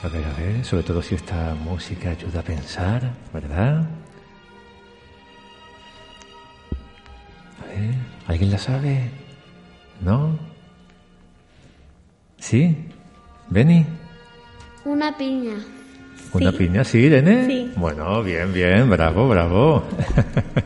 A 0.04 0.10
ver, 0.10 0.26
a 0.26 0.34
ver, 0.34 0.66
sobre 0.66 0.84
todo 0.84 1.02
si 1.02 1.16
esta 1.16 1.56
música 1.56 2.10
ayuda 2.10 2.42
a 2.42 2.44
pensar, 2.44 3.14
¿verdad? 3.34 3.88
A 7.62 7.66
ver, 7.68 7.96
¿alguien 8.28 8.52
la 8.52 8.58
sabe? 8.58 9.10
¿No? 10.02 10.38
¿Sí? 12.38 12.76
¿Benny? 13.50 13.86
Una 14.84 15.18
piña. 15.18 15.56
¿Una 16.34 16.52
piña, 16.52 16.84
sí, 16.84 16.98
Irene? 16.98 17.46
Sí. 17.46 17.72
Bueno, 17.78 18.22
bien, 18.24 18.52
bien, 18.52 18.90
bravo, 18.90 19.30
bravo. 19.30 19.84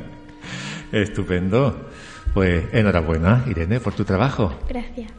Estupendo. 0.91 1.89
Pues 2.33 2.65
enhorabuena, 2.73 3.43
Irene, 3.47 3.79
por 3.79 3.93
tu 3.93 4.03
trabajo. 4.03 4.51
Gracias. 4.67 5.11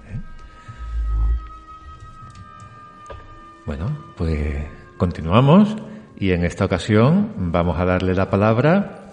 Bueno, 3.69 3.95
pues 4.17 4.65
continuamos 4.97 5.77
y 6.19 6.31
en 6.31 6.43
esta 6.43 6.65
ocasión 6.65 7.35
vamos 7.37 7.79
a 7.79 7.85
darle 7.85 8.15
la 8.15 8.31
palabra 8.31 9.11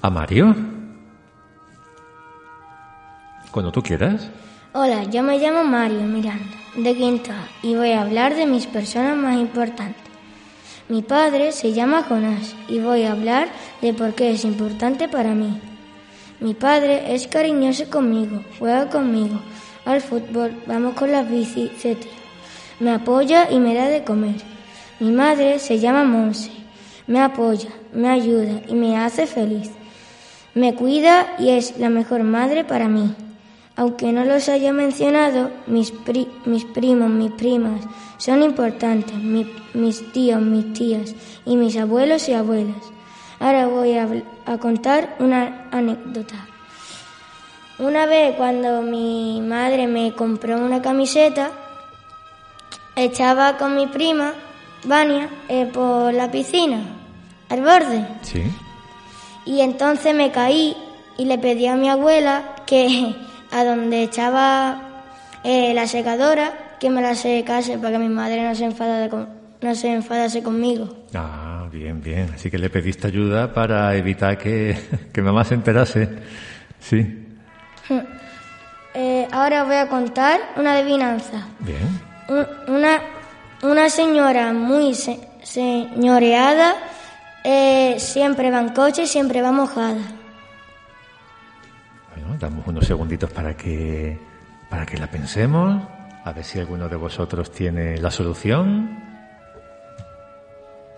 a 0.00 0.08
Mario. 0.08 0.56
Cuando 3.50 3.70
tú 3.70 3.82
quieras. 3.82 4.30
Hola, 4.72 5.04
yo 5.04 5.22
me 5.22 5.38
llamo 5.38 5.64
Mario 5.64 6.00
Miranda, 6.00 6.56
de 6.76 6.96
Quinto 6.96 7.30
y 7.62 7.74
voy 7.74 7.92
a 7.92 8.00
hablar 8.00 8.34
de 8.34 8.46
mis 8.46 8.66
personas 8.66 9.18
más 9.18 9.36
importantes. 9.36 10.02
Mi 10.88 11.02
padre 11.02 11.52
se 11.52 11.74
llama 11.74 12.02
Jonás 12.02 12.56
y 12.68 12.78
voy 12.78 13.02
a 13.02 13.12
hablar 13.12 13.48
de 13.82 13.92
por 13.92 14.14
qué 14.14 14.30
es 14.30 14.46
importante 14.46 15.08
para 15.08 15.34
mí. 15.34 15.60
Mi 16.40 16.54
padre 16.54 17.14
es 17.14 17.26
cariñoso 17.26 17.90
conmigo, 17.90 18.42
juega 18.58 18.88
conmigo, 18.88 19.42
al 19.84 20.00
fútbol, 20.00 20.54
vamos 20.66 20.94
con 20.94 21.12
las 21.12 21.30
bici, 21.30 21.70
etc. 21.76 22.19
Me 22.80 22.92
apoya 22.92 23.50
y 23.50 23.58
me 23.58 23.74
da 23.74 23.88
de 23.88 24.04
comer. 24.04 24.36
Mi 25.00 25.10
madre 25.12 25.58
se 25.58 25.78
llama 25.78 26.02
Monse. 26.04 26.50
Me 27.06 27.20
apoya, 27.20 27.68
me 27.92 28.08
ayuda 28.08 28.62
y 28.66 28.74
me 28.74 28.96
hace 28.96 29.26
feliz. 29.26 29.70
Me 30.54 30.74
cuida 30.74 31.34
y 31.38 31.50
es 31.50 31.76
la 31.76 31.90
mejor 31.90 32.22
madre 32.22 32.64
para 32.64 32.88
mí. 32.88 33.14
Aunque 33.76 34.12
no 34.12 34.24
los 34.24 34.48
haya 34.48 34.72
mencionado, 34.72 35.50
mis, 35.66 35.90
primos, 35.92 37.10
mis 37.10 37.32
primas 37.32 37.82
son 38.16 38.42
importantes, 38.42 39.14
mis 39.14 40.12
tíos, 40.12 40.40
mis 40.40 40.72
tías 40.72 41.14
y 41.44 41.56
mis 41.56 41.76
abuelos 41.76 42.30
y 42.30 42.32
abuelas. 42.32 42.82
Ahora 43.40 43.66
voy 43.66 43.92
a 43.94 44.58
contar 44.58 45.16
una 45.18 45.68
anécdota. 45.70 46.46
Una 47.78 48.06
vez 48.06 48.36
cuando 48.36 48.80
mi 48.80 49.42
madre 49.42 49.86
me 49.86 50.14
compró 50.14 50.58
una 50.58 50.80
camiseta, 50.80 51.50
echaba 52.96 53.56
con 53.56 53.76
mi 53.76 53.86
prima, 53.86 54.32
Vania, 54.84 55.28
eh, 55.48 55.66
por 55.66 56.12
la 56.12 56.30
piscina, 56.30 56.80
al 57.48 57.60
borde. 57.60 58.06
Sí. 58.22 58.42
Y 59.44 59.60
entonces 59.60 60.14
me 60.14 60.30
caí 60.30 60.76
y 61.16 61.24
le 61.24 61.38
pedí 61.38 61.66
a 61.66 61.76
mi 61.76 61.88
abuela 61.88 62.56
que 62.66 63.14
a 63.50 63.64
donde 63.64 64.02
echaba 64.02 64.82
eh, 65.44 65.74
la 65.74 65.86
secadora, 65.86 66.76
que 66.78 66.90
me 66.90 67.02
la 67.02 67.14
secase 67.14 67.78
para 67.78 67.92
que 67.92 67.98
mi 67.98 68.08
madre 68.08 68.42
no 68.42 68.54
se, 68.54 68.64
enfadase 68.64 69.10
con, 69.10 69.28
no 69.60 69.74
se 69.74 69.92
enfadase 69.92 70.42
conmigo. 70.42 70.88
Ah, 71.14 71.68
bien, 71.70 72.02
bien. 72.02 72.30
Así 72.34 72.50
que 72.50 72.58
le 72.58 72.70
pediste 72.70 73.06
ayuda 73.06 73.52
para 73.52 73.94
evitar 73.96 74.38
que, 74.38 74.76
que 75.12 75.22
mamá 75.22 75.44
se 75.44 75.54
enterase. 75.54 76.08
Sí. 76.78 77.26
Eh, 78.92 79.28
ahora 79.30 79.62
voy 79.62 79.76
a 79.76 79.86
contar 79.86 80.40
una 80.56 80.72
adivinanza. 80.72 81.46
Bien 81.60 82.09
una, 82.68 83.02
una 83.62 83.90
señora 83.90 84.52
muy 84.52 84.94
señoreada 84.94 86.76
eh, 87.42 87.96
siempre 87.98 88.50
va 88.50 88.60
en 88.60 88.70
coche, 88.70 89.06
siempre 89.06 89.42
va 89.42 89.50
mojada. 89.50 90.00
Bueno, 92.14 92.36
damos 92.38 92.66
unos 92.66 92.86
segunditos 92.86 93.30
para 93.30 93.56
que, 93.56 94.18
para 94.68 94.84
que 94.84 94.98
la 94.98 95.06
pensemos, 95.06 95.82
a 96.24 96.32
ver 96.32 96.44
si 96.44 96.58
alguno 96.58 96.88
de 96.88 96.96
vosotros 96.96 97.50
tiene 97.50 97.98
la 97.98 98.10
solución. 98.10 98.98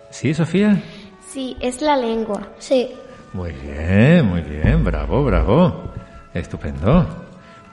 ¿Sí, 0.09 0.33
Sofía? 0.33 0.81
Sí, 1.27 1.57
es 1.59 1.81
la 1.81 1.97
lengua. 1.97 2.47
Sí. 2.59 2.91
Muy 3.31 3.51
bien, 3.51 4.27
muy 4.27 4.41
bien, 4.41 4.83
bravo, 4.83 5.23
bravo. 5.23 5.91
Estupendo. 6.33 7.22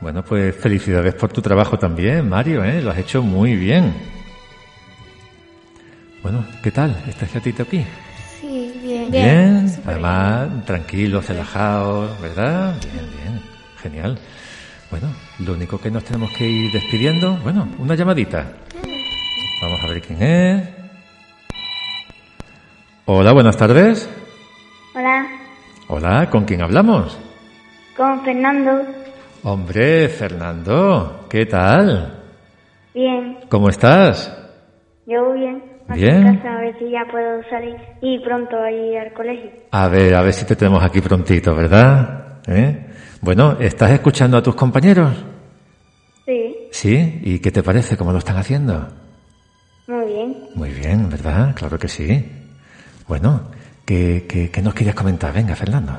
Bueno, 0.01 0.25
pues 0.25 0.57
felicidades 0.57 1.15
por 1.15 1.31
tu 1.31 1.43
trabajo 1.43 1.79
también, 1.79 2.27
Mario, 2.27 2.65
¿eh? 2.65 2.81
Lo 2.81 2.91
has 2.91 2.99
hecho 2.99 3.23
muy 3.23 3.55
bien. 3.55 3.93
Bueno, 6.23 6.45
¿qué 6.63 6.71
tal? 6.71 6.97
¿Estás 7.07 7.33
gatito 7.35 7.65
aquí? 7.65 7.85
Sí, 8.41 8.81
bien. 8.83 9.11
Bien, 9.11 9.83
además, 9.85 10.65
tranquilos, 10.65 11.29
relajados, 11.29 12.19
¿verdad? 12.21 12.77
Bien, 12.81 13.07
bien, 13.11 13.43
genial. 13.83 14.19
Bueno, 14.91 15.09
lo 15.39 15.53
único 15.53 15.79
que 15.79 15.91
nos 15.91 16.03
tenemos 16.03 16.31
que 16.33 16.49
ir 16.49 16.73
despidiendo, 16.73 17.37
bueno, 17.43 17.69
una 17.79 17.95
llamadita. 17.95 18.53
Vamos 19.61 19.85
a 19.85 19.87
ver 19.87 20.01
quién 20.01 20.23
es. 20.23 20.69
Hola, 23.05 23.33
buenas 23.33 23.57
tardes. 23.57 24.09
Hola. 24.95 25.27
Hola, 25.89 26.31
¿con 26.31 26.45
quién 26.47 26.63
hablamos? 26.63 27.19
Con 27.97 28.25
Fernando. 28.25 29.00
Hombre, 29.43 30.09
Fernando, 30.09 31.26
¿qué 31.30 31.47
tal? 31.47 32.24
Bien. 32.95 33.38
¿Cómo 33.49 33.70
estás? 33.70 34.36
Yo 35.07 35.32
bien. 35.32 35.62
Aquí 35.88 36.03
bien. 36.03 36.26
En 36.26 36.36
casa, 36.36 36.57
a 36.57 36.61
ver 36.61 36.78
si 36.78 36.91
ya 36.91 37.07
puedo 37.11 37.43
salir 37.49 37.74
y 38.03 38.18
pronto 38.18 38.57
a 38.57 38.70
ir 38.70 38.99
al 38.99 39.12
colegio. 39.14 39.51
A 39.70 39.88
ver, 39.88 40.14
a 40.14 40.22
ver 40.22 40.34
si 40.34 40.45
te 40.45 40.57
tenemos 40.57 40.82
aquí 40.84 41.01
prontito, 41.01 41.55
¿verdad? 41.55 42.41
¿Eh? 42.47 42.86
Bueno, 43.22 43.57
¿estás 43.61 43.91
escuchando 43.93 44.36
a 44.36 44.43
tus 44.43 44.55
compañeros? 44.55 45.12
Sí. 46.26 46.57
¿Sí? 46.70 47.20
¿Y 47.24 47.38
qué 47.38 47.51
te 47.51 47.62
parece? 47.62 47.97
¿Cómo 47.97 48.12
lo 48.12 48.18
están 48.18 48.36
haciendo? 48.36 48.88
Muy 49.86 50.05
bien. 50.05 50.36
Muy 50.55 50.70
bien, 50.70 51.09
¿verdad? 51.09 51.55
Claro 51.55 51.78
que 51.78 51.88
sí. 51.88 52.30
Bueno, 53.09 53.51
¿qué, 53.86 54.26
qué, 54.28 54.51
qué 54.51 54.61
nos 54.62 54.74
querías 54.74 54.95
comentar? 54.95 55.32
Venga, 55.32 55.57
Fernando. 55.57 55.99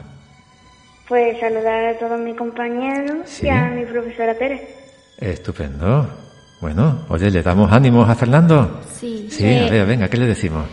Pues 1.11 1.39
saludar 1.41 1.83
a 1.83 1.99
todos 1.99 2.17
mis 2.21 2.37
compañeros 2.37 3.43
y 3.43 3.49
a 3.49 3.69
mi 3.71 3.83
profesora 3.83 4.33
Tere. 4.33 4.65
Estupendo. 5.17 6.07
Bueno, 6.61 7.03
oye, 7.09 7.29
¿le 7.29 7.43
damos 7.43 7.69
ánimos 7.69 8.09
a 8.09 8.15
Fernando? 8.15 8.79
Sí. 8.93 9.27
Sí, 9.29 9.57
a 9.57 9.69
ver, 9.69 9.85
venga, 9.85 10.07
¿qué 10.07 10.15
le 10.15 10.27
decimos? 10.27 10.63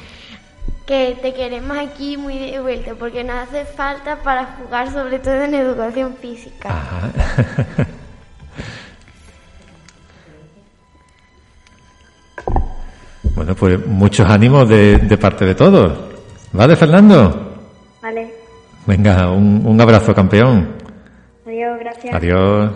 Que 0.87 1.19
te 1.21 1.35
queremos 1.35 1.77
aquí 1.77 2.17
muy 2.17 2.39
de 2.39 2.61
vuelta 2.61 2.95
porque 2.97 3.25
nos 3.25 3.35
hace 3.49 3.65
falta 3.65 4.23
para 4.23 4.45
jugar 4.63 4.93
sobre 4.93 5.19
todo 5.19 5.43
en 5.43 5.55
educación 5.55 6.15
física. 6.15 6.69
Ajá. 6.69 7.11
bueno, 13.35 13.57
pues 13.57 13.85
muchos 13.85 14.31
ánimos 14.31 14.69
de, 14.69 14.99
de 14.99 15.19
parte 15.19 15.45
de 15.45 15.57
todos. 15.57 15.99
¿Vale, 16.53 16.77
Fernando? 16.77 17.48
Venga, 18.89 19.31
un, 19.31 19.67
un 19.67 19.79
abrazo, 19.83 20.15
campeón. 20.15 20.75
Adiós, 21.45 21.79
gracias. 21.79 22.15
Adiós. 22.15 22.73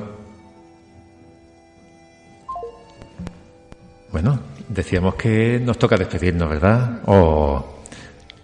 Bueno, 4.10 4.38
decíamos 4.68 5.14
que 5.14 5.58
nos 5.58 5.78
toca 5.78 5.96
despedirnos, 5.96 6.50
¿verdad? 6.50 7.00
O, 7.06 7.64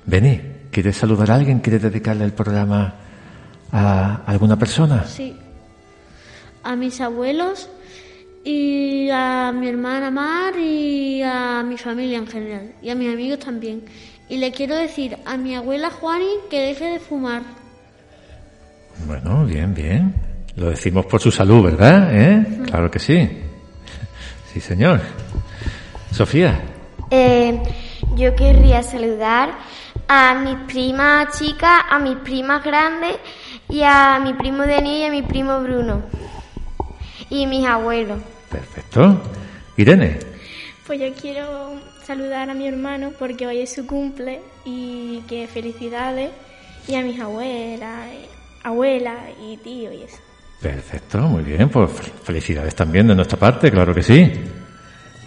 Beni, 0.07 0.41
¿quieres 0.71 0.97
saludar 0.97 1.31
a 1.31 1.35
alguien? 1.35 1.59
¿Quieres 1.59 1.83
dedicarle 1.83 2.25
el 2.25 2.33
programa 2.33 2.95
a 3.71 4.23
alguna 4.25 4.59
persona? 4.59 5.05
Sí. 5.05 5.37
A 6.63 6.75
mis 6.75 6.99
abuelos 7.03 7.69
y 8.45 9.11
a 9.11 9.53
mi 9.55 9.69
hermana 9.69 10.11
Mar 10.11 10.55
y 10.59 11.21
a 11.23 11.63
mi 11.63 11.77
familia 11.77 12.17
en 12.17 12.29
general 12.29 12.73
y 12.81 12.89
a 12.89 12.95
mis 12.95 13.13
amigos 13.13 13.41
también. 13.41 13.83
Y 14.29 14.37
le 14.37 14.53
quiero 14.53 14.77
decir 14.77 15.17
a 15.25 15.37
mi 15.37 15.55
abuela 15.55 15.91
Juani 15.91 16.29
que 16.51 16.61
deje 16.61 16.85
de 16.85 17.01
fumar. 17.01 17.43
Bueno, 19.07 19.45
bien, 19.45 19.75
bien. 19.75 20.15
Lo 20.57 20.71
decimos 20.71 21.07
por 21.07 21.21
su 21.21 21.31
salud, 21.31 21.63
¿verdad? 21.63 22.09
¿Eh? 22.13 22.47
Claro 22.67 22.91
que 22.91 22.99
sí. 22.99 23.29
Sí, 24.53 24.61
señor. 24.61 25.01
Sofía. 26.13 26.61
Eh, 27.11 27.63
yo 28.17 28.35
querría 28.35 28.83
saludar 28.83 29.53
a 30.09 30.35
mis 30.35 30.57
primas 30.67 31.39
chicas, 31.39 31.85
a 31.89 31.99
mis 31.99 32.17
primas 32.17 32.65
grandes 32.65 33.17
y 33.69 33.83
a 33.83 34.19
mi 34.23 34.35
primo 34.35 34.63
Denis 34.65 35.01
y 35.01 35.05
a 35.05 35.11
mi 35.11 35.23
primo 35.23 35.61
Bruno. 35.61 36.03
Y 37.31 37.47
mis 37.47 37.67
abuelos. 37.67 38.19
Perfecto. 38.51 39.23
Irene. 39.77 40.19
Pues 40.87 41.01
yo 41.01 41.13
quiero 41.15 41.79
saludar 42.09 42.49
a 42.49 42.55
mi 42.55 42.67
hermano 42.67 43.13
porque 43.19 43.47
hoy 43.47 43.59
es 43.59 43.75
su 43.75 43.87
cumple 43.87 44.41
y 44.65 45.21
que 45.29 45.47
felicidades 45.47 46.31
y 46.87 46.95
a 46.95 47.03
mis 47.03 47.21
abuelas, 47.21 48.09
abuela 48.65 49.15
y 49.47 49.59
tío 49.59 49.93
y 49.93 50.05
eso. 50.05 50.17
Perfecto, 50.63 51.19
muy 51.19 51.43
bien. 51.43 51.69
Pues 51.69 51.91
felicidades 52.23 52.75
también 52.75 53.09
de 53.09 53.15
nuestra 53.15 53.39
parte, 53.39 53.71
claro 53.71 53.95
que 53.95 54.03
sí. 54.03 54.33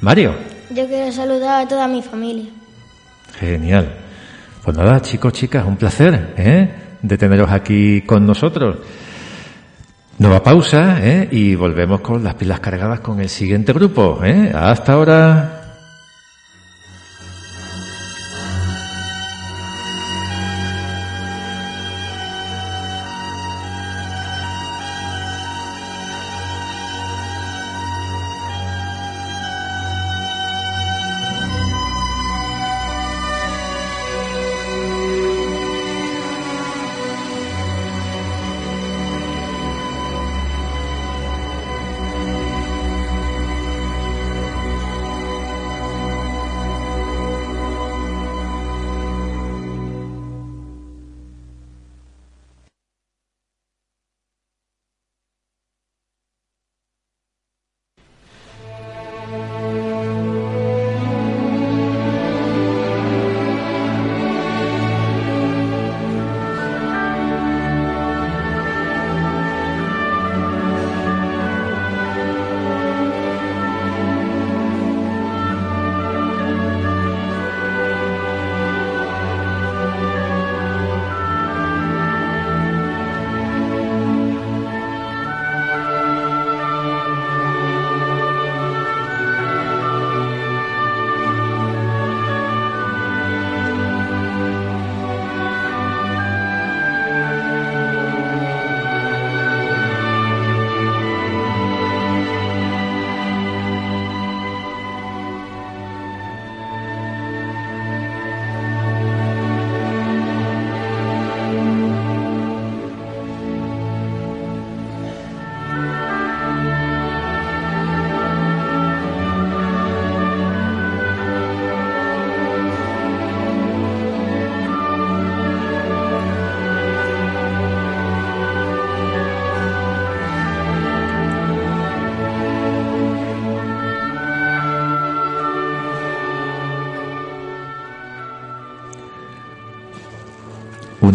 Mario. 0.02 0.34
Yo 0.72 0.88
quiero 0.88 1.12
saludar 1.12 1.66
a 1.66 1.68
toda 1.68 1.88
mi 1.88 2.02
familia. 2.02 2.50
Genial. 3.40 3.98
Pues 4.64 4.76
nada, 4.76 5.00
chicos, 5.04 5.34
chicas, 5.34 5.64
un 5.64 5.78
placer 5.78 6.34
¿eh? 6.36 6.68
de 7.00 7.16
teneros 7.16 7.52
aquí 7.52 8.02
con 8.02 8.26
nosotros. 8.26 8.78
Nueva 10.18 10.42
pausa 10.42 10.98
¿eh? 11.00 11.30
y 11.30 11.54
volvemos 11.54 12.02
con 12.02 12.24
las 12.24 12.34
pilas 12.34 12.60
cargadas 12.60 13.02
con 13.02 13.20
el 13.20 13.30
siguiente 13.30 13.72
grupo. 13.72 14.20
¿eh? 14.24 14.52
Hasta 14.52 14.94
ahora. 14.94 15.61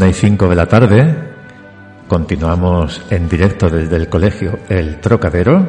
Y 0.04 0.12
cinco 0.12 0.46
de 0.46 0.54
la 0.54 0.66
tarde. 0.66 1.16
Continuamos 2.06 3.02
en 3.10 3.28
directo 3.28 3.68
desde 3.68 3.96
el 3.96 4.08
colegio 4.08 4.58
El 4.68 5.00
Trocadero 5.00 5.68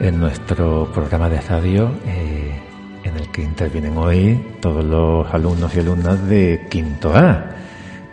en 0.00 0.18
nuestro 0.18 0.90
programa 0.92 1.28
de 1.28 1.40
radio 1.42 1.92
eh, 2.06 2.58
en 3.04 3.16
el 3.16 3.30
que 3.30 3.42
intervienen 3.42 3.96
hoy 3.96 4.56
todos 4.60 4.84
los 4.84 5.32
alumnos 5.32 5.76
y 5.76 5.80
alumnas 5.80 6.26
de 6.26 6.66
quinto 6.68 7.14
A. 7.14 7.44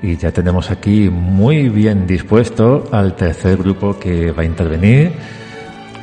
Y 0.01 0.17
ya 0.17 0.31
tenemos 0.31 0.69
aquí 0.69 1.09
muy 1.09 1.69
bien 1.69 2.05
dispuesto 2.05 2.83
al 2.91 3.15
tercer 3.15 3.57
grupo 3.57 3.97
que 3.97 4.31
va 4.31 4.43
a 4.43 4.45
intervenir 4.45 5.13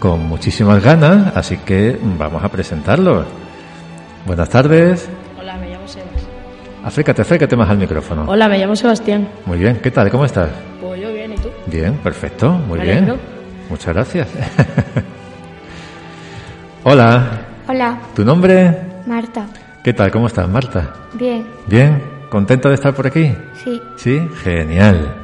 con 0.00 0.26
muchísimas 0.26 0.82
ganas, 0.82 1.36
así 1.36 1.58
que 1.58 1.96
vamos 2.18 2.42
a 2.42 2.48
presentarlos. 2.48 3.26
Buenas 4.26 4.48
tardes. 4.48 5.08
Acércate, 6.84 7.22
acércate 7.22 7.56
más 7.56 7.68
al 7.68 7.78
micrófono. 7.78 8.24
Hola, 8.26 8.48
me 8.48 8.58
llamo 8.58 8.74
Sebastián. 8.74 9.28
Muy 9.46 9.58
bien, 9.58 9.80
¿qué 9.82 9.90
tal? 9.90 10.10
¿Cómo 10.10 10.24
estás? 10.24 10.48
Pues 10.80 11.00
yo 11.00 11.12
bien, 11.12 11.32
¿y 11.32 11.36
tú? 11.36 11.48
Bien, 11.66 11.94
perfecto, 11.98 12.50
muy 12.52 12.78
Me 12.78 12.84
bien. 12.86 12.98
alegro. 12.98 13.18
Muchas 13.68 13.94
gracias. 13.94 14.28
Hola, 16.84 17.42
Hola, 17.68 17.98
¿tu 18.14 18.24
nombre? 18.24 18.76
Marta. 19.06 19.46
¿Qué 19.84 19.92
tal? 19.92 20.10
¿Cómo 20.10 20.26
estás, 20.26 20.48
Marta? 20.48 20.94
Bien, 21.14 21.46
¿Bien? 21.66 22.02
¿Contenta 22.30 22.68
de 22.68 22.74
estar 22.76 22.94
por 22.94 23.06
aquí? 23.06 23.34
sí. 23.62 23.80
Sí, 23.96 24.28
genial. 24.42 25.14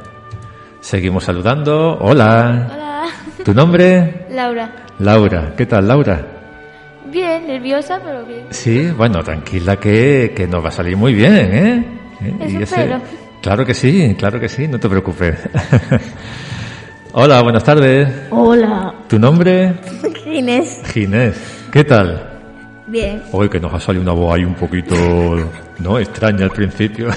Seguimos 0.81 1.25
saludando. 1.25 1.97
Hola. 2.01 2.69
Hola. 2.73 3.03
¿Tu 3.45 3.55
nombre? 3.55 4.27
Laura. 4.31 4.71
Laura. 4.99 5.55
¿Qué 5.57 5.67
tal, 5.67 5.89
Laura? 5.89 6.21
Bien, 7.17 7.47
nerviosa, 7.47 7.99
pero 8.05 8.27
bien. 8.27 8.45
Sí, 8.51 8.91
bueno, 8.91 9.23
tranquila 9.23 9.81
que, 9.81 10.35
que 10.37 10.47
nos 10.47 10.63
va 10.63 10.69
a 10.69 10.71
salir 10.71 10.99
muy 10.99 11.15
bien, 11.15 11.35
¿eh? 11.35 11.85
¿Eh? 12.21 12.37
Eso 12.41 12.59
espero. 12.59 13.01
Claro 13.41 13.65
que 13.65 13.73
sí, 13.73 14.15
claro 14.19 14.39
que 14.39 14.51
sí, 14.51 14.69
no 14.69 14.79
te 14.79 14.87
preocupes. 14.87 15.35
Hola, 17.15 17.41
buenas 17.41 17.65
tardes. 17.65 18.07
Hola. 18.29 18.93
¿Tu 19.09 19.19
nombre? 19.19 19.77
Inés. 20.27 20.83
Ginés. 20.93 21.69
¿Qué 21.73 21.85
tal? 21.85 22.39
Bien. 22.87 23.23
Hoy 23.33 23.49
que 23.49 23.61
nos 23.61 23.73
ha 23.73 23.81
salido 23.81 24.03
una 24.03 24.13
voz 24.13 24.35
ahí 24.35 24.45
un 24.45 24.55
poquito, 24.55 24.95
¿no? 25.79 25.99
Extraña 25.99 26.45
al 26.45 26.51
principio. 26.51 27.09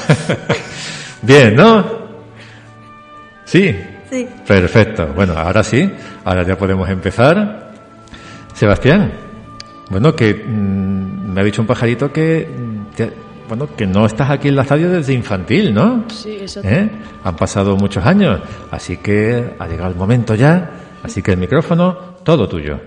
Bien, 1.21 1.57
¿no? 1.57 1.85
Sí. 3.43 3.75
Sí. 4.09 4.29
Perfecto. 4.47 5.07
Bueno, 5.13 5.33
ahora 5.33 5.61
sí. 5.61 5.91
Ahora 6.23 6.43
ya 6.43 6.57
podemos 6.57 6.87
empezar. 6.87 7.73
Sebastián. 8.53 9.27
Bueno, 9.89 10.15
que 10.15 10.33
mm, 10.33 11.31
me 11.33 11.41
ha 11.41 11.43
dicho 11.43 11.61
un 11.61 11.67
pajarito 11.67 12.11
que, 12.11 12.47
mm, 12.47 12.95
te- 12.95 13.11
bueno, 13.47 13.67
que 13.75 13.87
no 13.87 14.05
estás 14.05 14.29
aquí 14.29 14.47
en 14.49 14.55
la 14.55 14.63
radio 14.63 14.89
desde 14.91 15.13
infantil, 15.13 15.73
¿no? 15.73 16.03
Sí, 16.09 16.37
exacto. 16.41 16.69
¿Eh? 16.69 16.89
Han 17.23 17.35
pasado 17.35 17.75
muchos 17.75 18.05
años, 18.05 18.39
así 18.71 18.97
que 18.97 19.55
ha 19.57 19.67
llegado 19.67 19.89
el 19.89 19.95
momento 19.97 20.35
ya. 20.35 20.69
Así 21.01 21.21
que 21.21 21.31
el 21.31 21.37
micrófono, 21.37 21.97
todo 22.23 22.47
tuyo. 22.47 22.79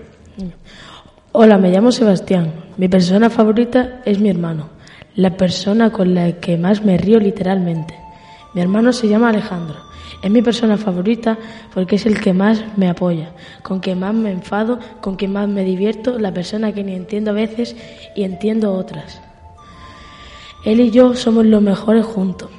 Hola, 1.33 1.57
me 1.57 1.71
llamo 1.71 1.91
Sebastián. 1.91 2.53
Mi 2.77 2.87
persona 2.87 3.29
favorita 3.29 4.01
es 4.05 4.19
mi 4.19 4.29
hermano, 4.29 4.69
la 5.15 5.35
persona 5.35 5.89
con 5.91 6.13
la 6.13 6.33
que 6.33 6.57
más 6.57 6.85
me 6.85 6.97
río 6.97 7.19
literalmente. 7.19 7.95
Mi 8.53 8.61
hermano 8.61 8.93
se 8.93 9.07
llama 9.07 9.29
Alejandro. 9.29 9.75
Es 10.23 10.31
mi 10.31 10.41
persona 10.41 10.77
favorita 10.77 11.37
porque 11.73 11.97
es 11.97 12.05
el 12.05 12.21
que 12.21 12.31
más 12.31 12.63
me 12.77 12.87
apoya, 12.87 13.33
con 13.61 13.81
quien 13.81 13.99
más 13.99 14.15
me 14.15 14.31
enfado, 14.31 14.79
con 15.01 15.17
quien 15.17 15.33
más 15.33 15.49
me 15.49 15.65
divierto, 15.65 16.17
la 16.17 16.33
persona 16.33 16.71
que 16.71 16.81
ni 16.81 16.95
entiendo 16.95 17.31
a 17.31 17.33
veces 17.33 17.75
y 18.15 18.23
entiendo 18.23 18.73
otras. 18.73 19.21
Él 20.63 20.79
y 20.79 20.91
yo 20.91 21.13
somos 21.13 21.45
los 21.45 21.61
mejores 21.61 22.05
juntos. 22.05 22.49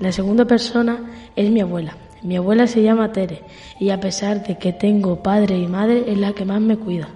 La 0.00 0.10
segunda 0.10 0.44
persona 0.44 0.98
es 1.36 1.48
mi 1.50 1.60
abuela. 1.60 1.96
Mi 2.22 2.36
abuela 2.36 2.66
se 2.66 2.82
llama 2.82 3.12
Tere 3.12 3.42
y 3.78 3.90
a 3.90 4.00
pesar 4.00 4.44
de 4.44 4.58
que 4.58 4.72
tengo 4.72 5.22
padre 5.22 5.56
y 5.56 5.68
madre 5.68 6.02
es 6.08 6.18
la 6.18 6.32
que 6.32 6.44
más 6.44 6.60
me 6.60 6.78
cuida. 6.78 7.10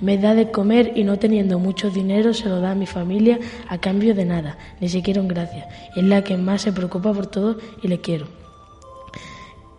Me 0.00 0.18
da 0.18 0.34
de 0.34 0.50
comer 0.50 0.94
y 0.96 1.04
no 1.04 1.20
teniendo 1.20 1.60
mucho 1.60 1.88
dinero 1.90 2.34
se 2.34 2.48
lo 2.48 2.60
da 2.60 2.72
a 2.72 2.74
mi 2.74 2.86
familia 2.86 3.38
a 3.68 3.78
cambio 3.78 4.12
de 4.12 4.24
nada, 4.24 4.58
ni 4.80 4.88
siquiera 4.88 5.20
un 5.20 5.28
gracias. 5.28 5.66
Es 5.94 6.02
la 6.02 6.24
que 6.24 6.36
más 6.36 6.62
se 6.62 6.72
preocupa 6.72 7.12
por 7.12 7.28
todo 7.28 7.58
y 7.80 7.86
le 7.86 8.00
quiero. 8.00 8.39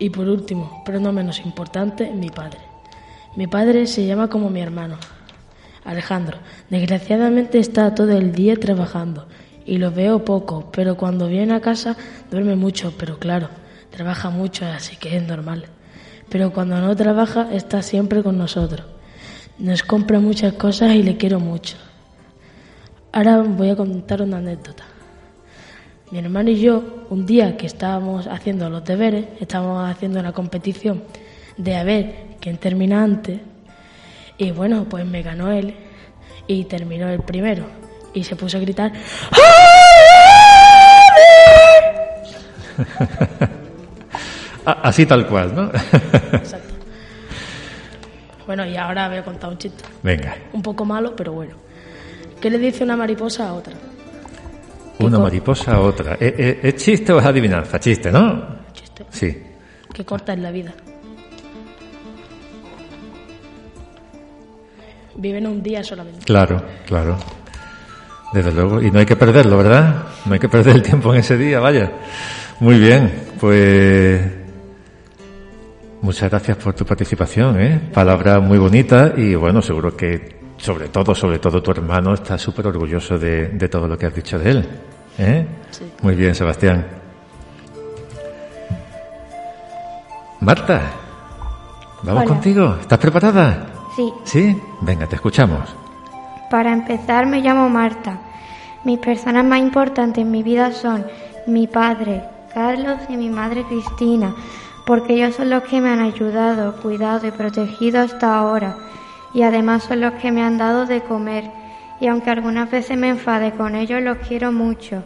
Y 0.02 0.10
por 0.10 0.28
último, 0.28 0.82
pero 0.84 1.00
no 1.00 1.12
menos 1.12 1.42
importante, 1.46 2.10
mi 2.10 2.32
padre. 2.32 2.58
Mi 3.36 3.46
padre 3.46 3.86
se 3.86 4.04
llama 4.04 4.32
como 4.32 4.50
mi 4.50 4.60
hermano, 4.60 4.98
Alejandro. 5.86 6.40
Desgraciadamente 6.72 7.60
está 7.60 7.94
todo 7.94 8.18
el 8.18 8.32
día 8.32 8.56
trabajando 8.56 9.28
y 9.64 9.78
lo 9.78 9.92
veo 9.92 10.26
poco, 10.26 10.72
pero 10.72 10.98
cuando 10.98 11.28
viene 11.28 11.54
a 11.54 11.62
casa 11.62 11.96
duerme 12.32 12.56
mucho, 12.56 12.96
pero 12.98 13.20
claro, 13.20 13.50
trabaja 13.92 14.32
mucho, 14.32 14.66
así 14.66 14.96
que 14.96 15.16
es 15.16 15.22
normal. 15.22 15.66
Pero 16.30 16.52
cuando 16.52 16.82
no 16.82 16.96
trabaja 16.96 17.54
está 17.54 17.84
siempre 17.84 18.24
con 18.24 18.40
nosotros. 18.40 18.88
Nos 19.60 19.84
compra 19.84 20.20
muchas 20.20 20.54
cosas 20.54 20.96
y 20.96 21.04
le 21.04 21.16
quiero 21.18 21.40
mucho. 21.40 21.78
Ahora 23.12 23.44
voy 23.44 23.70
a 23.70 23.76
contar 23.76 24.24
una 24.24 24.38
anécdota. 24.38 24.84
Mi 26.12 26.20
hermano 26.20 26.50
y 26.50 26.60
yo, 26.60 26.84
un 27.10 27.26
día 27.26 27.56
que 27.56 27.66
estábamos 27.66 28.28
haciendo 28.28 28.70
los 28.70 28.84
deberes, 28.84 29.28
estábamos 29.40 29.90
haciendo 29.90 30.20
una 30.20 30.34
competición 30.34 31.04
de 31.56 31.78
a 31.78 31.86
ver 31.86 32.36
quién 32.42 32.58
termina 32.58 33.02
antes, 33.02 33.40
y 34.38 34.52
bueno, 34.52 34.86
pues 34.90 35.06
me 35.06 35.22
ganó 35.22 35.50
él 35.52 35.74
y 36.48 36.66
terminó 36.66 37.08
el 37.08 37.22
primero. 37.22 37.64
Y 38.14 38.26
se 38.26 38.36
puso 38.36 38.58
a 38.58 38.60
gritar. 38.60 38.92
Así 44.66 45.06
tal 45.06 45.26
cual, 45.28 45.56
¿no? 45.56 45.72
Exacto. 46.34 46.74
Bueno, 48.46 48.66
y 48.66 48.76
ahora 48.76 49.08
voy 49.08 49.20
a 49.20 49.24
contar 49.24 49.50
un 49.50 49.58
chiste. 49.58 49.86
Venga. 50.04 50.36
Un 50.52 50.62
poco 50.62 50.84
malo, 50.84 51.16
pero 51.16 51.32
bueno. 51.32 51.56
¿Qué 52.42 52.50
le 52.50 52.58
dice 52.58 52.84
una 52.84 52.98
mariposa 52.98 53.48
a 53.48 53.54
otra? 53.54 53.76
Una 55.00 55.20
mariposa 55.20 55.74
a 55.74 55.80
otra. 55.80 56.16
¿Es, 56.20 56.34
es, 56.38 56.58
es 56.64 56.76
chiste 56.76 57.12
o 57.12 57.20
es 57.20 57.26
adivinanza? 57.26 57.80
Chiste, 57.80 58.12
¿no? 58.12 58.62
Chiste. 58.74 59.06
Sí. 59.10 59.44
Que 59.94 60.06
corta 60.06 60.34
en 60.34 60.44
la 60.44 60.52
vida. 60.52 60.74
Viven 65.16 65.48
un 65.48 65.62
día 65.62 65.84
solamente. 65.84 66.26
Claro, 66.26 66.64
claro. 66.86 67.18
Desde 68.34 68.52
luego. 68.52 68.82
Y 68.82 68.92
no 68.92 69.00
hay 69.00 69.06
que 69.06 69.16
perderlo, 69.16 69.58
¿verdad? 69.58 70.06
No 70.26 70.34
hay 70.34 70.40
que 70.40 70.50
perder 70.50 70.76
el 70.76 70.82
tiempo 70.82 71.14
en 71.14 71.20
ese 71.20 71.38
día, 71.38 71.60
vaya. 71.60 71.92
Muy 72.60 72.80
bien, 72.80 73.12
pues 73.40 74.22
muchas 76.02 76.30
gracias 76.30 76.58
por 76.58 76.74
tu 76.74 76.86
participación, 76.86 77.60
¿eh? 77.60 77.90
Palabra 77.92 78.40
muy 78.40 78.58
bonita 78.58 79.14
y 79.18 79.36
bueno, 79.36 79.62
seguro 79.62 79.98
que 79.98 80.41
sobre 80.62 80.90
todo, 80.90 81.16
sobre 81.16 81.40
todo 81.40 81.62
tu 81.62 81.72
hermano 81.72 82.14
está 82.14 82.38
súper 82.38 82.68
orgulloso 82.68 83.18
de, 83.18 83.50
de, 83.50 83.68
todo 83.68 83.88
lo 83.88 83.98
que 83.98 84.06
has 84.06 84.14
dicho 84.14 84.38
de 84.38 84.52
él. 84.52 84.70
¿eh? 85.18 85.46
Sí. 85.72 85.92
Muy 86.04 86.16
bien, 86.16 86.36
Sebastián. 86.36 86.86
Marta, 90.40 90.82
vamos 92.04 92.24
Hola. 92.24 92.26
contigo. 92.26 92.78
¿Estás 92.80 93.00
preparada? 93.00 93.68
Sí. 93.96 94.14
¿Sí? 94.24 94.62
Venga, 94.82 95.08
te 95.08 95.16
escuchamos. 95.16 95.76
Para 96.52 96.72
empezar, 96.74 97.26
me 97.26 97.42
llamo 97.42 97.68
Marta. 97.68 98.20
Mis 98.84 99.00
personas 99.00 99.44
más 99.44 99.60
importantes 99.60 100.24
en 100.24 100.32
mi 100.32 100.44
vida 100.44 100.72
son 100.72 101.06
mi 101.48 101.66
padre, 101.66 102.24
Carlos, 102.54 103.00
y 103.10 103.18
mi 103.18 103.30
madre, 103.30 103.64
Cristina, 103.64 104.36
porque 104.86 105.14
ellos 105.14 105.36
son 105.36 105.50
los 105.50 105.64
que 105.64 105.82
me 105.82 105.90
han 105.90 106.02
ayudado, 106.02 106.76
cuidado 106.82 107.28
y 107.28 107.32
protegido 107.32 108.02
hasta 108.02 108.38
ahora. 108.38 108.76
Y 109.34 109.44
además 109.44 109.84
son 109.84 110.02
los 110.02 110.14
que 110.14 110.32
me 110.32 110.44
han 110.44 110.58
dado 110.58 110.86
de 110.86 111.02
comer. 111.02 111.46
Y 112.00 112.08
aunque 112.08 112.30
algunas 112.30 112.70
veces 112.70 112.98
me 112.98 113.10
enfade 113.10 113.52
con 113.52 113.76
ellos, 113.76 114.02
los 114.02 114.18
quiero 114.18 114.52
mucho. 114.52 115.04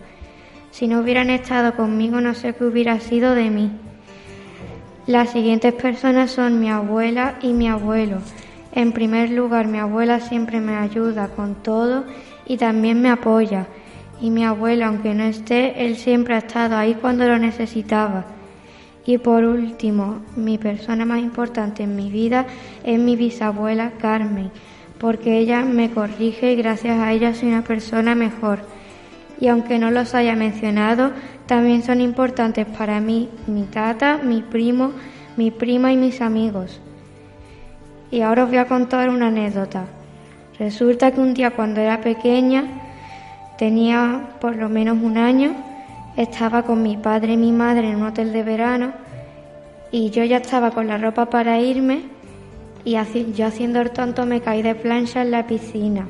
Si 0.72 0.88
no 0.88 1.00
hubieran 1.00 1.30
estado 1.30 1.76
conmigo, 1.76 2.22
no 2.22 2.34
sé 2.34 2.54
qué 2.54 2.66
hubiera 2.66 3.00
sido 3.00 3.36
de 3.36 3.50
mí. 3.50 3.72
Las 5.08 5.30
siguientes 5.30 5.74
personas 5.74 6.32
son 6.32 6.60
mi 6.60 6.70
abuela 6.70 7.36
y 7.42 7.54
mi 7.54 7.70
abuelo. 7.70 8.18
En 8.72 8.92
primer 8.92 9.30
lugar, 9.30 9.68
mi 9.68 9.78
abuela 9.78 10.20
siempre 10.20 10.60
me 10.60 10.76
ayuda 10.76 11.30
con 11.30 11.56
todo 11.56 12.04
y 12.46 12.58
también 12.58 13.02
me 13.02 13.10
apoya. 13.10 13.68
Y 14.20 14.32
mi 14.32 14.44
abuelo, 14.44 14.86
aunque 14.86 15.14
no 15.14 15.24
esté, 15.24 15.86
él 15.86 15.96
siempre 15.96 16.36
ha 16.36 16.40
estado 16.40 16.76
ahí 16.76 16.96
cuando 16.96 17.26
lo 17.28 17.38
necesitaba. 17.38 18.35
Y 19.06 19.20
por 19.20 19.44
último, 19.44 20.22
mi 20.36 20.58
persona 20.58 21.06
más 21.06 21.20
importante 21.20 21.84
en 21.84 21.96
mi 21.96 22.10
vida 22.10 22.48
es 22.84 23.00
mi 23.00 23.16
bisabuela 23.16 23.92
Carmen, 24.00 24.50
porque 25.00 25.38
ella 25.38 25.64
me 25.64 25.92
corrige 25.92 26.54
y 26.54 26.56
gracias 26.56 27.00
a 27.00 27.12
ella 27.12 27.36
soy 27.36 27.50
una 27.50 27.62
persona 27.62 28.16
mejor. 28.16 28.60
Y 29.40 29.48
aunque 29.48 29.78
no 29.78 29.92
los 29.92 30.16
haya 30.16 30.36
mencionado, 30.36 31.12
también 31.46 31.84
son 31.84 32.02
importantes 32.02 32.66
para 32.66 33.00
mí 33.00 33.30
mi 33.46 33.64
tata, 33.64 34.18
mi 34.18 34.42
primo, 34.42 34.94
mi 35.38 35.52
prima 35.52 35.92
y 35.92 35.98
mis 35.98 36.22
amigos. 36.22 36.82
Y 38.10 38.22
ahora 38.22 38.46
os 38.46 38.50
voy 38.50 38.58
a 38.58 38.66
contar 38.66 39.10
una 39.10 39.28
anécdota. 39.28 39.86
Resulta 40.58 41.12
que 41.12 41.20
un 41.20 41.34
día 41.34 41.52
cuando 41.52 41.82
era 41.82 42.02
pequeña, 42.02 42.64
tenía 43.58 44.30
por 44.40 44.56
lo 44.56 44.70
menos 44.70 44.98
un 45.02 45.18
año, 45.18 45.54
estaba 46.18 46.64
con 46.64 46.82
mi 46.84 46.98
padre 46.98 47.34
y 47.34 47.38
mi 47.38 47.52
madre 47.52 47.90
en 47.90 47.98
un 47.98 48.08
hotel 48.08 48.32
de 48.34 48.44
verano 48.44 48.94
y 49.92 50.10
yo 50.12 50.24
ya 50.24 50.38
estaba 50.38 50.72
con 50.72 50.88
la 50.88 50.98
ropa 50.98 51.26
para 51.30 51.60
irme 51.60 52.04
y 52.84 52.94
haci- 52.96 53.34
yo 53.34 53.48
haciendo 53.48 53.82
el 53.82 53.92
tonto 53.92 54.26
me 54.26 54.42
caí 54.42 54.62
de 54.62 54.76
plancha 54.76 55.22
en 55.22 55.32
la 55.32 55.46
piscina. 55.48 56.08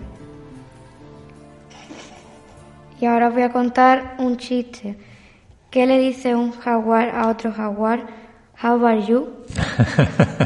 Y 3.00 3.06
ahora 3.06 3.28
os 3.28 3.34
voy 3.34 3.44
a 3.44 3.52
contar 3.52 4.16
un 4.20 4.38
chiste. 4.38 4.96
¿Qué 5.70 5.86
le 5.86 5.98
dice 6.00 6.34
un 6.36 6.52
jaguar 6.52 7.10
a 7.10 7.28
otro 7.28 7.52
jaguar? 7.52 8.06
How 8.64 8.86
are 8.86 9.06
you? 9.06 9.28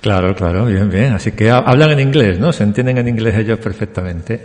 Claro, 0.00 0.34
claro, 0.34 0.64
bien, 0.64 0.88
bien. 0.88 1.12
Así 1.12 1.32
que 1.32 1.50
ha- 1.50 1.58
hablan 1.58 1.90
en 1.90 2.00
inglés, 2.00 2.38
¿no? 2.38 2.54
Se 2.54 2.62
entienden 2.62 2.96
en 2.96 3.08
inglés 3.08 3.34
ellos 3.36 3.58
perfectamente. 3.58 4.40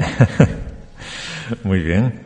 Muy 1.64 1.80
bien. 1.80 2.25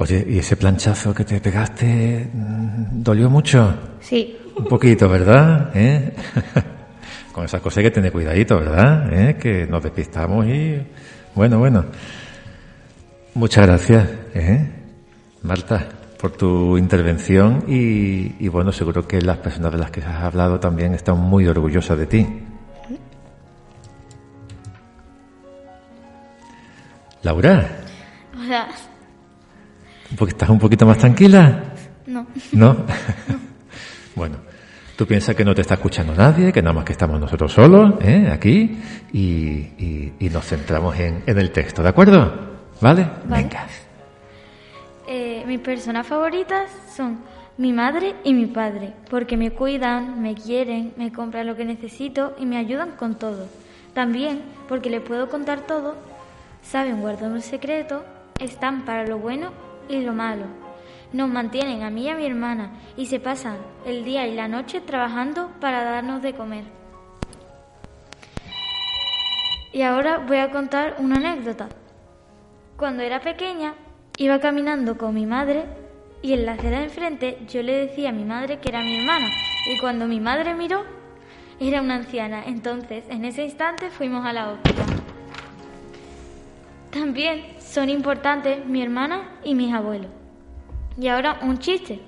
Oye, 0.00 0.24
¿y 0.26 0.38
ese 0.38 0.56
planchazo 0.56 1.12
que 1.12 1.24
te 1.24 1.38
pegaste 1.42 2.30
mm, 2.32 3.02
dolió 3.02 3.28
mucho? 3.28 3.98
Sí. 4.00 4.34
Un 4.56 4.64
poquito, 4.64 5.10
¿verdad? 5.10 5.70
¿Eh? 5.74 6.14
Con 7.32 7.44
esas 7.44 7.60
cosas 7.60 7.78
hay 7.78 7.84
que 7.84 7.90
tener 7.90 8.10
cuidadito, 8.10 8.58
¿verdad? 8.58 9.12
¿Eh? 9.12 9.36
Que 9.36 9.66
nos 9.66 9.82
despistamos 9.82 10.46
y... 10.46 10.80
Bueno, 11.34 11.58
bueno. 11.58 11.84
Muchas 13.34 13.66
gracias, 13.66 14.08
¿eh? 14.34 14.70
Marta, 15.42 15.86
por 16.18 16.30
tu 16.30 16.78
intervención 16.78 17.64
y, 17.68 18.42
y 18.42 18.48
bueno, 18.48 18.72
seguro 18.72 19.06
que 19.06 19.20
las 19.20 19.36
personas 19.36 19.70
de 19.70 19.78
las 19.78 19.90
que 19.90 20.00
has 20.00 20.24
hablado 20.24 20.58
también 20.58 20.94
están 20.94 21.18
muy 21.18 21.46
orgullosas 21.46 21.98
de 21.98 22.06
ti. 22.06 22.26
Laura, 27.22 27.68
Hola. 28.34 28.66
¿Un 30.10 30.16
poqu- 30.16 30.28
¿estás 30.28 30.48
un 30.48 30.58
poquito 30.58 30.86
más 30.86 30.98
tranquila? 30.98 31.62
No. 32.06 32.26
¿No? 32.52 32.76
bueno, 34.16 34.36
tú 34.96 35.06
piensas 35.06 35.34
que 35.36 35.44
no 35.44 35.54
te 35.54 35.60
está 35.62 35.74
escuchando 35.74 36.14
nadie, 36.14 36.52
que 36.52 36.62
nada 36.62 36.72
más 36.74 36.84
que 36.84 36.92
estamos 36.92 37.20
nosotros 37.20 37.52
solos, 37.52 37.94
¿eh? 38.02 38.28
aquí, 38.32 38.78
y, 39.12 39.20
y- 39.20 40.12
y 40.18 40.28
nos 40.30 40.44
centramos 40.46 40.98
en, 40.98 41.22
en 41.26 41.38
el 41.38 41.50
texto, 41.50 41.82
¿de 41.82 41.88
acuerdo? 41.88 42.50
¿Vale? 42.80 43.06
Vale. 43.24 43.42
Venga. 43.44 43.66
Eh, 45.06 45.44
mis 45.46 45.60
personas 45.60 46.06
favoritas 46.06 46.70
son 46.94 47.18
mi 47.58 47.72
madre 47.72 48.14
y 48.24 48.32
mi 48.32 48.46
padre, 48.46 48.92
porque 49.10 49.36
me 49.36 49.50
cuidan, 49.50 50.22
me 50.22 50.34
quieren, 50.34 50.92
me 50.96 51.12
compran 51.12 51.46
lo 51.46 51.56
que 51.56 51.64
necesito 51.64 52.34
y 52.38 52.46
me 52.46 52.56
ayudan 52.56 52.92
con 52.92 53.16
todo. 53.16 53.46
También 53.92 54.42
porque 54.68 54.88
les 54.88 55.02
puedo 55.02 55.28
contar 55.28 55.60
todo, 55.66 55.96
saben 56.62 57.00
guardar 57.00 57.30
un 57.32 57.42
secreto, 57.42 58.04
están 58.38 58.84
para 58.84 59.04
lo 59.06 59.18
bueno 59.18 59.50
y 59.90 60.02
lo 60.02 60.12
malo. 60.12 60.46
Nos 61.12 61.28
mantienen 61.28 61.82
a 61.82 61.90
mí 61.90 62.04
y 62.04 62.08
a 62.08 62.14
mi 62.14 62.24
hermana 62.24 62.70
y 62.96 63.06
se 63.06 63.18
pasan 63.18 63.58
el 63.84 64.04
día 64.04 64.26
y 64.26 64.34
la 64.34 64.48
noche 64.48 64.80
trabajando 64.80 65.50
para 65.60 65.82
darnos 65.82 66.22
de 66.22 66.34
comer. 66.34 66.64
Y 69.72 69.82
ahora 69.82 70.18
voy 70.18 70.38
a 70.38 70.50
contar 70.50 70.96
una 70.98 71.16
anécdota. 71.16 71.68
Cuando 72.76 73.02
era 73.02 73.20
pequeña, 73.20 73.74
iba 74.16 74.38
caminando 74.40 74.96
con 74.96 75.14
mi 75.14 75.26
madre 75.26 75.64
y 76.22 76.32
en 76.32 76.46
la 76.46 76.52
acera 76.52 76.78
de 76.78 76.84
enfrente 76.84 77.38
yo 77.48 77.62
le 77.62 77.86
decía 77.86 78.10
a 78.10 78.12
mi 78.12 78.24
madre 78.24 78.58
que 78.58 78.68
era 78.68 78.80
mi 78.80 78.98
hermana. 78.98 79.28
Y 79.68 79.78
cuando 79.78 80.06
mi 80.06 80.20
madre 80.20 80.54
miró, 80.54 80.84
era 81.60 81.82
una 81.82 81.96
anciana. 81.96 82.44
Entonces, 82.46 83.04
en 83.08 83.24
ese 83.24 83.44
instante 83.44 83.90
fuimos 83.90 84.24
a 84.24 84.32
la 84.32 84.52
ópera. 84.52 84.89
También 86.90 87.54
son 87.58 87.88
importantes 87.88 88.66
mi 88.66 88.82
hermana 88.82 89.38
y 89.44 89.54
mis 89.54 89.72
abuelos. 89.72 90.10
Y 91.00 91.08
ahora 91.08 91.38
un 91.42 91.58
chiste. 91.58 92.00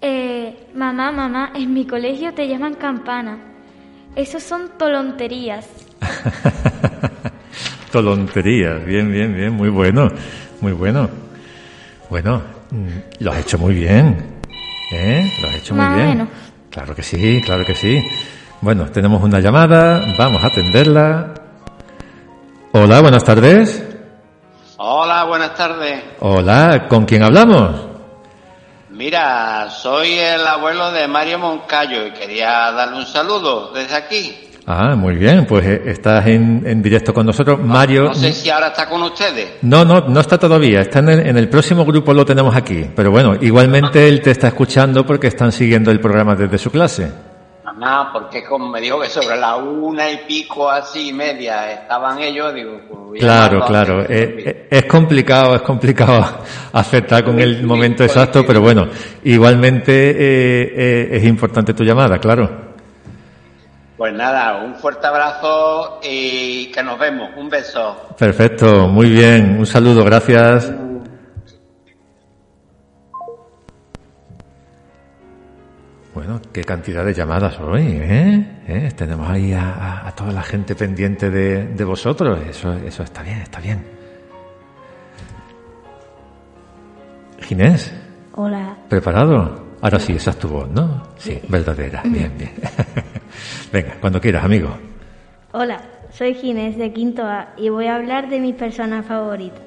Eh, 0.00 0.68
mamá, 0.74 1.12
mamá, 1.12 1.52
en 1.54 1.72
mi 1.72 1.86
colegio 1.86 2.32
te 2.32 2.48
llaman 2.48 2.74
campana. 2.74 3.38
Esos 4.14 4.42
son 4.42 4.70
tolonterías. 4.78 5.68
Tolonterías, 7.92 8.84
bien, 8.84 9.12
bien, 9.12 9.34
bien, 9.34 9.52
muy 9.52 9.68
bueno, 9.68 10.08
muy 10.60 10.72
bueno. 10.72 11.08
Bueno, 12.08 12.42
mm, 12.70 13.22
lo 13.24 13.32
has 13.32 13.40
hecho 13.40 13.58
muy 13.58 13.74
bien, 13.74 14.16
¿eh? 14.92 15.30
Lo 15.42 15.48
has 15.48 15.54
hecho 15.56 15.74
muy 15.74 15.84
Más 15.84 15.96
bien. 15.96 16.08
menos. 16.08 16.28
Claro 16.70 16.94
que 16.94 17.02
sí, 17.02 17.42
claro 17.44 17.64
que 17.66 17.74
sí. 17.74 18.02
Bueno, 18.62 18.86
tenemos 18.86 19.22
una 19.22 19.40
llamada, 19.40 20.14
vamos 20.18 20.42
a 20.42 20.46
atenderla. 20.46 21.34
Hola, 22.74 23.00
buenas 23.00 23.24
tardes. 23.24 23.84
Hola, 24.78 25.24
buenas 25.24 25.54
tardes. 25.54 26.02
Hola, 26.20 26.86
¿con 26.88 27.04
quién 27.04 27.22
hablamos? 27.22 27.70
Mira, 28.90 29.68
soy 29.70 30.12
el 30.18 30.46
abuelo 30.46 30.90
de 30.90 31.06
Mario 31.06 31.38
Moncayo 31.38 32.06
y 32.06 32.12
quería 32.12 32.72
darle 32.72 32.98
un 32.98 33.06
saludo 33.06 33.72
desde 33.74 33.94
aquí. 33.94 34.48
Ah, 34.66 34.94
muy 34.94 35.16
bien, 35.16 35.44
pues 35.44 35.66
eh, 35.66 35.82
estás 35.86 36.26
en, 36.26 36.62
en 36.64 36.82
directo 36.82 37.12
con 37.12 37.26
nosotros. 37.26 37.60
Mario. 37.60 38.04
No 38.04 38.14
sé 38.14 38.32
si 38.32 38.48
ahora 38.48 38.68
está 38.68 38.88
con 38.88 39.02
ustedes. 39.02 39.54
No, 39.62 39.84
no, 39.84 40.00
no 40.08 40.20
está 40.20 40.38
todavía. 40.38 40.80
Está 40.80 41.00
en 41.00 41.08
el, 41.10 41.26
en 41.26 41.36
el 41.36 41.48
próximo 41.48 41.84
grupo, 41.84 42.14
lo 42.14 42.24
tenemos 42.24 42.54
aquí. 42.56 42.86
Pero 42.94 43.10
bueno, 43.10 43.34
igualmente 43.40 44.08
él 44.08 44.22
te 44.22 44.30
está 44.30 44.48
escuchando 44.48 45.04
porque 45.04 45.26
están 45.26 45.52
siguiendo 45.52 45.90
el 45.90 46.00
programa 46.00 46.36
desde 46.36 46.56
su 46.58 46.70
clase. 46.70 47.31
Ah, 47.84 48.10
porque 48.12 48.44
como 48.44 48.68
me 48.68 48.80
dijo 48.80 49.00
que 49.00 49.08
sobre 49.08 49.36
la 49.36 49.56
una 49.56 50.10
y 50.10 50.18
pico 50.18 50.70
así 50.70 51.12
media 51.12 51.72
estaban 51.72 52.18
ellos, 52.20 52.54
digo, 52.54 52.80
pues 52.88 53.20
Claro, 53.20 53.64
claro. 53.64 54.02
de 54.02 54.14
Eh, 54.14 54.34
eh, 54.46 54.66
es 54.70 54.84
complicado, 54.84 55.54
es 55.54 55.62
complicado 55.62 56.24
acertar 56.72 57.24
con 57.24 57.38
el 57.40 57.62
momento 57.64 58.04
exacto, 58.04 58.44
pero 58.46 58.60
bueno, 58.60 58.88
igualmente 59.24 59.92
eh, 60.10 60.72
eh, 60.76 61.08
es 61.12 61.24
importante 61.24 61.74
tu 61.74 61.84
llamada, 61.84 62.18
claro. 62.18 62.72
Pues 63.96 64.14
nada, 64.14 64.64
un 64.64 64.74
fuerte 64.74 65.06
abrazo 65.06 66.00
y 66.02 66.66
que 66.72 66.82
nos 66.82 66.98
vemos. 66.98 67.30
Un 67.36 67.48
beso. 67.48 68.08
Perfecto, 68.18 68.88
muy 68.88 69.10
bien. 69.10 69.56
Un 69.58 69.66
saludo, 69.66 70.04
gracias. 70.04 70.72
Bueno, 76.24 76.40
qué 76.52 76.62
cantidad 76.62 77.04
de 77.04 77.12
llamadas 77.12 77.58
hoy, 77.58 77.82
¿eh? 77.84 78.60
¿Eh? 78.68 78.92
Tenemos 78.96 79.28
ahí 79.28 79.52
a, 79.52 80.06
a- 80.06 80.14
toda 80.14 80.30
la 80.30 80.42
gente 80.44 80.76
pendiente 80.76 81.28
de, 81.30 81.66
de 81.66 81.82
vosotros. 81.84 82.38
Eso, 82.48 82.74
eso 82.74 83.02
está 83.02 83.24
bien, 83.24 83.38
está 83.40 83.58
bien. 83.58 83.84
Ginés, 87.40 87.92
Hola. 88.36 88.76
¿preparado? 88.88 89.64
Ahora 89.80 89.98
sí, 89.98 90.12
esa 90.12 90.30
es 90.30 90.38
tu 90.38 90.46
voz, 90.46 90.70
¿no? 90.70 91.02
Sí, 91.16 91.40
verdadera. 91.48 92.02
Bien, 92.04 92.32
bien. 92.38 92.52
Venga, 93.72 93.96
cuando 94.00 94.20
quieras, 94.20 94.44
amigo. 94.44 94.68
Hola, 95.50 95.82
soy 96.10 96.34
Ginés 96.34 96.78
de 96.78 96.92
Quinto 96.92 97.24
A 97.24 97.48
y 97.56 97.68
voy 97.68 97.86
a 97.88 97.96
hablar 97.96 98.28
de 98.30 98.38
mis 98.38 98.54
personas 98.54 99.04
favoritas. 99.06 99.60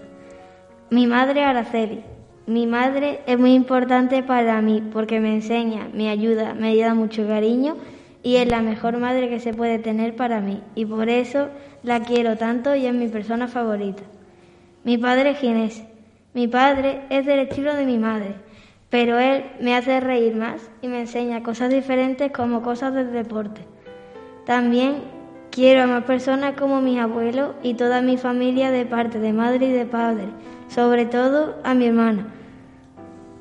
Mi 0.89 1.05
madre 1.05 1.43
Araceli. 1.43 2.01
Mi 2.47 2.67
madre 2.67 3.21
es 3.25 3.39
muy 3.39 3.55
importante 3.55 4.21
para 4.21 4.61
mí 4.61 4.83
porque 4.93 5.19
me 5.19 5.33
enseña, 5.33 5.89
me 5.91 6.09
ayuda, 6.09 6.53
me 6.53 6.77
da 6.77 6.93
mucho 6.93 7.27
cariño 7.27 7.75
y 8.21 8.35
es 8.35 8.47
la 8.47 8.61
mejor 8.61 8.99
madre 8.99 9.29
que 9.29 9.39
se 9.39 9.51
puede 9.51 9.79
tener 9.79 10.15
para 10.15 10.41
mí 10.41 10.61
y 10.75 10.85
por 10.85 11.09
eso 11.09 11.47
la 11.81 12.01
quiero 12.01 12.37
tanto 12.37 12.75
y 12.75 12.85
es 12.85 12.93
mi 12.93 13.07
persona 13.07 13.47
favorita. 13.47 14.03
Mi 14.83 14.99
padre 14.99 15.31
es 15.31 15.39
Ginés. 15.39 15.83
Mi 16.35 16.47
padre 16.47 17.01
es 17.09 17.25
del 17.25 17.39
estilo 17.39 17.73
de 17.73 17.87
mi 17.87 17.97
madre, 17.97 18.35
pero 18.91 19.17
él 19.17 19.45
me 19.59 19.75
hace 19.75 19.99
reír 19.99 20.35
más 20.35 20.69
y 20.83 20.87
me 20.87 20.99
enseña 20.99 21.41
cosas 21.41 21.71
diferentes 21.71 22.31
como 22.31 22.61
cosas 22.61 22.93
del 22.93 23.11
deporte. 23.11 23.61
También 24.45 24.97
quiero 25.49 25.81
a 25.81 25.87
más 25.87 26.03
personas 26.03 26.53
como 26.55 26.79
mis 26.79 26.99
abuelos 26.99 27.55
y 27.63 27.73
toda 27.73 28.01
mi 28.01 28.17
familia 28.17 28.69
de 28.69 28.85
parte 28.85 29.17
de 29.17 29.33
madre 29.33 29.65
y 29.65 29.71
de 29.71 29.85
padre, 29.85 30.27
sobre 30.67 31.07
todo 31.07 31.55
a 31.63 31.73
mi 31.73 31.87
hermana. 31.87 32.34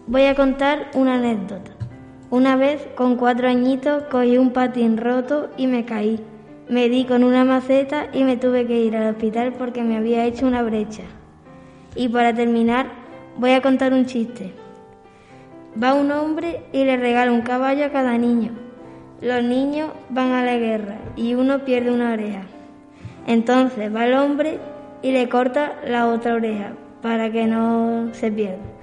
Voy 0.06 0.26
a 0.26 0.34
contar 0.34 0.90
una 0.92 1.14
anécdota. 1.14 1.70
Una 2.28 2.56
vez, 2.56 2.86
con 2.94 3.16
cuatro 3.16 3.48
añitos, 3.48 4.02
cogí 4.10 4.36
un 4.36 4.50
patín 4.50 4.98
roto 4.98 5.48
y 5.56 5.66
me 5.66 5.86
caí. 5.86 6.22
Me 6.68 6.90
di 6.90 7.06
con 7.06 7.24
una 7.24 7.42
maceta 7.46 8.08
y 8.12 8.22
me 8.22 8.36
tuve 8.36 8.66
que 8.66 8.82
ir 8.82 8.94
al 8.98 9.14
hospital 9.14 9.54
porque 9.54 9.82
me 9.82 9.96
había 9.96 10.26
hecho 10.26 10.46
una 10.46 10.62
brecha. 10.62 11.04
Y 11.96 12.08
para 12.08 12.34
terminar, 12.34 12.88
voy 13.38 13.52
a 13.52 13.62
contar 13.62 13.94
un 13.94 14.04
chiste. 14.04 14.52
Va 15.82 15.94
un 15.94 16.12
hombre 16.12 16.60
y 16.70 16.84
le 16.84 16.98
regala 16.98 17.32
un 17.32 17.40
caballo 17.40 17.86
a 17.86 17.90
cada 17.90 18.18
niño. 18.18 18.50
Los 19.22 19.42
niños 19.42 19.88
van 20.10 20.32
a 20.32 20.44
la 20.44 20.58
guerra 20.58 20.98
y 21.16 21.32
uno 21.32 21.64
pierde 21.64 21.90
una 21.90 22.12
oreja. 22.12 22.42
Entonces 23.26 23.94
va 23.94 24.04
el 24.04 24.12
hombre 24.12 24.58
y 25.00 25.12
le 25.12 25.30
corta 25.30 25.76
la 25.86 26.08
otra 26.08 26.34
oreja 26.34 26.72
para 27.00 27.32
que 27.32 27.46
no 27.46 28.10
se 28.12 28.30
pierda. 28.30 28.73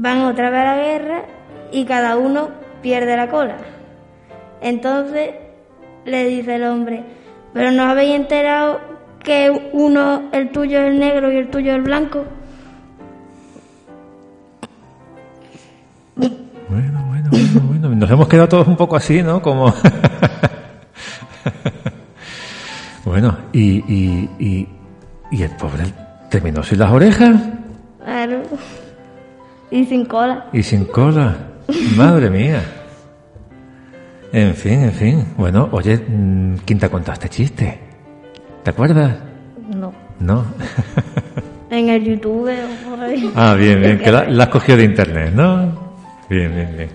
Van 0.00 0.22
otra 0.26 0.48
vez 0.50 0.60
a 0.60 0.64
la 0.64 0.76
guerra 0.76 1.22
y 1.72 1.84
cada 1.84 2.16
uno 2.16 2.50
pierde 2.82 3.16
la 3.16 3.28
cola. 3.28 3.56
Entonces 4.60 5.30
le 6.04 6.24
dice 6.28 6.54
el 6.54 6.62
hombre, 6.62 7.02
pero 7.52 7.72
no 7.72 7.82
habéis 7.82 8.14
enterado 8.14 8.78
que 9.24 9.50
uno, 9.72 10.28
el 10.30 10.52
tuyo 10.52 10.78
es 10.78 10.92
el 10.92 11.00
negro 11.00 11.32
y 11.32 11.36
el 11.38 11.50
tuyo 11.50 11.72
es 11.72 11.78
el 11.78 11.82
blanco. 11.82 12.24
Bueno, 16.14 16.28
bueno, 17.08 17.30
bueno, 17.30 17.60
bueno. 17.66 17.88
Nos 17.96 18.08
hemos 18.08 18.28
quedado 18.28 18.48
todos 18.48 18.68
un 18.68 18.76
poco 18.76 18.94
así, 18.94 19.20
¿no? 19.20 19.42
Como. 19.42 19.74
bueno, 23.04 23.36
y, 23.52 23.78
y, 23.92 24.30
y, 24.38 24.68
y 25.32 25.42
el 25.42 25.50
pobre 25.56 25.92
terminó 26.30 26.62
sin 26.62 26.78
las 26.78 26.92
orejas 26.92 27.34
Claro. 28.04 28.42
Y 29.70 29.84
sin 29.84 30.04
cola. 30.06 30.46
y 30.52 30.62
sin 30.62 30.84
cola. 30.86 31.36
Madre 31.96 32.30
mía. 32.30 32.62
En 34.32 34.54
fin, 34.54 34.82
en 34.84 34.92
fin. 34.92 35.24
Bueno, 35.36 35.68
oye, 35.72 35.96
mm, 35.96 36.56
¿quién 36.64 36.78
te 36.78 36.88
contó 36.88 37.12
este 37.12 37.28
chiste? 37.28 37.78
¿Te 38.62 38.70
acuerdas? 38.70 39.16
No. 39.74 39.92
No. 40.20 40.44
En 41.70 41.90
el 41.90 42.02
YouTube 42.02 42.48
o 42.48 42.88
por 42.88 42.98
ahí. 43.00 43.30
Ah, 43.36 43.52
bien, 43.52 43.78
bien, 43.82 43.98
que 43.98 44.10
la, 44.10 44.24
la 44.30 44.44
has 44.44 44.48
cogido 44.48 44.78
de 44.78 44.84
internet, 44.84 45.34
¿no? 45.34 45.70
Bien, 46.30 46.50
bien, 46.54 46.74
bien. 46.74 46.88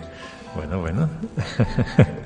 Bueno, 0.55 0.79
bueno. 0.79 1.09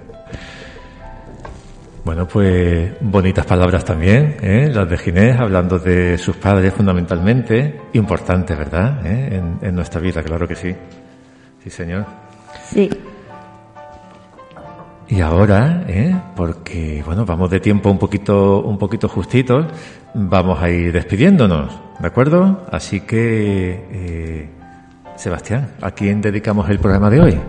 Bueno, 2.07 2.25
pues 2.25 2.93
bonitas 3.01 3.45
palabras 3.45 3.83
también, 3.83 4.37
¿eh? 4.41 4.71
las 4.73 4.89
de 4.89 4.97
Ginés, 4.97 5.37
hablando 5.37 5.77
de 5.77 6.17
sus 6.17 6.37
padres 6.37 6.73
fundamentalmente. 6.73 7.81
Importante, 7.91 8.55
¿verdad? 8.55 9.05
¿Eh? 9.05 9.35
En, 9.35 9.59
en 9.61 9.75
nuestra 9.75 9.99
vida, 9.99 10.23
claro 10.23 10.47
que 10.47 10.55
sí. 10.55 10.73
Sí, 11.61 11.69
señor. 11.69 12.05
Sí. 12.63 12.89
Y 15.09 15.19
ahora, 15.19 15.83
¿eh? 15.85 16.15
porque 16.33 17.03
bueno, 17.05 17.25
vamos 17.25 17.49
de 17.49 17.59
tiempo 17.59 17.91
un 17.91 17.99
poquito, 17.99 18.61
un 18.61 18.77
poquito 18.77 19.09
justitos, 19.09 19.65
vamos 20.13 20.63
a 20.63 20.69
ir 20.69 20.93
despidiéndonos, 20.93 21.77
¿de 21.99 22.07
acuerdo? 22.07 22.65
Así 22.71 23.01
que, 23.01 23.85
eh, 23.91 24.49
Sebastián, 25.17 25.71
¿a 25.81 25.91
quién 25.91 26.21
dedicamos 26.21 26.69
el 26.69 26.79
programa 26.79 27.09
de 27.09 27.19
hoy? 27.19 27.39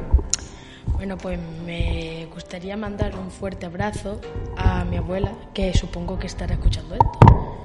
Bueno, 0.94 1.16
pues 1.16 1.38
me 1.64 2.07
gustaría 2.48 2.78
mandar 2.78 3.12
un 3.14 3.30
fuerte 3.30 3.66
abrazo 3.66 4.22
a 4.56 4.82
mi 4.86 4.96
abuela, 4.96 5.32
que 5.52 5.74
supongo 5.74 6.18
que 6.18 6.28
estará 6.28 6.54
escuchando 6.54 6.94
esto, 6.94 7.18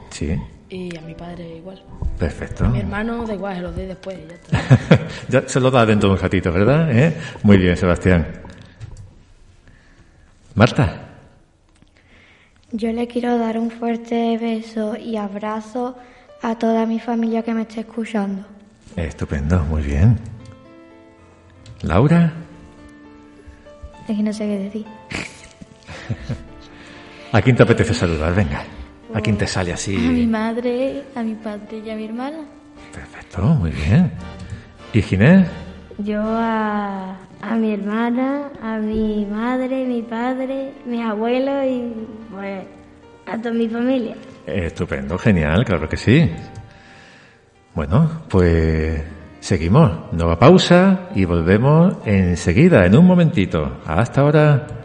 Sí, 0.10 0.38
y 0.70 0.98
a 0.98 1.00
mi 1.02 1.14
padre 1.16 1.56
igual. 1.56 1.82
perfecto. 2.20 2.66
A 2.66 2.68
mi 2.68 2.80
hermano 2.82 3.26
da 3.26 3.34
igual, 3.34 3.56
se 3.56 3.62
los 3.62 3.76
doy 3.78 3.86
después 3.86 4.18
y 4.20 4.28
ya 4.28 4.36
está. 4.36 5.08
ya 5.30 5.48
se 5.48 5.62
lo 5.62 5.72
da 5.72 5.86
dentro 5.86 6.10
de 6.10 6.16
un 6.16 6.22
ratito, 6.22 6.52
¿verdad? 6.52 6.92
¿Eh? 6.92 7.16
Muy 7.44 7.56
bien, 7.60 7.78
Sebastián. 7.78 8.28
Marta, 10.54 11.00
Yo 12.74 12.92
le 12.92 13.08
quiero 13.08 13.38
dar 13.38 13.58
un 13.58 13.72
fuerte 13.72 14.38
beso 14.38 14.98
y 14.98 15.16
abrazo 15.16 15.96
a 16.42 16.58
toda 16.58 16.86
mi 16.86 17.00
familia 17.00 17.42
que 17.42 17.54
me 17.54 17.62
esté 17.62 17.80
escuchando. 17.80 18.44
estupendo, 18.98 19.64
muy 19.64 19.82
bien. 19.82 20.20
Laura, 21.84 22.34
Es 24.08 24.18
que 24.18 24.24
no 24.24 24.34
sé 24.34 24.46
qué 24.46 24.60
decir. 24.60 24.86
¿a 27.32 27.42
quién 27.42 27.56
te 27.56 27.64
apetece 27.64 27.94
saludar? 27.94 28.36
Venga, 28.36 28.64
¿a 29.14 29.22
quién 29.22 29.38
te 29.38 29.48
sale 29.48 29.74
así? 29.74 29.96
A 29.96 30.12
mi 30.12 30.28
madre, 30.28 31.04
a 31.16 31.24
mi 31.24 31.36
padre 31.36 31.82
y 31.86 31.90
a 31.90 31.96
mi 31.96 32.06
hermana. 32.06 32.40
Perfecto, 32.94 33.42
muy 33.42 33.72
bien. 33.72 34.12
¿Y 34.94 35.02
Ginés? 35.02 35.48
Yo 35.98 36.22
a, 36.22 37.18
a 37.42 37.56
mi 37.56 37.74
hermana, 37.74 38.50
a 38.62 38.78
mi 38.78 39.26
madre, 39.26 39.86
mi 39.86 40.02
padre, 40.02 40.74
mis 40.86 41.02
abuelos 41.02 41.66
y 41.66 41.94
pues 42.32 42.64
a 43.26 43.38
toda 43.38 43.54
mi 43.54 43.68
familia. 43.68 44.16
Estupendo, 44.46 45.18
genial, 45.18 45.64
claro 45.66 45.88
que 45.88 45.98
sí. 45.98 46.30
Bueno, 47.74 48.24
pues 48.30 49.02
seguimos. 49.44 49.92
Nueva 50.14 50.40
pausa 50.40 51.10
y 51.16 51.26
volvemos 51.26 51.98
enseguida, 52.06 52.86
en 52.86 52.96
un 52.96 53.06
momentito. 53.06 53.80
Hasta 53.86 54.22
ahora. 54.22 54.83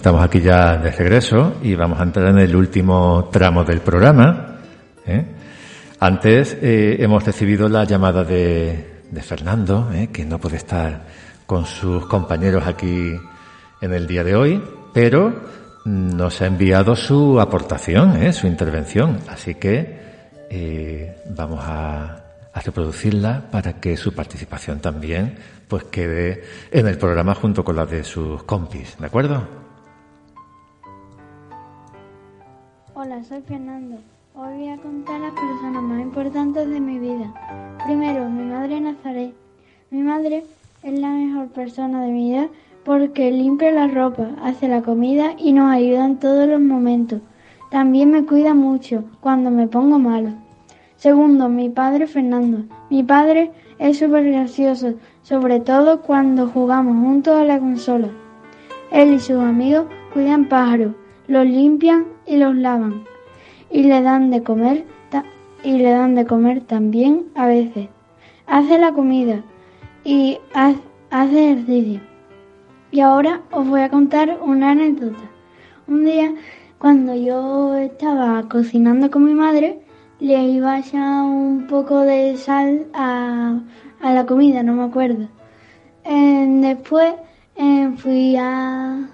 Estamos 0.00 0.24
aquí 0.24 0.40
ya 0.40 0.78
de 0.78 0.90
regreso 0.92 1.56
y 1.62 1.74
vamos 1.74 2.00
a 2.00 2.04
entrar 2.04 2.28
en 2.28 2.38
el 2.38 2.56
último 2.56 3.28
tramo 3.30 3.64
del 3.64 3.80
programa. 3.80 4.56
¿eh? 5.04 5.26
Antes 5.98 6.56
eh, 6.62 6.96
hemos 7.00 7.22
recibido 7.22 7.68
la 7.68 7.84
llamada 7.84 8.24
de, 8.24 9.02
de 9.10 9.22
Fernando, 9.22 9.90
¿eh? 9.92 10.08
que 10.10 10.24
no 10.24 10.38
puede 10.38 10.56
estar 10.56 11.02
con 11.44 11.66
sus 11.66 12.06
compañeros 12.06 12.66
aquí 12.66 13.12
en 13.82 13.92
el 13.92 14.06
día 14.06 14.24
de 14.24 14.34
hoy, 14.34 14.64
pero 14.94 15.34
nos 15.84 16.40
ha 16.40 16.46
enviado 16.46 16.96
su 16.96 17.38
aportación, 17.38 18.22
¿eh? 18.22 18.32
su 18.32 18.46
intervención. 18.46 19.18
Así 19.28 19.56
que 19.56 19.98
eh, 20.48 21.14
vamos 21.28 21.60
a, 21.62 22.24
a 22.54 22.60
reproducirla 22.62 23.50
para 23.50 23.74
que 23.74 23.98
su 23.98 24.14
participación 24.14 24.80
también 24.80 25.36
pues 25.68 25.84
quede 25.84 26.42
en 26.70 26.86
el 26.86 26.96
programa 26.96 27.34
junto 27.34 27.62
con 27.62 27.76
la 27.76 27.84
de 27.84 28.02
sus 28.02 28.42
compis, 28.44 28.96
¿de 28.98 29.04
acuerdo? 29.04 29.59
Hola, 33.02 33.24
soy 33.24 33.40
Fernando. 33.40 33.96
Hoy 34.34 34.58
voy 34.58 34.68
a 34.68 34.76
contar 34.76 35.22
las 35.22 35.32
personas 35.32 35.82
más 35.82 36.02
importantes 36.02 36.68
de 36.68 36.80
mi 36.80 36.98
vida. 36.98 37.32
Primero, 37.86 38.28
mi 38.28 38.44
madre 38.44 38.78
Nazaret. 38.78 39.32
Mi 39.90 40.02
madre 40.02 40.44
es 40.82 41.00
la 41.00 41.08
mejor 41.08 41.48
persona 41.48 42.04
de 42.04 42.12
mi 42.12 42.28
vida 42.28 42.48
porque 42.84 43.30
limpia 43.30 43.72
la 43.72 43.86
ropa, 43.86 44.28
hace 44.42 44.68
la 44.68 44.82
comida 44.82 45.32
y 45.38 45.54
nos 45.54 45.72
ayuda 45.72 46.04
en 46.04 46.18
todos 46.18 46.46
los 46.46 46.60
momentos. 46.60 47.22
También 47.70 48.10
me 48.10 48.26
cuida 48.26 48.52
mucho 48.52 49.04
cuando 49.20 49.50
me 49.50 49.66
pongo 49.66 49.98
malo. 49.98 50.32
Segundo, 50.96 51.48
mi 51.48 51.70
padre 51.70 52.06
Fernando. 52.06 52.64
Mi 52.90 53.02
padre 53.02 53.50
es 53.78 53.98
súper 53.98 54.30
gracioso, 54.30 54.92
sobre 55.22 55.60
todo 55.60 56.02
cuando 56.02 56.48
jugamos 56.48 57.02
juntos 57.02 57.34
a 57.34 57.44
la 57.44 57.58
consola. 57.58 58.08
Él 58.92 59.14
y 59.14 59.20
sus 59.20 59.40
amigos 59.40 59.86
cuidan 60.12 60.50
pájaros, 60.50 60.92
los 61.28 61.46
limpian 61.46 62.04
y 62.30 62.36
los 62.36 62.54
lavan. 62.54 63.04
Y 63.70 63.82
le 63.82 64.00
dan 64.02 64.30
de 64.30 64.42
comer 64.42 64.84
y 65.62 65.72
le 65.76 65.90
dan 65.90 66.14
de 66.14 66.24
comer 66.24 66.62
también 66.62 67.26
a 67.34 67.46
veces. 67.46 67.88
Hace 68.46 68.78
la 68.78 68.92
comida 68.92 69.42
y 70.04 70.38
hace 70.54 71.50
ejercicio. 71.50 72.00
Y 72.92 73.00
ahora 73.00 73.42
os 73.50 73.68
voy 73.68 73.82
a 73.82 73.90
contar 73.90 74.38
una 74.42 74.70
anécdota. 74.70 75.22
Un 75.86 76.04
día, 76.04 76.32
cuando 76.78 77.14
yo 77.14 77.74
estaba 77.74 78.48
cocinando 78.48 79.10
con 79.10 79.24
mi 79.24 79.34
madre, 79.34 79.80
le 80.20 80.42
iba 80.44 80.74
a 80.74 80.78
echar 80.78 81.24
un 81.24 81.66
poco 81.68 82.00
de 82.00 82.36
sal 82.36 82.86
a, 82.94 83.60
a 84.00 84.12
la 84.12 84.24
comida, 84.24 84.62
no 84.62 84.74
me 84.74 84.84
acuerdo. 84.84 85.28
Después 86.04 87.12
eh, 87.56 87.90
fui 87.96 88.36
a 88.36 89.08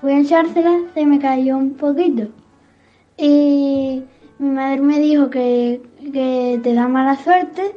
fui 0.00 0.12
a 0.12 0.20
echársela, 0.20 0.78
se 0.94 1.06
me 1.06 1.18
cayó 1.18 1.56
un 1.56 1.74
poquito. 1.74 2.28
Y 3.16 4.04
mi 4.38 4.50
madre 4.50 4.80
me 4.80 4.98
dijo 4.98 5.30
que, 5.30 5.80
que 6.12 6.60
te 6.62 6.74
da 6.74 6.88
mala 6.88 7.16
suerte 7.16 7.74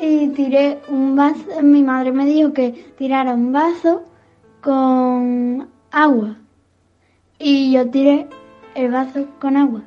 y 0.00 0.28
tiré 0.28 0.80
un 0.88 1.16
vaso, 1.16 1.62
mi 1.62 1.82
madre 1.82 2.12
me 2.12 2.26
dijo 2.26 2.52
que 2.52 2.72
tirara 2.98 3.34
un 3.34 3.52
vaso 3.52 4.02
con 4.60 5.68
agua 5.90 6.36
y 7.38 7.72
yo 7.72 7.88
tiré 7.90 8.28
el 8.74 8.90
vaso 8.90 9.26
con 9.40 9.56
agua 9.56 9.84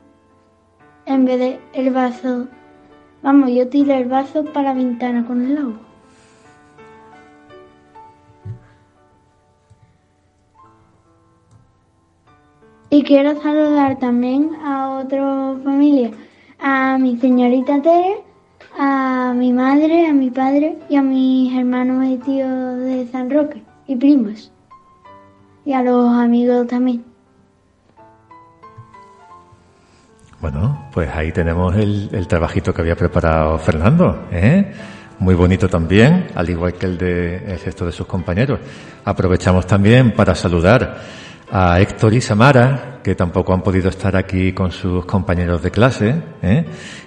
en 1.08 1.24
vez 1.24 1.40
de 1.40 1.60
el 1.74 1.92
vaso, 1.92 2.48
vamos, 3.24 3.50
yo 3.52 3.68
tiré 3.70 3.98
el 3.98 4.10
vaso 4.10 4.44
para 4.44 4.70
la 4.70 4.74
ventana 4.74 5.26
con 5.26 5.46
el 5.46 5.58
agua. 5.58 5.87
Y 12.90 13.04
quiero 13.04 13.42
saludar 13.42 14.00
también 14.00 14.52
a 14.64 15.00
otra 15.00 15.56
familia, 15.62 16.12
a 16.58 16.98
mi 16.98 17.18
señorita 17.18 17.82
Tere, 17.82 18.24
a 18.80 19.34
mi 19.36 19.52
madre, 19.52 20.08
a 20.08 20.14
mi 20.14 20.30
padre 20.30 20.78
y 20.90 20.96
a 20.96 21.02
mis 21.02 21.54
hermanos 21.54 22.06
y 22.06 22.18
tíos 22.18 22.80
de 22.80 23.06
San 23.12 23.30
Roque 23.30 23.62
y 23.88 23.96
primos. 23.98 24.54
Y 25.66 25.74
a 25.74 25.84
los 25.84 26.14
amigos 26.14 26.66
también. 26.68 27.04
Bueno, 30.40 30.88
pues 30.94 31.10
ahí 31.14 31.34
tenemos 31.34 31.76
el, 31.76 32.10
el 32.14 32.26
trabajito 32.26 32.74
que 32.74 32.82
había 32.82 32.96
preparado 32.96 33.58
Fernando, 33.58 34.28
¿eh? 34.32 34.72
Muy 35.20 35.34
bonito 35.34 35.68
también, 35.68 36.28
al 36.36 36.50
igual 36.50 36.74
que 36.74 36.86
el 36.86 36.98
de 36.98 37.36
el 37.38 37.74
de 37.74 37.92
sus 37.92 38.06
compañeros. 38.06 38.60
Aprovechamos 39.04 39.66
también 39.66 40.14
para 40.14 40.36
saludar 40.36 41.02
a 41.52 41.80
Héctor 41.80 42.14
y 42.14 42.22
Samara, 42.22 43.00
que 43.04 43.16
tampoco 43.16 43.54
han 43.54 43.62
podido 43.62 43.90
estar 43.90 44.16
aquí 44.16 44.54
con 44.54 44.72
sus 44.72 45.06
compañeros 45.06 45.62
de 45.62 45.72
clase, 45.72 46.22
¿eh? 46.42 46.66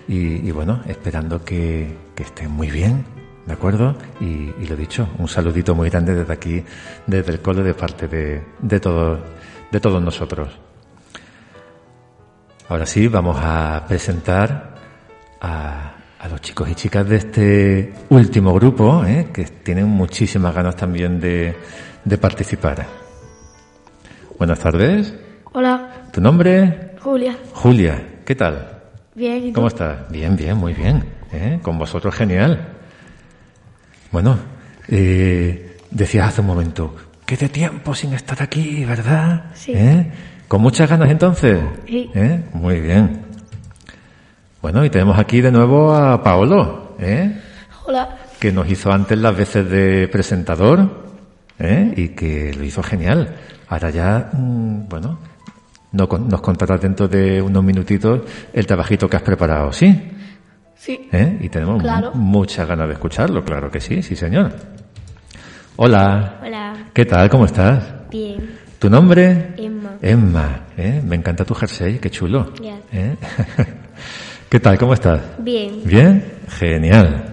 y, 0.08 0.50
bueno, 0.50 0.82
esperando 0.86 1.44
que, 1.44 1.94
que, 2.14 2.22
estén 2.22 2.50
muy 2.50 2.70
bien, 2.70 3.04
¿de 3.46 3.52
acuerdo? 3.52 3.94
Y, 4.20 4.24
y, 4.60 4.66
lo 4.68 4.76
dicho, 4.76 5.08
un 5.18 5.28
saludito 5.28 5.74
muy 5.74 5.90
grande 5.90 6.14
desde 6.14 6.32
aquí, 6.32 6.64
desde 7.06 7.32
el 7.32 7.40
cole, 7.40 7.62
de 7.62 7.74
parte 7.74 8.08
de, 8.08 8.42
de, 8.60 8.80
todos, 8.80 9.20
de 9.70 9.80
todos 9.80 10.02
nosotros. 10.02 10.48
Ahora 12.68 12.86
sí, 12.86 13.08
vamos 13.08 13.36
a 13.42 13.84
presentar 13.86 14.74
a, 15.40 15.92
a, 16.18 16.28
los 16.28 16.40
chicos 16.40 16.68
y 16.70 16.74
chicas 16.74 17.06
de 17.06 17.16
este 17.16 17.92
último 18.08 18.54
grupo, 18.54 19.04
¿eh? 19.04 19.28
que 19.34 19.44
tienen 19.44 19.86
muchísimas 19.88 20.54
ganas 20.54 20.76
también 20.76 21.20
de, 21.20 21.54
de 22.04 22.18
participar. 22.18 23.09
Buenas 24.40 24.58
tardes. 24.58 25.14
Hola. 25.52 26.06
¿Tu 26.14 26.18
nombre? 26.18 26.92
Julia. 27.02 27.36
Julia, 27.52 28.02
¿qué 28.24 28.34
tal? 28.34 28.84
Bien. 29.14 29.48
¿y 29.48 29.52
¿Cómo 29.52 29.66
estás? 29.68 30.10
Bien, 30.10 30.34
bien, 30.34 30.56
muy 30.56 30.72
bien. 30.72 31.04
¿eh? 31.30 31.58
Con 31.60 31.78
vosotros 31.78 32.14
genial. 32.14 32.58
Bueno, 34.10 34.38
eh, 34.88 35.76
decías 35.90 36.28
hace 36.28 36.40
un 36.40 36.46
momento, 36.46 36.96
qué 37.26 37.36
de 37.36 37.50
tiempo 37.50 37.94
sin 37.94 38.14
estar 38.14 38.42
aquí, 38.42 38.82
¿verdad? 38.86 39.50
Sí. 39.52 39.72
¿Eh? 39.74 40.10
¿Con 40.48 40.62
muchas 40.62 40.88
ganas 40.88 41.10
entonces? 41.10 41.60
Sí. 41.86 42.10
¿Eh? 42.14 42.42
Muy 42.54 42.80
bien. 42.80 43.20
Bueno, 44.62 44.82
y 44.86 44.88
tenemos 44.88 45.18
aquí 45.18 45.42
de 45.42 45.52
nuevo 45.52 45.94
a 45.94 46.22
Paolo, 46.22 46.96
¿eh? 46.98 47.38
Hola. 47.84 48.16
Que 48.38 48.52
nos 48.52 48.70
hizo 48.70 48.90
antes 48.90 49.18
las 49.18 49.36
veces 49.36 49.68
de 49.68 50.08
presentador, 50.08 51.10
¿eh? 51.58 51.92
Y 51.94 52.08
que 52.14 52.54
lo 52.54 52.64
hizo 52.64 52.82
genial. 52.82 53.36
Ahora 53.70 53.88
ya, 53.90 54.30
mmm, 54.32 54.88
bueno, 54.88 55.18
no, 55.92 56.06
nos 56.06 56.40
contarás 56.40 56.80
dentro 56.80 57.06
de 57.06 57.40
unos 57.40 57.62
minutitos 57.62 58.22
el 58.52 58.66
trabajito 58.66 59.08
que 59.08 59.16
has 59.16 59.22
preparado, 59.22 59.72
¿sí? 59.72 60.10
Sí. 60.76 61.08
¿Eh? 61.12 61.38
Y 61.40 61.48
tenemos 61.48 61.80
claro. 61.80 62.10
muchas 62.14 62.66
ganas 62.66 62.88
de 62.88 62.94
escucharlo, 62.94 63.44
claro 63.44 63.70
que 63.70 63.80
sí, 63.80 64.02
sí 64.02 64.16
señor. 64.16 64.52
Hola. 65.76 66.40
Hola. 66.44 66.74
¿Qué 66.92 67.04
tal? 67.04 67.28
¿Cómo 67.30 67.44
estás? 67.44 67.84
Bien. 68.10 68.58
¿Tu 68.80 68.90
nombre? 68.90 69.54
Emma. 69.56 69.92
Emma, 70.02 70.60
¿eh? 70.76 71.00
Me 71.04 71.14
encanta 71.14 71.44
tu 71.44 71.54
jersey, 71.54 72.00
qué 72.00 72.10
chulo. 72.10 72.52
Ya. 72.60 72.76
¿Eh? 72.92 73.16
¿Qué 74.48 74.58
tal? 74.58 74.78
¿Cómo 74.78 74.94
estás? 74.94 75.20
Bien. 75.38 75.82
¿Bien? 75.84 76.24
Genial. 76.48 77.24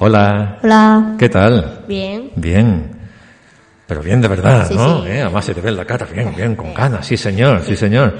Hola. 0.00 0.58
Hola. 0.60 1.14
¿Qué 1.18 1.28
tal? 1.28 1.84
Bien. 1.86 2.32
Bien. 2.34 2.93
Pero 3.94 4.02
bien 4.04 4.20
de 4.20 4.26
verdad, 4.26 4.66
Sí, 4.66 4.74
¿no? 4.74 5.02
sí. 5.04 5.08
¿Eh? 5.10 5.22
Además 5.22 5.44
se 5.44 5.54
te 5.54 5.60
ve 5.60 5.68
en 5.68 5.76
la 5.76 5.84
cara, 5.84 6.04
bien, 6.12 6.34
bien, 6.34 6.56
con 6.56 6.74
ganas. 6.74 7.06
Sí, 7.06 7.16
señor, 7.16 7.62
sí, 7.62 7.76
señor. 7.76 8.12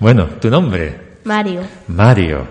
Bueno, 0.00 0.24
¿tu 0.40 0.48
nombre? 0.48 1.18
Mario. 1.24 1.60
Mario. 1.88 2.46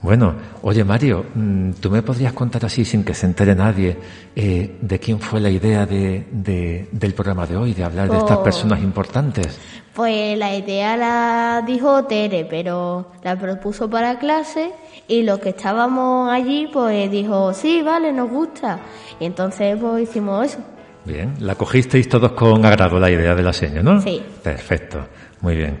Bueno, 0.00 0.34
oye 0.62 0.82
Mario, 0.82 1.26
mm, 1.34 1.72
¿tú 1.74 1.90
me 1.90 2.00
podrías 2.02 2.32
contar 2.32 2.64
así, 2.64 2.84
sin 2.86 3.04
que 3.04 3.12
se 3.14 3.26
entere 3.26 3.54
nadie, 3.54 3.96
eh, 4.34 4.78
de 4.80 4.98
quién 4.98 5.20
fue 5.20 5.40
la 5.40 5.50
idea 5.50 5.84
de, 5.84 6.26
de- 6.32 6.88
del 6.90 7.12
programa 7.14 7.46
de 7.46 7.56
hoy, 7.56 7.74
de 7.74 7.84
hablar 7.84 8.08
de 8.10 8.16
estas 8.16 8.38
Oh. 8.38 8.42
personas 8.42 8.80
importantes? 8.82 9.58
Pues 9.94 10.36
la 10.38 10.56
idea 10.56 10.96
la 10.96 11.62
dijo 11.66 12.02
Tere, 12.06 12.46
pero 12.48 13.12
la 13.22 13.36
propuso 13.38 13.88
para 13.90 14.18
clase 14.18 14.70
y 15.06 15.22
los 15.22 15.38
que 15.38 15.50
estábamos 15.50 16.30
allí 16.32 16.68
pues 16.72 17.10
dijo, 17.10 17.52
sí, 17.52 17.82
vale, 17.82 18.10
nos 18.12 18.30
gusta. 18.30 18.80
Y 19.20 19.26
entonces 19.26 19.76
pues 19.78 20.08
hicimos 20.08 20.46
eso. 20.46 20.58
Bien, 21.04 21.34
la 21.40 21.54
cogisteis 21.56 22.08
todos 22.08 22.32
con 22.32 22.64
agrado 22.64 22.98
la 23.00 23.10
idea 23.10 23.34
de 23.34 23.42
la 23.42 23.52
seña, 23.52 23.82
¿no? 23.82 24.00
Sí. 24.00 24.22
Perfecto, 24.42 25.04
muy 25.40 25.56
bien. 25.56 25.78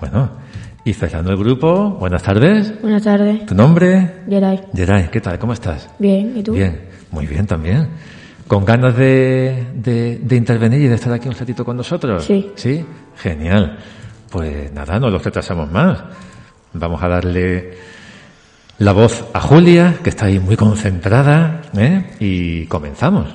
Bueno, 0.00 0.30
y 0.84 0.92
cerrando 0.92 1.30
el 1.32 1.36
grupo, 1.36 1.90
buenas 1.98 2.22
tardes. 2.22 2.80
Buenas 2.80 3.02
tardes. 3.02 3.46
¿Tu 3.46 3.54
nombre? 3.54 4.22
Geray. 4.28 4.60
Geray, 4.74 5.08
¿qué 5.10 5.20
tal? 5.20 5.38
¿Cómo 5.38 5.52
estás? 5.52 5.88
Bien, 5.98 6.32
¿y 6.36 6.42
tú? 6.42 6.52
Bien, 6.52 6.80
muy 7.10 7.26
bien 7.26 7.46
también. 7.46 7.88
¿Con 8.46 8.64
ganas 8.64 8.96
de, 8.96 9.66
de, 9.74 10.18
de 10.22 10.36
intervenir 10.36 10.80
y 10.82 10.88
de 10.88 10.94
estar 10.96 11.12
aquí 11.12 11.28
un 11.28 11.34
ratito 11.34 11.64
con 11.64 11.76
nosotros? 11.76 12.24
Sí. 12.24 12.52
Sí, 12.54 12.84
genial. 13.16 13.78
Pues 14.30 14.72
nada, 14.72 14.98
no 15.00 15.10
los 15.10 15.24
retrasamos 15.24 15.70
más. 15.70 15.98
Vamos 16.74 17.02
a 17.02 17.08
darle 17.08 17.74
la 18.78 18.92
voz 18.92 19.24
a 19.32 19.40
Julia, 19.40 19.96
que 20.02 20.10
está 20.10 20.26
ahí 20.26 20.38
muy 20.38 20.56
concentrada, 20.56 21.62
¿eh? 21.76 22.10
y 22.20 22.66
comenzamos. 22.66 23.26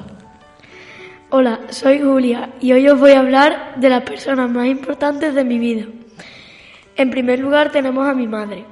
Hola, 1.30 1.60
soy 1.72 2.00
Julia 2.00 2.52
y 2.62 2.72
hoy 2.72 2.88
os 2.88 2.98
voy 2.98 3.12
a 3.12 3.20
hablar 3.20 3.74
de 3.76 3.90
las 3.90 4.04
personas 4.04 4.50
más 4.50 4.66
importantes 4.66 5.36
de 5.36 5.44
mi 5.44 5.60
vida. 5.60 5.86
En 6.96 7.10
primer 7.10 7.40
lugar 7.40 7.70
tenemos 7.70 8.08
a 8.08 8.14
mi 8.14 8.28
madre. 8.28 8.64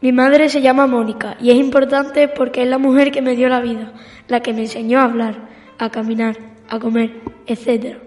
Mi 0.00 0.10
madre 0.10 0.48
se 0.48 0.60
llama 0.60 0.88
Mónica 0.88 1.36
y 1.40 1.52
es 1.52 1.56
importante 1.58 2.26
porque 2.26 2.62
es 2.62 2.68
la 2.68 2.78
mujer 2.78 3.12
que 3.12 3.22
me 3.22 3.36
dio 3.36 3.48
la 3.48 3.60
vida, 3.60 3.92
la 4.26 4.40
que 4.40 4.52
me 4.52 4.62
enseñó 4.62 4.98
a 4.98 5.04
hablar, 5.04 5.48
a 5.78 5.90
caminar, 5.90 6.36
a 6.68 6.80
comer, 6.80 7.20
etc. 7.46 7.98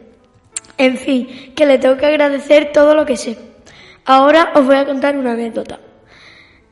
En 0.77 0.97
fin, 0.97 1.53
que 1.55 1.65
le 1.65 1.77
tengo 1.77 1.95
que 1.95 2.05
agradecer 2.05 2.73
todo 2.73 2.95
lo 2.95 3.05
que 3.05 3.15
sé. 3.15 3.37
Ahora 4.03 4.51
os 4.55 4.65
voy 4.65 4.75
a 4.75 4.85
contar 4.85 5.15
una 5.15 5.31
anécdota. 5.31 5.79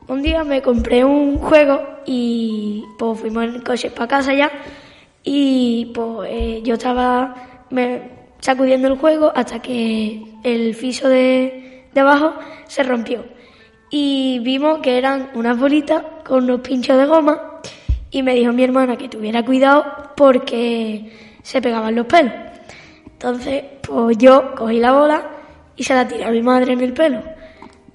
Un 0.08 0.20
día 0.20 0.44
me 0.44 0.60
compré 0.60 1.06
un 1.06 1.38
juego 1.38 1.80
y 2.04 2.84
pues 2.98 3.18
fuimos 3.18 3.44
en 3.44 3.62
coche 3.62 3.88
para 3.88 4.08
casa 4.08 4.34
ya 4.34 4.52
y 5.24 5.86
pues 5.94 6.30
eh, 6.30 6.60
yo 6.62 6.74
estaba 6.74 7.66
me, 7.70 8.10
sacudiendo 8.38 8.88
el 8.88 8.98
juego 8.98 9.32
hasta 9.34 9.60
que 9.60 10.22
el 10.44 10.76
piso 10.76 11.08
de, 11.08 11.86
de 11.92 12.00
abajo 12.00 12.34
se 12.66 12.84
rompió 12.84 13.24
y 13.90 14.38
vimos 14.40 14.80
que 14.80 14.98
eran 14.98 15.30
unas 15.34 15.58
bolitas 15.58 16.02
con 16.24 16.44
unos 16.44 16.60
pinchos 16.60 16.98
de 16.98 17.06
goma 17.06 17.60
y 18.10 18.22
me 18.22 18.34
dijo 18.34 18.52
mi 18.52 18.64
hermana 18.64 18.96
que 18.96 19.08
tuviera 19.08 19.44
cuidado 19.44 19.84
porque 20.16 21.12
se 21.42 21.60
pegaban 21.60 21.94
los 21.94 22.06
pelos. 22.06 22.32
Entonces, 23.06 23.64
pues 23.82 24.18
yo 24.18 24.54
cogí 24.54 24.78
la 24.78 24.92
bola 24.92 25.30
y 25.76 25.84
se 25.84 25.94
la 25.94 26.06
tiré 26.06 26.24
a 26.24 26.30
mi 26.30 26.42
madre 26.42 26.72
en 26.72 26.80
el 26.80 26.92
pelo. 26.92 27.22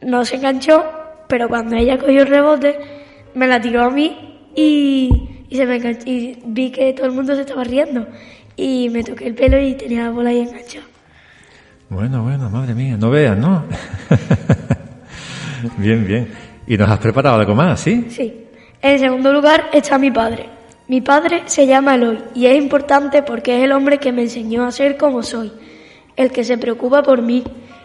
No 0.02 0.26
se 0.26 0.38
enganchó, 0.38 0.84
pero 1.28 1.48
cuando 1.48 1.76
ella 1.76 1.98
cogió 1.98 2.22
el 2.22 2.28
rebote, 2.28 2.80
me 3.34 3.48
la 3.48 3.62
tiró 3.62 3.84
a 3.84 3.90
mí 3.90 4.50
y, 4.56 5.39
y 5.50 5.56
se 5.56 5.66
me 5.66 5.78
enganchó, 5.78 6.04
y 6.06 6.38
vi 6.46 6.72
que 6.72 6.94
todo 6.94 7.08
el 7.08 7.14
mundo 7.14 7.36
se 7.36 7.42
estaba 7.42 7.64
riendo. 7.64 8.08
Y 8.56 8.90
me 8.90 9.04
toqué 9.04 9.28
el 9.28 9.36
pelo 9.36 9.60
y 9.60 9.74
tenía 9.74 10.04
la 10.04 10.12
bola 10.12 10.30
ahí 10.30 10.40
enganchada. 10.40 10.86
Bueno, 11.90 12.24
bueno, 12.24 12.50
madre 12.50 12.76
mía, 12.76 12.98
no 12.98 13.10
veas, 13.10 13.38
¿no? 13.38 13.64
bien, 15.78 16.06
bien. 16.06 16.32
¿Y 16.68 16.78
nos 16.78 16.90
has 16.90 17.00
preparado 17.00 17.40
algo 17.40 17.56
más, 17.56 17.80
sí? 17.80 18.06
Sí. 18.10 18.46
En 18.82 19.00
segundo 19.00 19.34
lugar 19.34 19.70
está 19.74 19.98
mi 19.98 20.12
padre. 20.12 20.46
Mi 20.88 21.02
padre 21.02 21.44
se 21.46 21.66
llama 21.66 21.96
Eloy 21.96 22.20
y 22.36 22.46
es 22.46 22.58
importante 22.58 23.24
porque 23.24 23.58
es 23.58 23.64
el 23.64 23.72
hombre 23.72 23.98
que 23.98 24.12
me 24.12 24.24
enseñó 24.24 24.66
a 24.66 24.72
ser 24.72 24.98
como 24.98 25.24
soy, 25.24 25.52
el 26.16 26.32
que 26.32 26.44
se 26.44 26.58
preocupa 26.58 27.04
por 27.04 27.22
mí, 27.22 27.44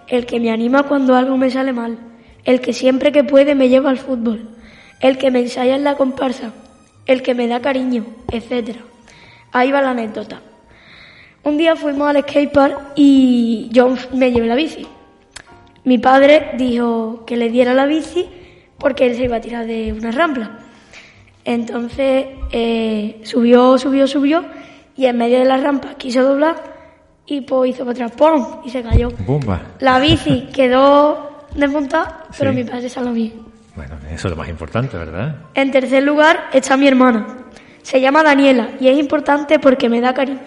el 0.08 0.26
que 0.26 0.40
me 0.40 0.50
anima 0.50 0.84
cuando 0.84 1.14
algo 1.14 1.36
me 1.36 1.50
sale 1.50 1.72
mal, 1.72 1.98
el 2.44 2.60
que 2.60 2.72
siempre 2.72 3.12
que 3.12 3.24
puede 3.24 3.54
me 3.54 3.68
lleva 3.68 3.90
al 3.90 3.98
fútbol, 3.98 4.48
el 5.00 5.18
que 5.18 5.30
me 5.30 5.40
ensaya 5.40 5.76
en 5.76 5.84
la 5.84 5.96
comparsa, 5.96 6.52
el 7.06 7.22
que 7.22 7.34
me 7.34 7.46
da 7.48 7.60
cariño, 7.60 8.04
etc. 8.30 8.76
Ahí 9.52 9.70
va 9.72 9.82
la 9.82 9.90
anécdota. 9.90 10.40
Un 11.42 11.58
día 11.58 11.76
fuimos 11.76 12.08
al 12.08 12.22
skatepark 12.22 12.92
y 12.96 13.68
yo 13.70 13.94
me 14.14 14.32
llevé 14.32 14.46
la 14.46 14.54
bici. 14.54 14.86
Mi 15.84 15.98
padre 15.98 16.52
dijo 16.56 17.24
que 17.26 17.36
le 17.36 17.50
diera 17.50 17.74
la 17.74 17.84
bici 17.84 18.26
porque 18.78 19.06
él 19.06 19.16
se 19.16 19.24
iba 19.24 19.36
a 19.36 19.40
tirar 19.40 19.66
de 19.66 19.92
una 19.92 20.10
rampla. 20.10 20.58
Entonces 21.44 22.26
eh, 22.50 23.20
subió, 23.24 23.76
subió, 23.76 24.06
subió 24.06 24.44
y 24.96 25.04
en 25.06 25.18
medio 25.18 25.38
de 25.40 25.44
la 25.44 25.58
rampa 25.58 25.94
quiso 25.94 26.22
doblar 26.22 26.56
y 27.26 27.42
pues 27.42 27.70
hizo 27.70 27.84
para 27.84 28.06
atrás 28.06 28.12
¡pum! 28.12 28.60
y 28.64 28.70
se 28.70 28.82
cayó. 28.82 29.10
Bomba. 29.26 29.60
La 29.80 29.98
bici 29.98 30.48
quedó 30.54 31.44
desmontada, 31.54 32.24
pero 32.38 32.50
Sí. 32.52 32.56
mi 32.56 32.64
padre 32.64 32.88
salió 32.88 33.12
bien. 33.12 33.32
Bueno, 33.76 33.96
eso 34.10 34.28
es 34.28 34.30
lo 34.30 34.36
más 34.36 34.48
importante, 34.48 34.96
¿verdad? 34.96 35.36
En 35.54 35.70
tercer 35.70 36.02
lugar 36.02 36.48
está 36.52 36.76
mi 36.76 36.86
hermana. 36.86 37.26
Se 37.82 38.00
llama 38.00 38.22
Daniela 38.22 38.70
y 38.80 38.88
es 38.88 38.98
importante 38.98 39.58
porque 39.58 39.88
me 39.88 40.00
da 40.00 40.14
cariño 40.14 40.40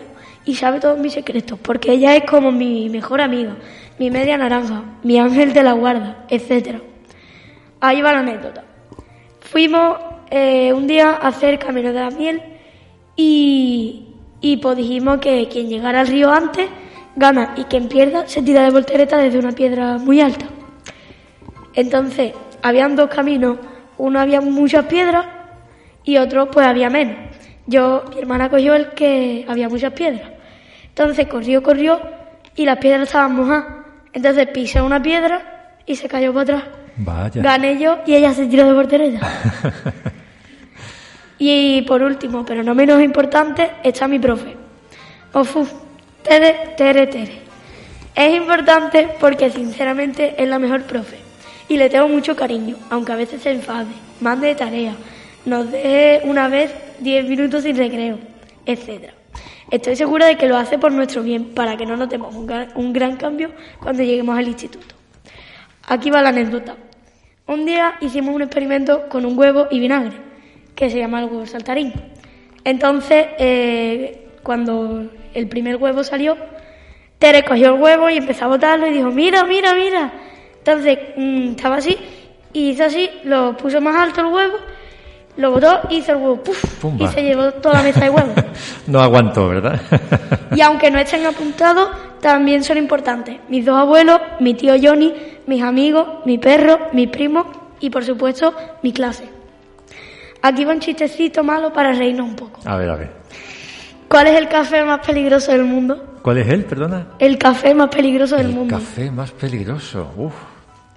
y 0.45 0.55
sabe 0.55 0.79
todos 0.79 0.97
mis 0.97 1.13
secretos, 1.13 1.59
porque 1.59 1.91
ella 1.91 2.15
es 2.15 2.23
como 2.23 2.53
mi 2.53 2.89
mejor 2.89 3.19
amiga, 3.19 3.57
mi 3.99 4.09
media 4.09 4.37
naranja, 4.37 4.81
mi 5.03 5.19
ángel 5.19 5.51
de 5.51 5.61
la 5.61 5.73
guarda, 5.73 6.25
etc. 6.29 6.81
Ahí 7.81 8.01
va 8.01 8.13
la 8.13 8.19
anécdota. 8.19 8.63
Fuimos 9.41 9.97
eh, 10.31 10.71
un 10.71 10.87
día 10.87 11.11
a 11.11 11.27
hacer 11.27 11.59
Camino 11.59 11.91
de 11.91 11.99
la 11.99 12.11
Miel 12.11 12.41
y, 13.17 14.07
y 14.39 14.57
pues 14.57 14.77
dijimos 14.77 15.17
que 15.17 15.49
quien 15.49 15.67
llegara 15.67 15.99
al 15.99 16.07
río 16.07 16.31
antes 16.31 16.69
gana 17.17 17.53
y 17.57 17.65
quien 17.65 17.89
pierda 17.89 18.25
se 18.27 18.41
tira 18.41 18.63
de 18.63 18.71
voltereta 18.71 19.17
desde 19.17 19.39
una 19.39 19.51
piedra 19.51 19.97
muy 19.97 20.21
alta. 20.21 20.45
Entonces, 21.73 22.33
habían 22.61 22.95
dos 22.95 23.09
caminos, 23.09 23.57
uno 23.97 24.19
había 24.19 24.41
muchas 24.41 24.85
piedras 24.85 25.25
y 26.03 26.17
otro 26.17 26.49
pues 26.49 26.65
había 26.65 26.89
menos. 26.89 27.15
Yo, 27.65 28.05
mi 28.13 28.19
hermana 28.19 28.49
cogió 28.49 28.75
el 28.75 28.91
que 28.91 29.45
había 29.47 29.67
muchas 29.67 29.93
piedras. 29.93 30.31
Entonces 30.87 31.27
corrió, 31.27 31.61
corrió 31.61 31.99
y 32.55 32.65
las 32.65 32.77
piedras 32.77 33.03
estaban 33.03 33.35
mojadas. 33.35 33.65
Entonces 34.13 34.47
pisé 34.47 34.81
una 34.81 35.01
piedra 35.01 35.75
y 35.85 35.95
se 35.95 36.07
cayó 36.07 36.33
para 36.33 36.43
atrás. 36.43 36.63
Vaya. 36.95 37.41
Gané 37.41 37.77
yo 37.77 37.99
y 38.05 38.15
ella 38.15 38.33
se 38.33 38.47
tiró 38.47 38.65
de 38.65 38.73
voltereta. 38.73 39.19
y 41.37 41.81
por 41.83 42.01
último, 42.01 42.45
pero 42.45 42.63
no 42.63 42.73
menos 42.73 43.01
importante, 43.01 43.71
está 43.83 44.07
mi 44.07 44.17
profe. 44.17 44.55
Ofu, 45.33 45.67
Tere, 46.23 46.73
Tere, 46.75 47.07
Tere. 47.07 47.41
Es 48.15 48.33
importante 48.33 49.09
porque 49.19 49.51
sinceramente 49.51 50.41
es 50.41 50.49
la 50.49 50.57
mejor 50.57 50.83
profe. 50.83 51.26
Y 51.69 51.77
le 51.77 51.89
tengo 51.89 52.07
mucho 52.07 52.35
cariño, 52.35 52.77
aunque 52.89 53.11
a 53.11 53.15
veces 53.15 53.41
se 53.41 53.51
enfade, 53.51 53.91
mande 54.21 54.55
tarea, 54.55 54.95
nos 55.45 55.71
deje 55.71 56.21
una 56.23 56.47
vez 56.47 56.73
10 56.99 57.27
minutos 57.27 57.63
sin 57.63 57.75
recreo, 57.75 58.19
etc. 58.65 59.11
Estoy 59.69 59.95
segura 59.95 60.27
de 60.27 60.37
que 60.37 60.47
lo 60.47 60.57
hace 60.57 60.77
por 60.77 60.91
nuestro 60.91 61.23
bien, 61.23 61.53
para 61.53 61.75
que 61.75 61.85
no 61.85 61.97
notemos 61.97 62.33
un 62.33 62.47
gran, 62.47 62.69
un 62.75 62.93
gran 62.93 63.17
cambio 63.17 63.51
cuando 63.81 64.03
lleguemos 64.03 64.37
al 64.37 64.47
instituto. 64.47 64.95
Aquí 65.87 66.09
va 66.09 66.21
la 66.21 66.29
anécdota. 66.29 66.75
Un 67.47 67.65
día 67.65 67.95
hicimos 68.01 68.35
un 68.35 68.41
experimento 68.41 69.07
con 69.09 69.25
un 69.25 69.37
huevo 69.37 69.67
y 69.71 69.79
vinagre, 69.79 70.17
que 70.75 70.89
se 70.89 70.97
llama 70.99 71.19
el 71.19 71.25
huevo 71.25 71.45
saltarín. 71.45 71.93
Entonces, 72.63 73.27
eh, 73.39 74.27
cuando 74.43 75.09
el 75.33 75.47
primer 75.47 75.77
huevo 75.77 76.03
salió, 76.03 76.37
Tere 77.19 77.43
cogió 77.43 77.73
el 77.73 77.81
huevo 77.81 78.09
y 78.09 78.17
empezó 78.17 78.45
a 78.45 78.47
botarlo 78.49 78.87
y 78.87 78.91
dijo, 78.91 79.11
mira, 79.11 79.43
mira, 79.45 79.73
mira. 79.73 80.11
Entonces, 80.67 80.99
mm, 81.15 81.51
estaba 81.51 81.77
así, 81.77 81.97
y 82.51 82.71
hizo 82.71 82.83
así, 82.83 83.09
lo 83.23 83.55
puso 83.55 83.79
más 83.79 83.95
alto 83.95 84.19
el 84.19 84.27
huevo, 84.27 84.57
lo 85.37 85.51
botó 85.51 85.79
y 85.89 85.99
hizo 85.99 86.11
el 86.11 86.17
huevo, 86.17 86.43
¡puf! 86.43 86.61
Pumba. 86.81 87.05
y 87.05 87.07
se 87.07 87.23
llevó 87.23 87.53
toda 87.53 87.75
la 87.75 87.83
mesa 87.83 88.01
de 88.01 88.09
huevos. 88.09 88.33
no 88.87 88.99
aguantó, 88.99 89.47
¿verdad? 89.47 89.79
Y 90.55 90.59
aunque 90.61 90.91
no 90.91 90.99
estén 90.99 91.25
apuntados, 91.25 91.89
también 92.19 92.65
son 92.65 92.77
importantes. 92.77 93.37
Mis 93.47 93.65
dos 93.65 93.77
abuelos, 93.77 94.19
mi 94.41 94.55
tío 94.55 94.73
Johnny, 94.81 95.13
mis 95.45 95.61
amigos, 95.63 96.25
mi 96.25 96.37
perro, 96.37 96.87
mis 96.91 97.09
primos 97.09 97.45
y, 97.79 97.89
por 97.89 98.03
supuesto, 98.03 98.53
mi 98.83 98.91
clase. 98.91 99.23
Aquí 100.41 100.65
va 100.65 100.73
un 100.73 100.79
chistecito 100.81 101.43
malo 101.45 101.71
para 101.71 101.93
reírnos 101.93 102.27
un 102.27 102.35
poco. 102.35 102.59
a 102.65 102.75
ver, 102.75 102.89
a 102.89 102.95
ver. 102.95 103.11
¿Cuál 104.09 104.27
es 104.27 104.35
el 104.37 104.49
café 104.49 104.83
más 104.83 105.05
peligroso 105.05 105.51
del 105.51 105.63
mundo? 105.63 106.15
¿Cuál 106.21 106.39
es 106.39 106.49
él, 106.49 106.65
perdona? 106.65 107.07
El 107.19 107.37
café 107.37 107.73
más 107.73 107.89
peligroso 107.89 108.35
del 108.35 108.49
mundo. 108.49 108.75
Café 108.75 109.11
más 109.11 109.31
peligroso. 109.31 110.11
Uf. 110.17 110.33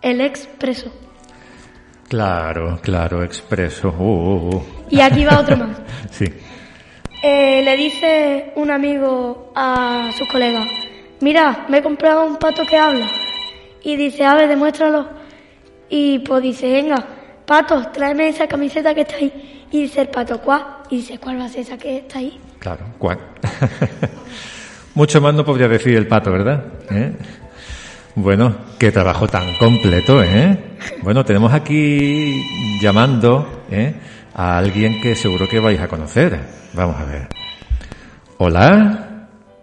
El 0.02 0.20
expreso. 0.20 0.90
Claro, 2.08 2.80
claro, 2.82 3.22
expreso. 3.22 3.90
Uh, 3.90 4.02
uh, 4.02 4.56
uh. 4.56 4.64
Y 4.90 5.00
aquí 5.00 5.24
va 5.24 5.40
otro 5.40 5.56
más. 5.56 5.80
Sí. 6.10 6.24
Eh, 7.22 7.62
le 7.62 7.76
dice 7.76 8.52
un 8.56 8.70
amigo 8.70 9.52
a 9.54 10.10
sus 10.16 10.26
colegas, 10.28 10.66
mira, 11.20 11.66
me 11.68 11.78
he 11.78 11.82
comprado 11.82 12.24
un 12.24 12.36
pato 12.36 12.64
que 12.64 12.78
habla. 12.78 13.08
Y 13.82 13.96
dice, 13.96 14.24
a 14.24 14.34
ver, 14.34 14.48
demuéstralo. 14.48 15.08
Y 15.88 16.20
pues 16.20 16.42
dice, 16.42 16.72
venga, 16.72 17.04
pato, 17.46 17.88
tráeme 17.92 18.28
esa 18.28 18.46
camiseta 18.46 18.94
que 18.94 19.02
está 19.02 19.16
ahí. 19.16 19.66
Y 19.70 19.82
dice 19.82 20.00
el 20.00 20.08
pato, 20.08 20.40
¿cuál? 20.40 20.64
Y 20.88 20.96
dice, 20.96 21.18
¿cuál 21.18 21.38
va 21.38 21.44
a 21.44 21.48
ser 21.48 21.60
esa 21.60 21.76
que 21.78 21.98
está 21.98 22.18
ahí? 22.18 22.40
Claro, 22.58 22.86
cuac. 22.98 23.20
Mucho 24.94 25.20
más 25.20 25.34
no 25.34 25.44
podría 25.44 25.68
decir 25.68 25.96
el 25.96 26.08
pato, 26.08 26.32
¿verdad? 26.32 26.64
¿Eh? 26.90 27.12
Bueno, 28.14 28.54
qué 28.78 28.90
trabajo 28.90 29.28
tan 29.28 29.56
completo, 29.58 30.22
¿eh? 30.22 30.76
Bueno, 31.02 31.24
tenemos 31.24 31.52
aquí 31.52 32.78
llamando 32.82 33.64
¿eh? 33.70 33.94
a 34.34 34.58
alguien 34.58 35.00
que 35.00 35.14
seguro 35.14 35.48
que 35.48 35.60
vais 35.60 35.80
a 35.80 35.88
conocer. 35.88 36.38
Vamos 36.72 36.96
a 37.00 37.04
ver. 37.04 37.28
Hola, 38.38 39.06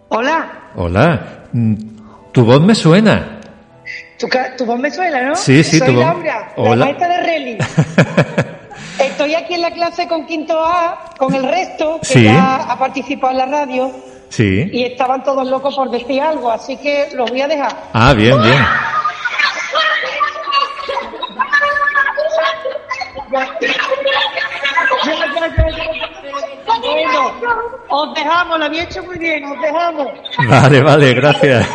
Hola, 0.09 0.69
hola. 0.75 1.43
Mm, 1.51 1.75
Tu 2.31 2.45
voz 2.45 2.61
me 2.61 2.73
suena. 2.73 3.39
tu, 4.57 4.65
voz 4.65 4.79
me 4.79 4.89
suena, 4.91 5.21
¿no? 5.23 5.35
Sí, 5.35 5.63
sí, 5.63 5.79
Soy 5.79 5.87
tu 5.89 5.93
voz- 5.95 6.05
Laura, 6.05 6.53
Hola. 6.55 6.75
la 6.75 6.85
maestra 6.85 7.07
de 7.09 7.21
Reli. 7.23 7.57
Estoy 8.99 9.35
aquí 9.35 9.55
en 9.55 9.61
la 9.61 9.71
clase 9.71 10.07
con 10.07 10.25
quinto 10.25 10.59
A, 10.63 11.11
con 11.17 11.33
el 11.35 11.43
resto, 11.47 11.99
que 11.99 12.05
Sí. 12.07 12.23
ya 12.23 12.55
ha 12.55 12.79
participado 12.79 13.31
en 13.33 13.37
la 13.37 13.45
radio, 13.45 13.91
Sí. 14.29 14.69
y 14.71 14.83
estaban 14.83 15.23
todos 15.23 15.47
locos 15.47 15.75
por 15.75 15.89
decir 15.89 16.21
algo, 16.21 16.51
así 16.51 16.77
que 16.77 17.09
los 17.13 17.29
voy 17.29 17.41
a 17.41 17.47
dejar. 17.47 17.75
Ah, 17.93 18.13
bien, 18.13 18.41
bien. 18.41 18.65
Bueno, 26.67 27.31
Os 27.89 28.13
dejamos, 28.15 28.59
lo 28.59 28.65
había 28.65 28.83
hecho 28.83 29.03
muy 29.03 29.17
bien, 29.17 29.43
os 29.45 29.61
dejamos. 29.61 30.07
Vale, 30.47 30.81
vale, 30.81 31.13
gracias. 31.13 31.67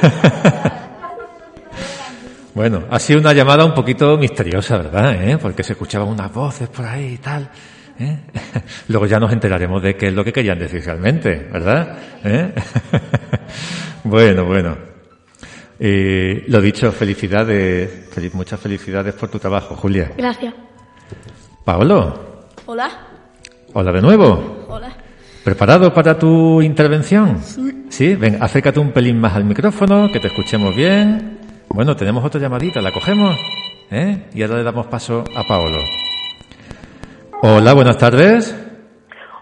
Bueno, 2.55 2.85
ha 2.91 2.99
sido 2.99 3.19
una 3.21 3.33
llamada 3.33 3.65
un 3.65 3.73
poquito 3.73 4.17
misteriosa, 4.19 4.77
¿verdad? 4.77 5.15
¿Eh? 5.15 5.39
Porque 5.39 5.63
se 5.63 5.73
escuchaban 5.73 6.09
unas 6.09 6.33
voces 6.33 6.69
por 6.69 6.85
ahí 6.85 7.15
y 7.15 7.19
tal. 7.19 7.49
¿Eh? 7.99 8.19
Luego 8.89 9.07
ya 9.07 9.19
nos 9.19 9.33
enteraremos 9.33 9.83
de 9.83 9.97
qué 9.97 10.09
es 10.09 10.15
lo 10.15 10.25
que 10.25 10.33
querían 10.33 10.59
decir 10.59 10.85
realmente, 10.85 11.49
¿verdad? 11.53 11.99
¿Eh? 12.25 12.53
bueno, 14.05 14.45
bueno. 14.45 14.77
Eh, 15.79 16.45
lo 16.49 16.61
dicho, 16.61 16.93
felicidades, 16.93 18.09
feliz, 18.11 18.35
muchas 18.35 18.61
felicidades 18.61 19.15
por 19.15 19.29
tu 19.29 19.39
trabajo, 19.39 19.75
Julia. 19.75 20.13
Gracias. 20.17 20.55
Paolo, 21.65 22.47
Hola. 22.67 22.91
hola 23.73 23.93
de 23.93 24.01
nuevo. 24.01 24.67
Hola. 24.69 24.97
¿Preparado 25.45 25.93
para 25.93 26.19
tu 26.19 26.63
intervención? 26.63 27.43
Sí. 27.43 27.87
Sí, 27.89 28.15
ven, 28.15 28.39
acércate 28.41 28.81
un 28.81 28.93
pelín 28.93 29.19
más 29.21 29.35
al 29.35 29.45
micrófono, 29.45 30.11
que 30.13 30.21
te 30.21 30.29
escuchemos 30.29 30.75
bien. 30.75 31.39
Bueno, 31.69 31.97
tenemos 31.97 32.25
otra 32.25 32.41
llamadita, 32.41 32.81
¿la 32.81 32.93
cogemos? 32.93 33.37
¿Eh? 33.91 34.29
Y 34.35 34.43
ahora 34.43 34.59
le 34.59 34.63
damos 34.63 34.87
paso 34.87 35.25
a 35.37 35.43
Paolo. 35.47 35.79
Hola, 37.43 37.75
buenas 37.75 37.99
tardes. 37.99 38.55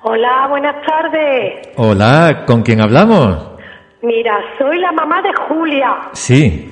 Hola, 0.03 0.47
buenas 0.49 0.77
tardes. 0.87 1.69
Hola, 1.77 2.45
¿con 2.47 2.63
quién 2.63 2.81
hablamos? 2.81 3.51
Mira, 4.03 4.39
soy 4.59 4.79
la 4.79 4.93
mamá 4.93 5.21
de 5.23 5.31
Julia. 5.49 5.97
Sí, 6.13 6.67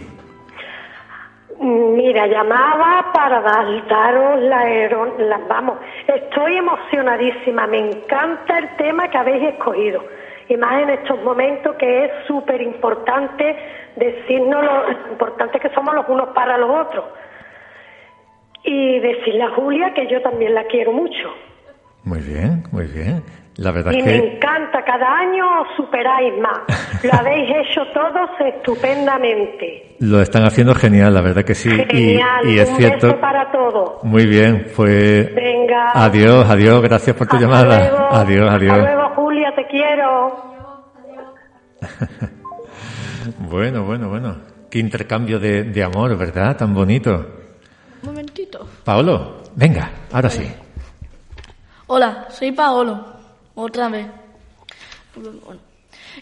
Mm, 1.60 1.96
Mira, 1.96 2.28
llamaba 2.28 3.10
para 3.12 3.40
dar- 3.40 3.88
daros 3.88 4.40
la- 4.42 5.40
Vamos, 5.48 5.78
estoy 6.06 6.56
emocionadísima. 6.56 7.66
Me 7.66 7.78
encanta 7.80 8.58
el 8.58 8.76
tema 8.76 9.08
que 9.08 9.18
habéis 9.18 9.42
escogido. 9.54 10.04
Y 10.48 10.56
más 10.56 10.82
en 10.82 10.90
estos 10.90 11.20
momentos 11.24 11.74
que 11.74 12.04
es 12.04 12.10
súper 12.28 12.62
importante 12.62 13.56
decirnos 13.96 14.64
lo 14.64 15.10
importante 15.10 15.58
que 15.58 15.68
somos 15.70 15.92
los 15.96 16.08
unos 16.08 16.28
para 16.28 16.56
los 16.58 16.70
otros. 16.86 17.04
Y 18.64 18.98
decirle 19.00 19.42
a 19.44 19.50
Julia 19.54 19.92
que 19.94 20.06
yo 20.10 20.20
también 20.22 20.54
la 20.54 20.64
quiero 20.64 20.92
mucho. 20.92 21.28
muy 22.04 22.20
bien, 22.20 22.64
muy 22.72 22.86
bien. 22.86 23.22
La 23.56 23.72
verdad 23.72 23.90
Y 23.92 23.98
es 23.98 24.04
me 24.06 24.12
que 24.12 24.34
encanta, 24.36 24.84
cada 24.84 25.18
año 25.18 25.44
os 25.62 25.68
superáis 25.76 26.32
más. 26.38 26.60
Lo 27.04 27.12
habéis 27.12 27.50
hecho 27.50 27.80
todos 27.92 28.30
estupendamente. 28.54 29.96
lo 30.00 30.20
están 30.22 30.44
haciendo 30.44 30.74
genial, 30.76 31.12
la 31.12 31.22
verdad 31.22 31.44
que 31.44 31.54
sí. 31.56 31.68
Y- 31.68 31.84
Genial, 31.90 32.46
Y, 32.48 32.58
es 32.60 32.70
un 32.70 32.76
cierto. 32.76 33.06
beso 33.08 33.20
para 33.20 33.50
todos. 33.50 34.04
Muy 34.04 34.26
bien, 34.26 34.66
pues. 34.76 35.34
Venga. 35.34 35.90
Adiós, 35.92 36.48
adiós, 36.48 36.80
gracias 36.82 37.16
por 37.16 37.26
tu 37.26 37.34
Hasta 37.36 37.48
llamada. 37.48 37.78
luego. 37.90 38.08
Adiós, 38.12 38.48
adiós. 38.54 38.72
Hasta 38.78 38.94
luego, 38.94 39.14
Julia, 39.16 39.52
te 39.56 39.66
quiero. 39.66 40.36
Bueno, 43.40 43.84
bueno, 43.84 44.08
bueno. 44.08 44.36
Qué 44.70 44.78
intercambio 44.78 45.38
de, 45.38 45.64
de 45.64 45.82
amor, 45.82 46.16
¿verdad? 46.16 46.56
Tan 46.56 46.74
bonito. 46.74 47.26
Paolo, 48.84 49.42
venga, 49.54 49.90
ahora 50.12 50.30
sí. 50.30 50.46
Hola, 51.86 52.28
soy 52.30 52.52
Paolo. 52.52 53.04
Otra 53.54 53.88
vez. 53.88 54.06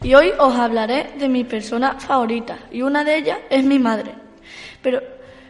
Y 0.02 0.14
hoy 0.14 0.32
os 0.38 0.54
hablaré 0.54 1.14
de 1.18 1.28
mi 1.28 1.44
persona 1.44 1.98
favorita. 1.98 2.58
Y 2.70 2.82
una 2.82 3.04
de 3.04 3.16
ellas 3.16 3.38
es 3.50 3.64
mi 3.64 3.78
madre. 3.78 4.14
Pero, 4.82 5.02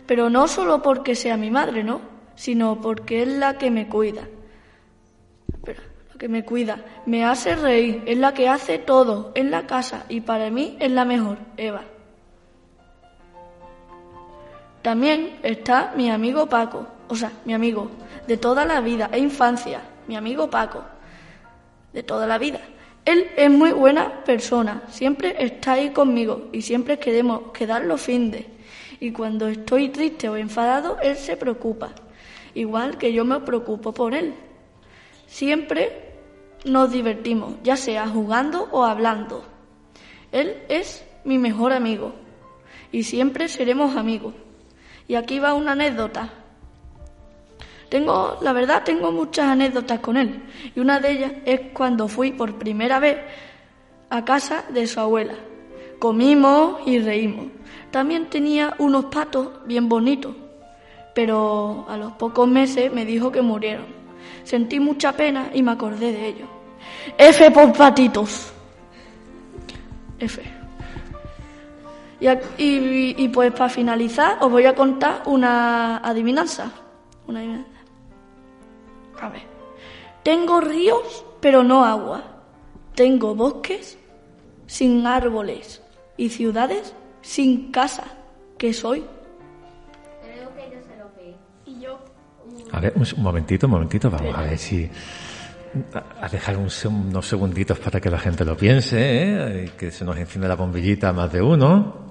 pero 0.06 0.30
no 0.30 0.48
solo 0.48 0.82
porque 0.82 1.14
sea 1.14 1.36
mi 1.36 1.50
madre, 1.50 1.84
¿no? 1.84 2.00
Sino 2.34 2.80
porque 2.80 3.22
es 3.22 3.28
la 3.28 3.58
que 3.58 3.70
me 3.70 3.88
cuida. 3.88 4.22
Espera, 5.52 5.82
la 6.12 6.18
que 6.18 6.28
me 6.28 6.44
cuida. 6.44 6.84
Me 7.06 7.24
hace 7.24 7.54
reír. 7.54 8.02
Es 8.06 8.18
la 8.18 8.34
que 8.34 8.48
hace 8.48 8.78
todo 8.78 9.32
en 9.34 9.50
la 9.50 9.66
casa. 9.66 10.06
Y 10.08 10.22
para 10.22 10.50
mí 10.50 10.76
es 10.80 10.90
la 10.90 11.04
mejor, 11.04 11.38
Eva. 11.56 11.82
También 14.86 15.40
está 15.42 15.94
mi 15.96 16.12
amigo 16.12 16.46
Paco, 16.46 16.86
o 17.08 17.16
sea, 17.16 17.32
mi 17.44 17.52
amigo 17.52 17.90
de 18.28 18.36
toda 18.36 18.64
la 18.64 18.80
vida 18.80 19.10
e 19.12 19.18
infancia, 19.18 19.80
mi 20.06 20.14
amigo 20.14 20.48
Paco, 20.48 20.84
de 21.92 22.04
toda 22.04 22.24
la 22.24 22.38
vida. 22.38 22.60
Él 23.04 23.26
es 23.36 23.50
muy 23.50 23.72
buena 23.72 24.22
persona, 24.22 24.84
siempre 24.86 25.44
está 25.44 25.72
ahí 25.72 25.90
conmigo 25.90 26.50
y 26.52 26.62
siempre 26.62 27.00
queremos 27.00 27.50
quedarlo 27.52 27.98
fin 27.98 28.30
de. 28.30 28.46
Y 29.00 29.10
cuando 29.10 29.48
estoy 29.48 29.88
triste 29.88 30.28
o 30.28 30.36
enfadado, 30.36 30.98
él 31.02 31.16
se 31.16 31.36
preocupa, 31.36 31.90
igual 32.54 32.96
que 32.96 33.12
yo 33.12 33.24
me 33.24 33.40
preocupo 33.40 33.92
por 33.92 34.14
él. 34.14 34.34
Siempre 35.26 36.12
nos 36.64 36.92
divertimos, 36.92 37.54
ya 37.64 37.76
sea 37.76 38.06
jugando 38.06 38.68
o 38.70 38.84
hablando. 38.84 39.42
Él 40.30 40.62
es 40.68 41.04
mi 41.24 41.38
mejor 41.38 41.72
amigo 41.72 42.12
y 42.92 43.02
siempre 43.02 43.48
seremos 43.48 43.96
amigos. 43.96 44.32
Y 45.08 45.14
aquí 45.14 45.38
va 45.38 45.54
una 45.54 45.72
anécdota. 45.72 46.30
Tengo, 47.88 48.38
la 48.42 48.52
verdad, 48.52 48.82
tengo 48.84 49.12
muchas 49.12 49.46
anécdotas 49.46 50.00
con 50.00 50.16
él. 50.16 50.42
Y 50.74 50.80
una 50.80 50.98
de 50.98 51.10
ellas 51.12 51.32
es 51.44 51.60
cuando 51.72 52.08
fui 52.08 52.32
por 52.32 52.56
primera 52.56 52.98
vez 52.98 53.18
a 54.10 54.24
casa 54.24 54.64
de 54.70 54.86
su 54.86 54.98
abuela. 54.98 55.34
Comimos 55.98 56.80
y 56.86 56.98
reímos. 56.98 57.46
También 57.90 58.26
tenía 58.26 58.74
unos 58.78 59.06
patos 59.06 59.66
bien 59.66 59.88
bonitos. 59.88 60.34
Pero 61.14 61.86
a 61.88 61.96
los 61.96 62.12
pocos 62.12 62.48
meses 62.48 62.92
me 62.92 63.04
dijo 63.04 63.30
que 63.30 63.40
murieron. 63.40 63.86
Sentí 64.42 64.80
mucha 64.80 65.12
pena 65.12 65.50
y 65.54 65.62
me 65.62 65.70
acordé 65.72 66.12
de 66.12 66.26
ellos. 66.26 66.48
F 67.16 67.50
por 67.52 67.72
patitos. 67.72 68.52
F. 70.18 70.55
Y, 72.18 72.28
y- 72.28 73.14
y, 73.18 73.28
pues 73.28 73.52
para 73.52 73.68
finalizar 73.68 74.38
os 74.40 74.50
voy 74.50 74.64
a 74.66 74.74
contar 74.74 75.22
una 75.26 75.98
adivinanza. 75.98 76.70
Una 77.26 77.40
adivinanza. 77.40 77.70
A 79.20 79.28
ver. 79.28 79.42
Tengo 80.22 80.60
ríos, 80.60 81.24
pero 81.40 81.62
no 81.62 81.84
agua. 81.84 82.22
Tengo 82.94 83.34
bosques 83.34 83.98
sin 84.66 85.06
árboles 85.06 85.82
y 86.16 86.30
ciudades 86.30 86.94
sin 87.20 87.70
casa. 87.70 88.04
¿Qué 88.58 88.72
soy? 88.72 89.04
Y 91.66 91.80
yo. 91.80 91.98
A 92.72 92.80
ver, 92.80 92.92
un, 92.96 93.02
un 93.16 93.22
momentito, 93.22 93.66
un 93.66 93.72
momentito, 93.72 94.10
vamos 94.10 94.34
a 94.34 94.42
ver 94.42 94.58
si. 94.58 94.88
A 96.20 96.28
dejar 96.28 96.56
un 96.56 96.70
se- 96.70 96.88
unos 96.88 97.26
segunditos 97.28 97.78
para 97.78 98.00
que 98.00 98.08
la 98.10 98.18
gente 98.18 98.44
lo 98.44 98.56
piense, 98.56 98.96
¿eh? 99.64 99.72
Que 99.76 99.90
se 99.90 100.04
nos 100.04 100.16
encienda 100.16 100.48
la 100.48 100.56
bombillita 100.56 101.10
a 101.10 101.12
más 101.12 101.30
de 101.30 101.42
uno. 101.42 102.05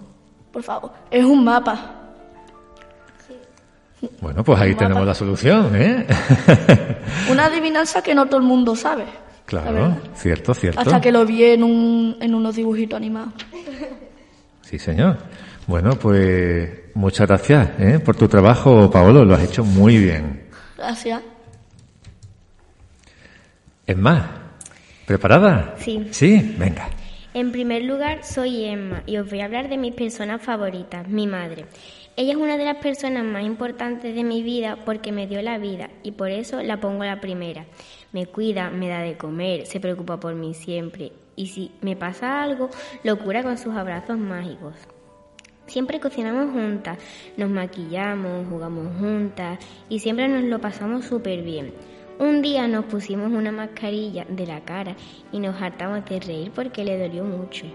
Por 0.56 0.64
favor. 0.64 0.90
Es 1.11 1.26
un 1.26 1.44
mapa. 1.44 1.91
Bueno, 4.22 4.41
pues 4.41 4.57
ahí 4.61 4.69
mapa. 4.72 4.86
tenemos 4.86 5.06
la 5.06 5.14
solución, 5.14 5.76
¿eh? 5.76 6.07
Una 7.30 7.48
adivinanza 7.48 8.02
que 8.02 8.15
no 8.15 8.27
todo 8.27 8.38
el 8.38 8.45
mundo 8.45 8.73
sabe. 8.73 9.03
la 9.03 9.11
claro, 9.45 9.98
cierto, 10.15 10.53
cierto. 10.53 10.80
Hasta 10.80 11.02
que 11.02 11.11
lo 11.11 11.26
vi 11.26 11.44
en, 11.44 11.61
un, 11.61 12.15
en 12.22 12.34
unos 12.34 12.56
dibujitos 12.56 12.95
animados. 12.95 13.34
Sí, 14.61 14.80
señor. 14.80 15.18
Bueno, 15.68 15.99
pues 15.99 16.95
muchas 16.95 17.27
gracias 17.27 17.72
¿eh? 17.77 17.99
por 17.99 18.15
tu 18.15 18.30
trabajo, 18.30 18.90
Paolo. 18.90 19.26
Lo 19.26 19.36
has 19.36 19.44
hecho 19.44 19.65
muy 19.65 19.98
bien. 19.98 20.48
Gracias. 20.77 21.22
Es 23.86 23.98
más, 23.98 24.23
¿preparada? 25.06 25.76
Sí. 25.80 26.07
Sí, 26.11 26.56
venga. 26.57 26.88
En 27.36 27.52
primer 27.52 27.84
lugar, 27.84 28.24
soy 28.24 28.64
Emma 28.64 29.03
y 29.06 29.18
os 29.18 29.30
voy 29.30 29.41
a 29.41 29.45
hablar 29.45 29.68
de 29.68 29.78
mis 29.78 29.94
personas 29.94 30.41
favoritas, 30.41 31.06
mi 31.10 31.28
madre. 31.28 31.66
Ella 32.16 32.32
es 32.32 32.38
una 32.38 32.56
de 32.56 32.64
las 32.64 32.78
personas 32.78 33.26
más 33.26 33.44
importantes 33.44 34.16
de 34.16 34.24
mi 34.24 34.41
vida 34.41 34.78
porque 34.86 35.12
me 35.12 35.28
dio 35.28 35.41
la 35.41 35.57
vida 35.57 35.90
y 36.02 36.14
por 36.14 36.32
eso 36.32 36.64
la 36.64 36.80
pongo 36.80 37.03
la 37.03 37.20
primera. 37.20 37.66
Me 38.14 38.26
cuida, 38.26 38.70
me 38.70 38.88
da 38.88 39.02
de 39.02 39.18
comer, 39.18 39.66
se 39.66 39.82
preocupa 39.82 40.18
por 40.18 40.34
mí 40.34 40.53
siempre 40.53 41.12
y 41.36 41.48
si 41.48 41.72
me 41.82 41.98
pasa 41.98 42.41
algo, 42.41 42.70
lo 43.03 43.20
cura 43.20 43.44
con 43.44 43.57
sus 43.57 43.76
abrazos 43.76 44.18
mágicos. 44.18 44.76
Siempre 45.68 45.99
cocinamos 45.99 46.53
juntas, 46.53 46.99
nos 47.36 47.49
maquillamos, 47.49 48.48
jugamos 48.48 48.98
juntas 48.98 49.60
y 49.90 49.99
siempre 49.99 50.30
nos 50.30 50.45
lo 50.45 50.62
pasamos 50.62 51.03
súper 51.03 51.41
bien. 51.41 51.74
Un 52.18 52.42
día 52.42 52.66
nos 52.70 52.86
pusimos 52.86 53.30
una 53.30 53.52
mascarilla 53.52 54.26
de 54.30 54.48
la 54.48 54.62
cara 54.62 54.96
y 55.34 55.40
nos 55.40 55.62
hartamos 55.62 56.06
de 56.06 56.22
reír 56.22 56.50
porque 56.56 56.86
le 56.86 56.98
dolió 56.98 57.26
mucho. 57.26 57.66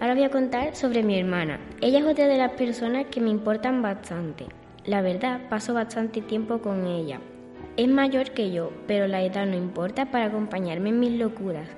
Ahora 0.00 0.14
voy 0.14 0.24
a 0.24 0.30
contar 0.30 0.74
sobre 0.74 1.04
mi 1.04 1.16
hermana. 1.16 1.60
Ella 1.80 2.00
es 2.00 2.04
otra 2.04 2.26
de 2.26 2.36
las 2.36 2.50
personas 2.54 3.06
que 3.06 3.20
me 3.20 3.30
importan 3.30 3.80
bastante. 3.80 4.46
La 4.86 5.02
verdad, 5.02 5.40
paso 5.48 5.72
bastante 5.72 6.20
tiempo 6.20 6.58
con 6.58 6.84
ella. 6.88 7.20
Es 7.76 7.86
mayor 7.86 8.32
que 8.32 8.50
yo, 8.50 8.72
pero 8.88 9.06
la 9.06 9.22
edad 9.22 9.46
no 9.46 9.56
importa 9.56 10.10
para 10.10 10.24
acompañarme 10.24 10.88
en 10.88 10.98
mis 10.98 11.12
locuras. 11.12 11.68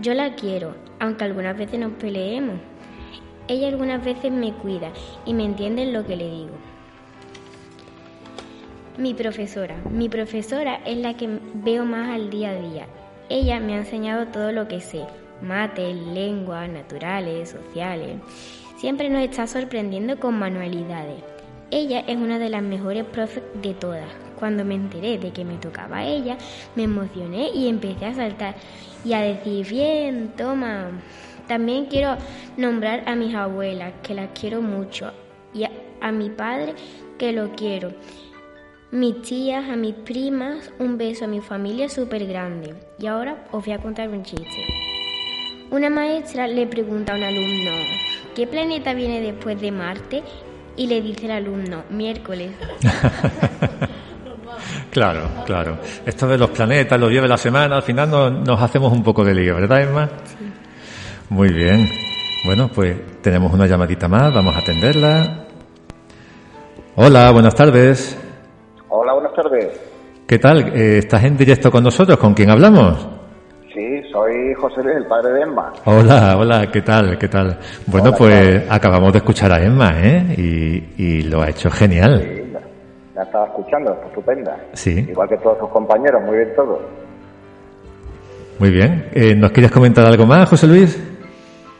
Yo 0.00 0.14
la 0.14 0.36
quiero, 0.36 0.76
aunque 1.00 1.24
algunas 1.24 1.58
veces 1.58 1.80
nos 1.80 1.94
peleemos. 1.94 2.60
Ella 3.48 3.66
algunas 3.66 4.04
veces 4.04 4.30
me 4.30 4.52
cuida 4.52 4.92
y 5.24 5.34
me 5.34 5.44
entiende 5.44 5.82
en 5.82 5.92
lo 5.92 6.06
que 6.06 6.14
le 6.14 6.30
digo. 6.30 6.65
Mi 8.98 9.12
profesora. 9.12 9.76
Mi 9.90 10.08
profesora 10.08 10.80
es 10.86 10.96
la 10.96 11.14
que 11.14 11.28
veo 11.52 11.84
más 11.84 12.08
al 12.08 12.30
día 12.30 12.50
a 12.50 12.54
día. 12.54 12.86
Ella 13.28 13.60
me 13.60 13.74
ha 13.74 13.78
enseñado 13.78 14.28
todo 14.28 14.52
lo 14.52 14.68
que 14.68 14.80
sé, 14.80 15.04
mates, 15.42 15.94
lenguas, 15.94 16.70
naturales, 16.70 17.50
sociales. 17.50 18.16
Siempre 18.78 19.10
nos 19.10 19.22
está 19.22 19.46
sorprendiendo 19.46 20.18
con 20.18 20.38
manualidades. 20.38 21.22
Ella 21.70 22.04
es 22.06 22.16
una 22.16 22.38
de 22.38 22.48
las 22.48 22.62
mejores 22.62 23.04
profes 23.04 23.42
de 23.60 23.74
todas. 23.74 24.08
Cuando 24.38 24.64
me 24.64 24.76
enteré 24.76 25.18
de 25.18 25.30
que 25.30 25.44
me 25.44 25.58
tocaba 25.58 25.98
a 25.98 26.06
ella, 26.06 26.38
me 26.74 26.84
emocioné 26.84 27.50
y 27.50 27.68
empecé 27.68 28.06
a 28.06 28.14
saltar 28.14 28.54
y 29.04 29.12
a 29.12 29.20
decir, 29.20 29.68
bien, 29.68 30.32
toma. 30.38 30.88
También 31.46 31.84
quiero 31.86 32.16
nombrar 32.56 33.02
a 33.06 33.14
mis 33.14 33.34
abuelas, 33.34 33.92
que 34.02 34.14
las 34.14 34.30
quiero 34.30 34.62
mucho, 34.62 35.12
y 35.52 35.64
a, 35.64 35.70
a 36.00 36.12
mi 36.12 36.30
padre, 36.30 36.74
que 37.18 37.32
lo 37.32 37.50
quiero. 37.50 37.92
Mis 38.92 39.20
tías, 39.22 39.68
a 39.68 39.74
mis 39.74 39.94
primas, 39.94 40.70
un 40.78 40.96
beso 40.96 41.24
a 41.24 41.28
mi 41.28 41.40
familia 41.40 41.88
súper 41.88 42.24
grande. 42.24 42.74
Y 43.00 43.06
ahora 43.06 43.44
os 43.50 43.64
voy 43.64 43.74
a 43.74 43.78
contar 43.78 44.08
un 44.08 44.22
chiste. 44.22 44.64
Una 45.70 45.90
maestra 45.90 46.46
le 46.46 46.68
pregunta 46.68 47.12
a 47.12 47.16
un 47.16 47.24
alumno, 47.24 47.72
¿qué 48.36 48.46
planeta 48.46 48.94
viene 48.94 49.20
después 49.20 49.60
de 49.60 49.72
Marte? 49.72 50.22
Y 50.76 50.86
le 50.86 51.02
dice 51.02 51.24
el 51.24 51.32
alumno, 51.32 51.84
miércoles. 51.90 52.52
Claro, 54.90 55.28
claro. 55.44 55.78
Esto 56.06 56.26
de 56.26 56.38
los 56.38 56.48
planetas, 56.48 56.98
los 56.98 57.10
días 57.10 57.20
de 57.20 57.28
la 57.28 57.36
semana, 57.36 57.76
al 57.76 57.82
final 57.82 58.10
nos, 58.10 58.32
nos 58.32 58.62
hacemos 58.62 58.90
un 58.90 59.02
poco 59.02 59.22
de 59.26 59.34
lío, 59.34 59.54
¿verdad, 59.54 59.82
Emma? 59.82 60.08
Muy 61.28 61.52
bien. 61.52 61.86
Bueno, 62.46 62.68
pues 62.68 62.96
tenemos 63.20 63.52
una 63.52 63.66
llamadita 63.66 64.08
más, 64.08 64.32
vamos 64.32 64.54
a 64.54 64.60
atenderla. 64.60 65.44
Hola, 66.94 67.30
buenas 67.30 67.54
tardes. 67.54 68.16
Tardes. 69.36 69.80
¿Qué 70.26 70.38
tal? 70.38 70.72
Eh, 70.74 70.98
¿Estás 70.98 71.22
en 71.24 71.36
directo 71.36 71.70
con 71.70 71.84
nosotros? 71.84 72.18
¿Con 72.18 72.34
quién 72.34 72.50
hablamos? 72.50 73.06
Sí, 73.72 74.02
soy 74.10 74.54
José 74.54 74.82
Luis, 74.82 74.96
el 74.96 75.06
padre 75.06 75.32
de 75.34 75.42
Emma. 75.42 75.72
Hola, 75.84 76.36
hola, 76.38 76.70
¿qué 76.72 76.80
tal? 76.80 77.18
¿Qué 77.18 77.28
tal? 77.28 77.58
Bueno, 77.86 78.08
Hola, 78.08 78.16
pues 78.16 78.62
acabamos 78.70 79.12
de 79.12 79.18
escuchar 79.18 79.52
a 79.52 79.62
Emma, 79.62 79.92
¿eh? 80.02 80.34
Y, 80.38 81.02
y 81.02 81.22
lo 81.24 81.42
ha 81.42 81.50
hecho 81.50 81.70
genial. 81.70 82.22
Sí, 82.24 82.50
la, 82.52 82.60
la 83.14 83.22
estaba 83.22 83.46
escuchando, 83.46 83.92
está 83.92 84.06
estupenda. 84.06 84.56
Sí. 84.72 85.06
Igual 85.08 85.28
que 85.28 85.36
todos 85.36 85.58
sus 85.58 85.68
compañeros, 85.68 86.22
muy 86.24 86.38
bien 86.38 86.48
todo. 86.56 86.80
Muy 88.58 88.70
bien. 88.70 89.10
Eh, 89.12 89.34
¿Nos 89.36 89.50
quieres 89.52 89.70
comentar 89.70 90.06
algo 90.06 90.24
más, 90.26 90.48
José 90.48 90.66
Luis? 90.66 90.98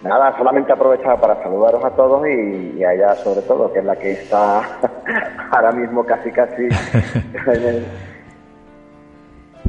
Nada, 0.07 0.37
solamente 0.39 0.73
aprovechaba 0.73 1.21
para 1.21 1.43
saludaros 1.43 1.85
a 1.85 1.91
todos 1.91 2.27
y, 2.27 2.79
y 2.79 2.85
a 2.85 2.95
ella 2.95 3.17
sobre 3.25 3.43
todo, 3.43 3.73
que 3.73 3.81
es 3.81 3.85
la 3.85 3.97
que 3.97 4.13
está 4.13 4.63
ahora 5.53 5.73
mismo 5.73 6.05
casi 6.05 6.31
casi 6.31 6.63
en 7.47 7.63
el, 7.67 7.87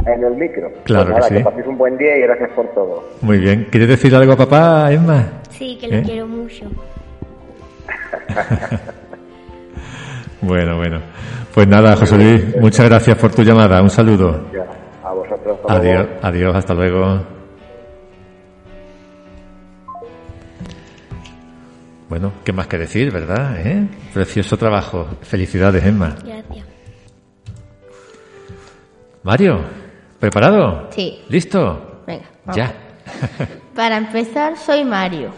en 0.06 0.24
el 0.24 0.34
micro. 0.36 0.70
Claro 0.84 1.06
Pues 1.12 1.16
nada, 1.20 1.30
que 1.30 1.38
sí. 1.40 1.44
paséis 1.44 1.68
un 1.68 1.78
buen 1.78 1.98
día 1.98 2.18
y 2.18 2.22
gracias 2.22 2.50
por 2.52 2.68
todo. 2.68 3.04
Muy 3.22 3.40
bien. 3.40 3.68
¿Quieres 3.72 3.90
decir 3.90 4.16
algo 4.16 4.34
a 4.34 4.38
papá, 4.38 4.92
Emma? 4.92 5.24
Sí, 5.50 5.78
que 5.80 5.88
lo 5.88 5.96
¿Eh? 5.98 6.04
quiero 6.06 6.28
mucho. 6.28 6.66
Bueno, 10.42 10.78
bueno. 10.78 11.02
Pues 11.54 11.68
nada, 11.68 11.96
José 11.96 12.16
Luis, 12.16 12.56
muchas 12.62 12.88
gracias 12.88 13.18
por 13.18 13.32
tu 13.34 13.42
llamada. 13.42 13.82
Un 13.82 13.90
saludo. 13.90 14.46
Ya, 14.54 14.66
a 15.04 15.12
vosotros. 15.12 15.58
hasta 15.62 15.80
luego. 15.80 16.00
Adiós, 16.00 16.08
adiós, 16.22 16.56
hasta 16.56 16.74
luego. 16.76 17.22
Bueno, 22.10 22.32
¿qué 22.44 22.54
más 22.54 22.68
que 22.68 22.78
decir, 22.78 23.12
verdad? 23.12 23.60
¿Eh? 23.60 23.88
Precioso 24.14 24.58
trabajo. 24.58 25.08
Felicidades, 25.22 25.84
Emma. 25.84 26.16
Gracias. 26.24 26.66
Mario, 29.24 29.60
¿preparado? 30.20 30.88
Sí. 30.92 31.20
¿Listo? 31.28 32.04
Venga, 32.08 32.26
vamos. 32.46 32.56
Ya. 32.56 32.74
Para 33.76 33.98
empezar, 33.98 34.58
soy 34.58 34.86
Mario. 34.86 35.32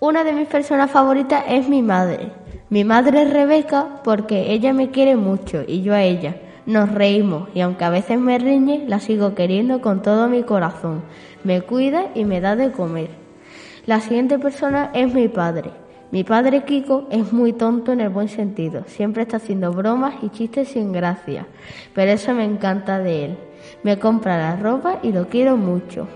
Una 0.00 0.24
de 0.24 0.32
mis 0.32 0.48
personas 0.48 0.90
favoritas 0.90 1.44
es 1.48 1.68
mi 1.68 1.80
madre. 1.80 2.32
Mi 2.70 2.84
madre 2.84 3.22
es 3.22 3.32
Rebeca 3.32 4.00
porque 4.02 4.52
ella 4.52 4.72
me 4.72 4.90
quiere 4.90 5.14
mucho 5.14 5.62
y 5.66 5.82
yo 5.82 5.94
a 5.94 6.02
ella. 6.02 6.36
Nos 6.66 6.92
reímos 6.92 7.48
y 7.54 7.60
aunque 7.60 7.84
a 7.84 7.90
veces 7.90 8.18
me 8.18 8.38
riñe, 8.38 8.84
la 8.88 8.98
sigo 8.98 9.34
queriendo 9.34 9.80
con 9.80 10.02
todo 10.02 10.28
mi 10.28 10.42
corazón. 10.42 11.02
Me 11.44 11.62
cuida 11.62 12.06
y 12.14 12.24
me 12.24 12.40
da 12.40 12.56
de 12.56 12.72
comer. 12.72 13.10
La 13.86 14.00
siguiente 14.00 14.38
persona 14.38 14.90
es 14.92 15.12
mi 15.12 15.28
padre. 15.28 15.70
Mi 16.12 16.24
padre 16.24 16.64
Kiko 16.64 17.06
es 17.10 17.32
muy 17.32 17.52
tonto 17.52 17.92
en 17.92 18.00
el 18.00 18.08
buen 18.08 18.28
sentido. 18.28 18.82
Siempre 18.86 19.22
está 19.22 19.36
haciendo 19.36 19.72
bromas 19.72 20.14
y 20.22 20.30
chistes 20.30 20.68
sin 20.68 20.92
gracia. 20.92 21.46
Pero 21.94 22.10
eso 22.10 22.34
me 22.34 22.44
encanta 22.44 22.98
de 22.98 23.26
él. 23.26 23.38
Me 23.84 23.98
compra 23.98 24.36
la 24.36 24.56
ropa 24.56 24.98
y 25.04 25.12
lo 25.12 25.28
quiero 25.28 25.56
mucho. 25.56 26.08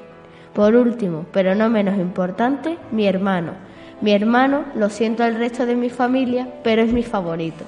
Por 0.52 0.74
último, 0.74 1.26
pero 1.32 1.54
no 1.54 1.68
menos 1.70 1.96
importante, 1.96 2.76
mi 2.90 3.06
hermano. 3.06 3.52
Mi 4.00 4.12
hermano, 4.12 4.64
lo 4.74 4.90
siento 4.90 5.22
al 5.22 5.36
resto 5.36 5.64
de 5.64 5.76
mi 5.76 5.90
familia, 5.90 6.48
pero 6.64 6.82
es 6.82 6.92
mi 6.92 7.04
favorito. 7.04 7.64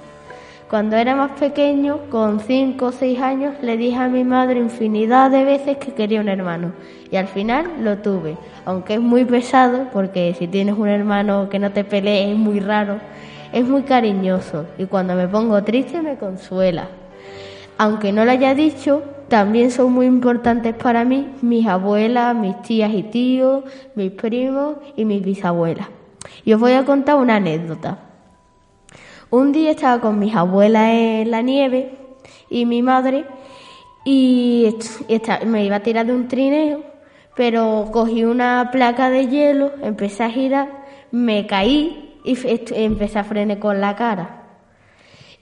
Cuando 0.68 0.97
era 0.97 1.14
más 1.14 1.30
pequeño, 1.38 2.01
con 2.10 2.40
cinco 2.40 2.86
o 2.86 2.93
seis 2.93 3.20
años, 3.20 3.55
le 3.62 3.76
dije 3.76 3.97
a 3.97 4.09
mi 4.09 4.24
madre 4.24 4.59
infinidad 4.59 5.30
de 5.30 5.44
veces 5.44 5.76
que 5.76 5.94
quería 5.94 6.20
un 6.20 6.28
hermano. 6.28 6.72
Y 7.09 7.14
al 7.14 7.28
final 7.28 7.70
lo 7.82 7.98
tuve, 7.98 8.36
aunque 8.64 8.94
es 8.94 9.01
muy 9.01 9.24
pesado, 9.24 9.86
porque 9.93 10.34
si 10.36 10.48
tienes 10.48 10.76
un 10.76 10.88
hermano 10.88 11.48
que 11.48 11.60
no 11.60 11.70
te 11.70 11.84
pelee 11.84 12.32
es 12.32 12.36
muy 12.36 12.59
raro, 12.59 12.98
es 13.52 13.64
muy 13.64 13.82
cariñoso 13.82 14.66
y 14.76 14.86
cuando 14.86 15.14
me 15.14 15.28
pongo 15.28 15.62
triste 15.62 16.02
me 16.02 16.16
consuela. 16.16 16.88
Aunque 17.78 18.12
no 18.12 18.24
lo 18.24 18.32
haya 18.32 18.52
dicho, 18.52 19.05
también 19.28 19.70
son 19.70 19.93
muy 19.93 20.06
importantes 20.06 20.74
para 20.74 21.05
mí 21.05 21.28
mis 21.43 21.64
abuelas, 21.68 22.34
mis 22.34 22.60
tías 22.62 22.93
y 22.93 23.05
tíos, 23.05 23.62
mis 23.94 24.10
primos 24.10 24.78
y 24.97 25.05
mis 25.05 25.22
bisabuelas. 25.22 25.86
Y 26.44 26.52
os 26.55 26.60
voy 26.60 26.72
a 26.72 26.84
contar 26.84 27.16
una 27.16 27.36
anécdota. 27.36 28.06
Un 29.31 29.51
día 29.51 29.73
estaba 29.73 30.01
con 30.01 30.19
mis 30.20 30.35
abuelas 30.35 30.90
en 30.93 31.31
la 31.32 31.43
nieve 31.43 31.98
y 32.48 32.65
mi 32.65 32.81
madre 32.81 33.24
y, 34.05 34.77
me 35.47 35.65
iba 35.65 35.77
a 35.77 35.82
tirar 35.82 36.07
de 36.07 36.12
un 36.12 36.28
trineo, 36.28 36.85
pero 37.35 37.89
cogí 37.93 38.24
una 38.24 38.70
placa 38.70 39.11
de 39.11 39.27
hielo, 39.27 39.73
empecé 39.82 40.23
a 40.23 40.31
girar, 40.31 40.85
me 41.11 41.44
caí 41.48 42.20
y 42.24 42.39
empecé 42.74 43.19
a 43.19 43.24
frenar 43.24 43.59
con 43.59 43.81
la 43.81 43.97
cara. 43.97 44.44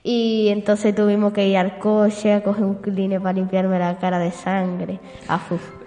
Y 0.01 0.49
entonces 0.49 0.95
tuvimos 0.95 1.33
que 1.33 1.47
ir 1.47 1.57
al 1.57 1.77
coche 1.77 2.33
a 2.33 2.43
coger 2.43 2.63
un 2.63 2.75
cleaner 2.75 3.21
para 3.21 3.33
limpiarme 3.33 3.77
la 3.77 3.97
cara 3.97 4.17
de 4.17 4.31
sangre. 4.31 4.99
Fu. 5.47 5.84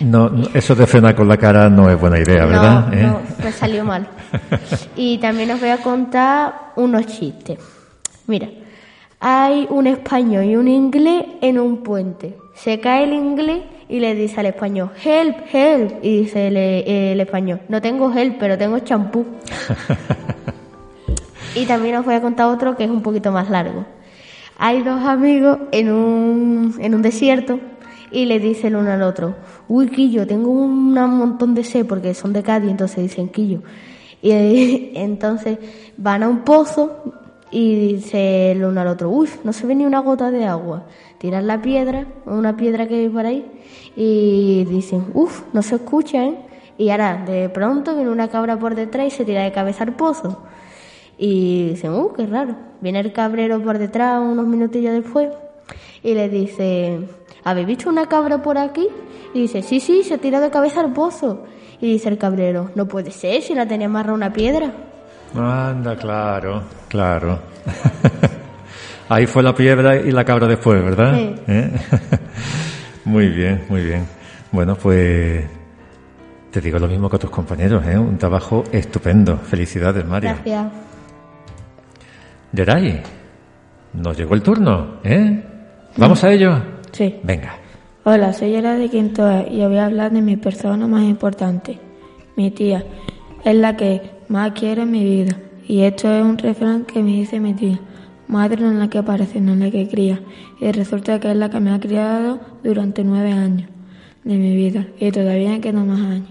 No, 0.00 0.28
no, 0.28 0.48
eso 0.54 0.74
de 0.74 0.86
frenar 0.86 1.14
con 1.14 1.28
la 1.28 1.36
cara 1.36 1.68
no 1.68 1.88
es 1.88 2.00
buena 2.00 2.18
idea, 2.18 2.44
¿verdad? 2.44 2.88
No, 2.88 2.92
¿Eh? 2.92 3.02
no, 3.02 3.20
me 3.44 3.52
salió 3.52 3.84
mal. 3.84 4.08
Y 4.96 5.18
también 5.18 5.50
os 5.50 5.60
voy 5.60 5.70
a 5.70 5.78
contar 5.78 6.72
unos 6.76 7.06
chistes. 7.06 7.58
Mira, 8.26 8.48
hay 9.20 9.66
un 9.70 9.86
español 9.86 10.44
y 10.44 10.56
un 10.56 10.68
inglés 10.68 11.24
en 11.40 11.58
un 11.58 11.82
puente. 11.82 12.36
Se 12.54 12.80
cae 12.80 13.04
el 13.04 13.12
inglés 13.12 13.62
y 13.88 14.00
le 14.00 14.14
dice 14.14 14.40
al 14.40 14.46
español, 14.46 14.90
help, 15.04 15.36
help. 15.52 15.92
Y 16.02 16.22
dice 16.22 16.48
el, 16.48 16.56
el 16.56 17.20
español, 17.20 17.60
no 17.68 17.80
tengo 17.80 18.12
help, 18.12 18.36
pero 18.38 18.58
tengo 18.58 18.78
champú. 18.80 19.26
Y 21.54 21.66
también 21.66 21.96
os 21.96 22.04
voy 22.04 22.14
a 22.14 22.22
contar 22.22 22.46
otro 22.46 22.76
que 22.76 22.84
es 22.84 22.90
un 22.90 23.02
poquito 23.02 23.30
más 23.30 23.50
largo. 23.50 23.84
Hay 24.58 24.82
dos 24.82 25.04
amigos 25.04 25.58
en 25.70 25.92
un, 25.92 26.74
en 26.78 26.94
un 26.94 27.02
desierto 27.02 27.58
y 28.12 28.26
le 28.26 28.38
dice 28.38 28.68
el 28.68 28.76
uno 28.76 28.90
al 28.90 29.02
otro, 29.02 29.34
uy, 29.68 29.88
Quillo, 29.88 30.26
tengo 30.26 30.50
un 30.50 30.92
montón 30.92 31.54
de 31.54 31.64
sed 31.64 31.86
porque 31.86 32.14
son 32.14 32.32
de 32.32 32.42
Cádiz, 32.42 32.70
entonces 32.70 32.98
dicen 32.98 33.28
Quillo. 33.28 33.62
Y 34.20 34.92
entonces 34.94 35.58
van 35.96 36.22
a 36.22 36.28
un 36.28 36.40
pozo 36.40 37.14
y 37.50 37.94
dice 37.94 38.52
el 38.52 38.64
uno 38.64 38.80
al 38.80 38.88
otro, 38.88 39.10
uy, 39.10 39.28
no 39.44 39.52
se 39.52 39.66
ve 39.66 39.74
ni 39.74 39.84
una 39.84 40.00
gota 40.00 40.30
de 40.30 40.44
agua. 40.44 40.86
Tiran 41.18 41.46
la 41.46 41.60
piedra, 41.62 42.06
una 42.26 42.56
piedra 42.56 42.86
que 42.88 42.96
hay 42.96 43.08
por 43.08 43.26
ahí, 43.26 43.46
y 43.96 44.64
dicen, 44.64 45.06
uff, 45.14 45.42
no 45.52 45.62
se 45.62 45.76
escucha, 45.76 46.24
¿eh? 46.24 46.38
Y 46.78 46.90
ahora, 46.90 47.24
de 47.26 47.48
pronto, 47.50 47.94
viene 47.94 48.10
una 48.10 48.28
cabra 48.28 48.58
por 48.58 48.74
detrás 48.74 49.06
y 49.06 49.10
se 49.10 49.24
tira 49.24 49.42
de 49.42 49.52
cabeza 49.52 49.84
al 49.84 49.94
pozo. 49.94 50.42
Y 51.18 51.68
dicen, 51.70 51.92
uh, 51.92 52.12
qué 52.14 52.26
raro. 52.26 52.56
Viene 52.80 53.00
el 53.00 53.12
cabrero 53.12 53.62
por 53.62 53.78
detrás 53.78 54.20
unos 54.20 54.46
minutillos 54.46 54.92
después 54.92 55.28
y 56.02 56.14
le 56.14 56.28
dice, 56.28 57.00
¿habéis 57.44 57.66
visto 57.66 57.88
una 57.88 58.06
cabra 58.06 58.42
por 58.42 58.58
aquí? 58.58 58.88
Y 59.34 59.42
dice, 59.42 59.62
sí, 59.62 59.80
sí, 59.80 60.02
se 60.02 60.18
tira 60.18 60.40
de 60.40 60.50
cabeza 60.50 60.80
al 60.80 60.92
pozo. 60.92 61.44
Y 61.80 61.92
dice 61.92 62.08
el 62.08 62.18
cabrero, 62.18 62.70
no 62.74 62.86
puede 62.86 63.10
ser 63.10 63.42
si 63.42 63.54
la 63.54 63.66
tenía 63.66 63.86
amarrada 63.86 64.14
una 64.14 64.32
piedra. 64.32 64.72
Anda, 65.34 65.96
claro, 65.96 66.62
claro. 66.88 67.38
Ahí 69.08 69.26
fue 69.26 69.42
la 69.42 69.54
piedra 69.54 69.96
y 69.96 70.10
la 70.10 70.24
cabra 70.24 70.46
después, 70.46 70.82
¿verdad? 70.82 71.14
Sí. 71.16 71.34
¿Eh? 71.48 71.70
muy 73.04 73.28
bien, 73.28 73.64
muy 73.68 73.84
bien. 73.84 74.06
Bueno, 74.52 74.76
pues 74.76 75.44
te 76.50 76.60
digo 76.60 76.78
lo 76.78 76.86
mismo 76.86 77.08
que 77.08 77.16
a 77.16 77.18
tus 77.18 77.30
compañeros, 77.30 77.84
¿eh? 77.86 77.98
Un 77.98 78.18
trabajo 78.18 78.62
estupendo. 78.70 79.38
Felicidades, 79.38 80.06
Mario. 80.06 80.30
Gracias. 80.30 80.72
Geray, 82.54 83.02
nos 83.94 84.16
llegó 84.16 84.34
el 84.34 84.42
turno, 84.42 84.98
¿eh? 85.02 85.42
¿Vamos 85.96 86.22
a 86.22 86.30
ello? 86.30 86.71
Sí. 86.92 87.14
Venga. 87.22 87.54
Hola, 88.04 88.34
soy 88.34 88.52
Yara 88.52 88.76
de 88.76 88.90
Quinto 88.90 89.28
E 89.30 89.48
y 89.50 89.64
voy 89.64 89.78
a 89.78 89.86
hablar 89.86 90.12
de 90.12 90.20
mi 90.20 90.36
persona 90.36 90.86
más 90.86 91.04
importante, 91.04 91.78
mi 92.36 92.50
tía. 92.50 92.84
Es 93.44 93.56
la 93.56 93.76
que 93.76 94.02
más 94.28 94.52
quiero 94.52 94.82
en 94.82 94.90
mi 94.90 95.02
vida. 95.02 95.38
Y 95.66 95.82
esto 95.82 96.12
es 96.12 96.22
un 96.22 96.36
refrán 96.36 96.84
que 96.84 97.02
me 97.02 97.12
dice 97.12 97.40
mi 97.40 97.54
tía. 97.54 97.80
Madre 98.28 98.60
no 98.62 98.72
es 98.72 98.76
la 98.76 98.90
que 98.90 98.98
aparece, 98.98 99.40
no 99.40 99.54
es 99.54 99.58
la 99.58 99.70
que 99.70 99.88
cría. 99.88 100.20
Y 100.60 100.70
resulta 100.70 101.18
que 101.18 101.30
es 101.30 101.36
la 101.36 101.48
que 101.48 101.60
me 101.60 101.70
ha 101.70 101.80
criado 101.80 102.40
durante 102.62 103.04
nueve 103.04 103.32
años 103.32 103.70
de 104.24 104.36
mi 104.36 104.54
vida. 104.54 104.86
Y 105.00 105.10
todavía 105.12 105.60
quedan 105.60 105.88
más 105.88 106.00
años. 106.00 106.28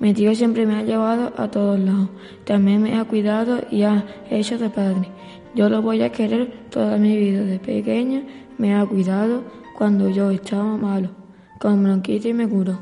Mi 0.00 0.14
tío 0.14 0.34
siempre 0.34 0.64
me 0.64 0.76
ha 0.76 0.82
llevado 0.84 1.34
a 1.36 1.50
todos 1.50 1.78
lados. 1.78 2.08
También 2.44 2.82
me 2.82 2.96
ha 2.96 3.04
cuidado 3.04 3.60
y 3.70 3.82
ha 3.82 4.04
hecho 4.30 4.56
de 4.56 4.70
padre. 4.70 5.08
Yo 5.54 5.68
lo 5.68 5.82
voy 5.82 6.02
a 6.02 6.12
querer 6.12 6.50
toda 6.70 6.96
mi 6.96 7.16
vida. 7.16 7.42
De 7.42 7.58
pequeña 7.58 8.22
me 8.56 8.74
ha 8.74 8.86
cuidado 8.86 9.42
cuando 9.78 10.08
yo 10.08 10.32
estaba 10.32 10.76
malo, 10.76 11.10
con 11.60 11.84
bronquitis 11.84 12.34
me 12.34 12.48
curó. 12.48 12.80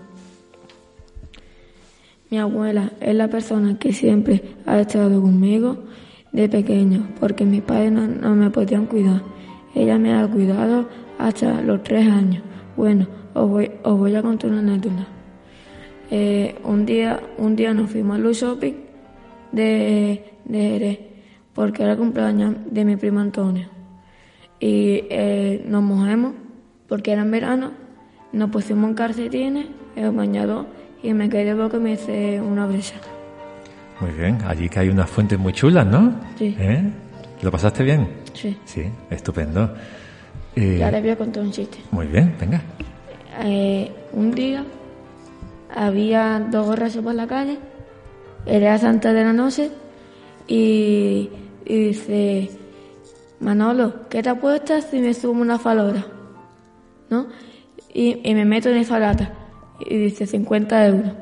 Mi 2.31 2.39
abuela 2.39 2.91
es 3.03 3.15
la 3.15 3.29
persona 3.29 3.79
que 3.79 3.93
siempre 3.93 4.43
ha 4.65 4.81
estado 4.81 5.21
conmigo 5.21 5.77
de 6.33 6.49
pequeño, 6.49 7.07
porque 7.21 7.45
mis 7.45 7.61
padres 7.61 7.93
no, 7.93 8.35
me 8.35 8.49
podían 8.49 8.87
cuidar. 8.87 9.21
Ella 9.75 9.99
me 9.99 10.15
ha 10.15 10.27
cuidado 10.27 10.89
hasta 11.19 11.61
los 11.61 11.83
tres 11.83 12.09
años. 12.09 12.43
Bueno, 12.79 13.07
os 13.35 13.47
voy, 13.47 13.71
os 13.83 13.99
voy 13.99 14.15
a 14.15 14.23
contar 14.23 14.53
una 14.53 14.61
anécdota. 14.61 15.07
Eh, 16.11 16.55
un 16.65 16.87
día, 16.87 17.21
un 17.37 17.57
día 17.57 17.75
nos 17.75 17.91
fuimos 17.91 18.17
al 18.17 18.33
shopping 18.33 18.73
de, 19.53 20.33
de 20.47 20.59
Jerez, 20.59 20.99
porque 21.53 21.83
era 21.83 21.95
cumpleaños 21.95 22.55
de 22.71 22.87
mi 22.87 22.97
primo 22.97 23.21
Antonio. 23.21 23.69
Y 24.59 25.05
eh, 25.11 25.63
nos 25.69 25.83
mojamos, 25.83 26.46
porque 26.89 27.13
era 27.13 27.23
en 27.23 27.31
verano, 27.31 27.73
nos 28.33 28.51
pusimos 28.51 28.91
en 28.91 28.95
calcetines, 28.95 29.67
el 29.97 30.11
bañador, 30.11 30.67
y 31.03 31.13
me 31.13 31.29
quedé 31.29 31.55
porque 31.55 31.79
me 31.79 31.93
hice 31.93 32.41
una 32.41 32.67
brisa. 32.67 32.97
Muy 34.01 34.11
bien, 34.11 34.39
allí 34.47 34.69
que 34.69 34.81
hay 34.81 34.89
unas 34.89 35.09
fuentes 35.09 35.39
muy 35.39 35.53
chulas, 35.53 35.87
¿no? 35.87 36.15
Sí. 36.37 36.55
¿Eh? 36.59 36.83
¿Lo 37.43 37.51
pasaste 37.51 37.83
bien? 37.83 38.09
Sí. 38.35 38.57
Sí, 38.65 38.85
estupendo. 39.11 39.75
Eh, 40.55 40.77
ya 40.79 40.91
les 40.91 41.03
voy 41.03 41.11
a 41.11 41.17
contar 41.17 41.43
un 41.43 41.51
chiste. 41.51 41.79
Muy 41.91 42.07
bien, 42.07 42.35
venga. 42.39 42.63
Eh, 43.43 43.91
un 44.13 44.33
día 44.33 44.65
había 45.75 46.41
dos 46.51 46.67
gorras 46.67 46.97
por 46.97 47.15
la 47.15 47.27
calle, 47.27 47.59
era 48.47 48.79
Santa 48.79 49.13
de 49.13 49.25
la 49.25 49.33
Noche, 49.33 49.71
y, 50.47 51.31
y 51.65 51.79
dice, 51.89 52.51
Manolo, 53.41 54.09
¿qué 54.09 54.23
te 54.23 54.31
apuestas 54.31 54.89
si 54.91 55.01
me 55.01 55.13
subo 55.13 55.41
una 55.41 55.59
falora? 55.59 56.07
¿No? 57.11 57.27
Y, 57.93 58.29
y 58.29 58.35
me 58.35 58.45
meto 58.45 58.69
en 58.69 58.77
esa 58.77 58.99
lata 58.99 59.33
y 59.81 59.97
dice 59.97 60.27
50 60.27 60.87
euros. 60.87 61.13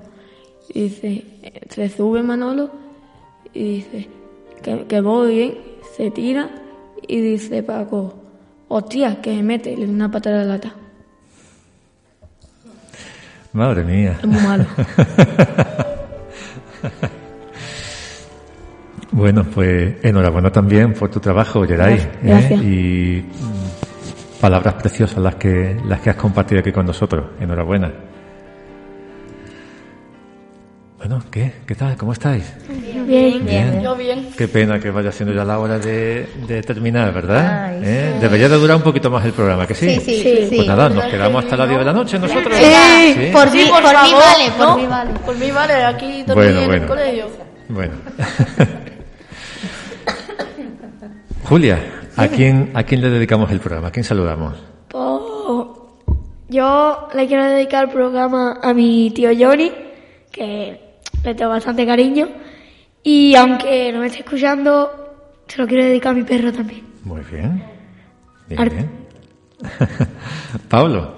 Y 0.73 0.83
dice, 0.85 1.25
se 1.71 1.89
sube 1.89 2.23
Manolo 2.23 2.71
y 3.53 3.77
dice, 3.77 4.09
que, 4.63 4.87
que 4.87 5.01
voy 5.01 5.35
bien, 5.35 5.55
se 5.97 6.11
tira 6.11 6.51
y 7.07 7.21
dice 7.21 7.63
Paco, 7.63 8.15
hostia, 8.69 9.21
que 9.21 9.35
me 9.37 9.43
mete, 9.43 9.77
le 9.77 9.87
da 9.87 9.93
una 9.93 10.11
patada 10.11 10.41
de 10.41 10.47
lata. 10.47 10.75
Madre 13.53 13.85
mía. 13.85 14.19
Es 14.21 14.27
muy 14.27 14.41
malo. 14.43 14.67
bueno, 19.13 19.45
pues 19.45 19.95
enhorabuena 20.03 20.51
también 20.51 20.93
por 20.93 21.09
tu 21.11 21.21
trabajo, 21.21 21.65
Geray. 21.65 22.05
Gracias. 22.21 22.61
¿eh? 22.61 22.65
Y 22.65 23.25
palabras 24.41 24.75
preciosas 24.75 25.19
las 25.19 25.37
que, 25.37 25.77
las 25.87 26.01
que 26.01 26.11
has 26.11 26.17
compartido 26.17 26.61
aquí 26.61 26.73
con 26.73 26.87
nosotros. 26.87 27.25
Enhorabuena. 27.41 27.93
Bueno, 30.99 31.23
¿qué? 31.31 31.53
¿Qué 31.67 31.75
tal? 31.75 31.97
¿Cómo 31.99 32.13
estáis? 32.15 32.51
Bien, 33.07 33.45
bien. 33.45 33.83
Yo 33.83 33.95
bien. 33.95 34.31
Qué 34.39 34.49
pena 34.49 34.81
que 34.81 34.91
vaya 34.91 35.13
siendo 35.13 35.35
ya 35.35 35.45
la 35.45 35.59
hora 35.59 35.79
de, 35.79 36.27
de 36.47 36.63
terminar, 36.63 37.13
¿verdad? 37.13 37.65
Ay, 37.67 37.81
¿Eh? 37.85 38.13
sí. 38.15 38.21
Debería 38.23 38.49
de 38.49 38.57
durar 38.57 38.79
un 38.79 38.83
poquito 38.83 39.11
más 39.11 39.23
el 39.27 39.33
programa, 39.33 39.67
¿que 39.67 39.75
sí? 39.75 39.97
Sí, 39.97 40.01
sí, 40.01 40.23
sí, 40.23 40.47
sí. 40.49 40.57
Pues 40.57 40.67
nada, 40.69 40.89
nos 40.89 41.05
quedamos 41.05 41.45
hasta 41.45 41.59
las 41.59 41.69
10 41.69 41.79
de 41.81 41.85
la 41.85 41.93
noche 41.93 42.19
nosotros. 42.19 42.57
Sí, 42.57 42.65
¿Sí? 42.65 43.31
por, 43.33 43.53
mí, 43.53 43.65
por, 43.69 43.83
mí 43.83 43.89
favor, 43.93 44.23
vale, 44.25 44.51
por 44.57 44.67
¿no? 44.67 44.77
mí 44.79 44.87
vale. 44.87 45.11
Por 45.27 45.37
mí 45.37 45.51
vale, 45.51 45.75
aquí 45.85 46.23
dormí 46.23 46.43
Bueno, 46.43 46.61
en 46.61 46.67
bueno. 46.67 46.83
el 46.83 46.89
colegio. 46.89 47.27
Bueno. 47.69 47.93
Julia, 51.45 51.79
¿a 52.17 52.29
quién, 52.29 52.71
¿a 52.75 52.83
quién 52.85 53.01
le 53.01 53.11
dedicamos 53.11 53.51
el 53.51 53.61
programa? 53.61 53.89
¿A 53.89 53.91
quién 53.91 54.05
saludamos? 54.05 54.55
Pues, 54.89 55.67
yo 56.49 57.09
le 57.15 57.27
quiero 57.27 57.45
dedicar 57.45 57.85
el 57.85 57.91
programa 57.91 58.61
a 58.63 58.73
mi 58.75 59.11
tío 59.11 59.31
Johnny, 59.39 59.73
que 60.31 60.99
le 61.25 61.35
tengo 61.35 61.51
bastante 61.51 61.87
cariño. 61.87 62.29
Y 63.03 63.35
aunque 63.35 63.93
no 63.93 64.01
me 64.01 64.07
esté 64.07 64.21
escuchando, 64.21 64.91
se 65.47 65.59
lo 65.61 65.67
quiero 65.67 65.85
dedicar 65.85 66.13
a 66.13 66.15
mi 66.15 66.23
perro 66.23 66.53
también. 66.53 66.85
Muy 67.05 67.21
bien. 67.31 67.63
Bien, 68.49 68.61
Ar- 68.61 68.71
bien. 68.71 68.91
Pablo, 70.69 71.15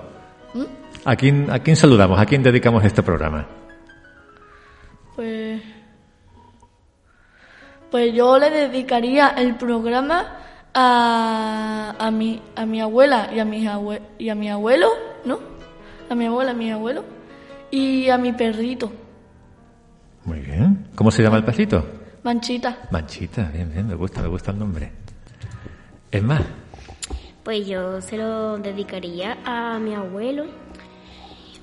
¿a 1.04 1.16
quién, 1.16 1.50
¿a 1.50 1.58
quién 1.60 1.76
saludamos? 1.76 2.18
¿A 2.18 2.26
quién 2.26 2.42
dedicamos 2.42 2.84
este 2.84 3.02
programa? 3.02 3.46
Pues, 5.16 5.62
pues 7.90 8.12
yo 8.14 8.38
le 8.38 8.50
dedicaría 8.50 9.28
el 9.30 9.54
programa 9.56 10.36
a, 10.78 11.94
a, 11.98 12.10
mi, 12.10 12.40
a 12.54 12.66
mi 12.66 12.80
abuela 12.82 13.30
y 13.34 13.38
a, 13.40 13.44
mis 13.46 13.66
abue- 13.66 14.02
y 14.18 14.28
a 14.28 14.34
mi 14.34 14.50
abuelo, 14.50 14.88
¿no? 15.24 15.38
A 16.10 16.14
mi 16.14 16.26
abuela, 16.26 16.50
a 16.50 16.54
mi 16.54 16.70
abuelo 16.70 17.02
y 17.70 18.10
a 18.10 18.18
mi 18.18 18.32
perrito, 18.32 18.92
Muy 20.26 20.40
bien. 20.40 20.86
¿Cómo 20.94 21.10
se 21.10 21.22
llama 21.22 21.38
el 21.38 21.44
perrito? 21.44 21.82
Manchita. 22.22 22.76
Manchita, 22.90 23.50
bien, 23.52 23.72
bien, 23.72 23.86
me 23.86 23.94
gusta, 23.94 24.20
me 24.20 24.28
gusta 24.28 24.50
el 24.50 24.58
nombre. 24.58 24.92
Es 26.10 26.22
más, 26.22 26.42
Pues 27.42 27.66
yo 27.66 28.00
se 28.02 28.18
lo 28.18 28.58
dedicaría 28.58 29.38
a 29.44 29.78
mi 29.78 29.94
abuelo, 29.94 30.44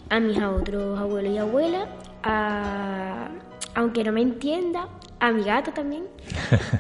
a 0.10 0.20
mis 0.20 0.42
otros 0.42 0.98
abuelos 1.00 1.34
y 1.34 1.38
abuelas, 1.38 1.88
a, 2.24 3.28
aunque 3.76 4.04
no 4.04 4.12
me 4.12 4.22
entienda, 4.22 4.88
a 5.24 5.32
mi 5.32 5.44
gato 5.44 5.72
también, 5.72 6.04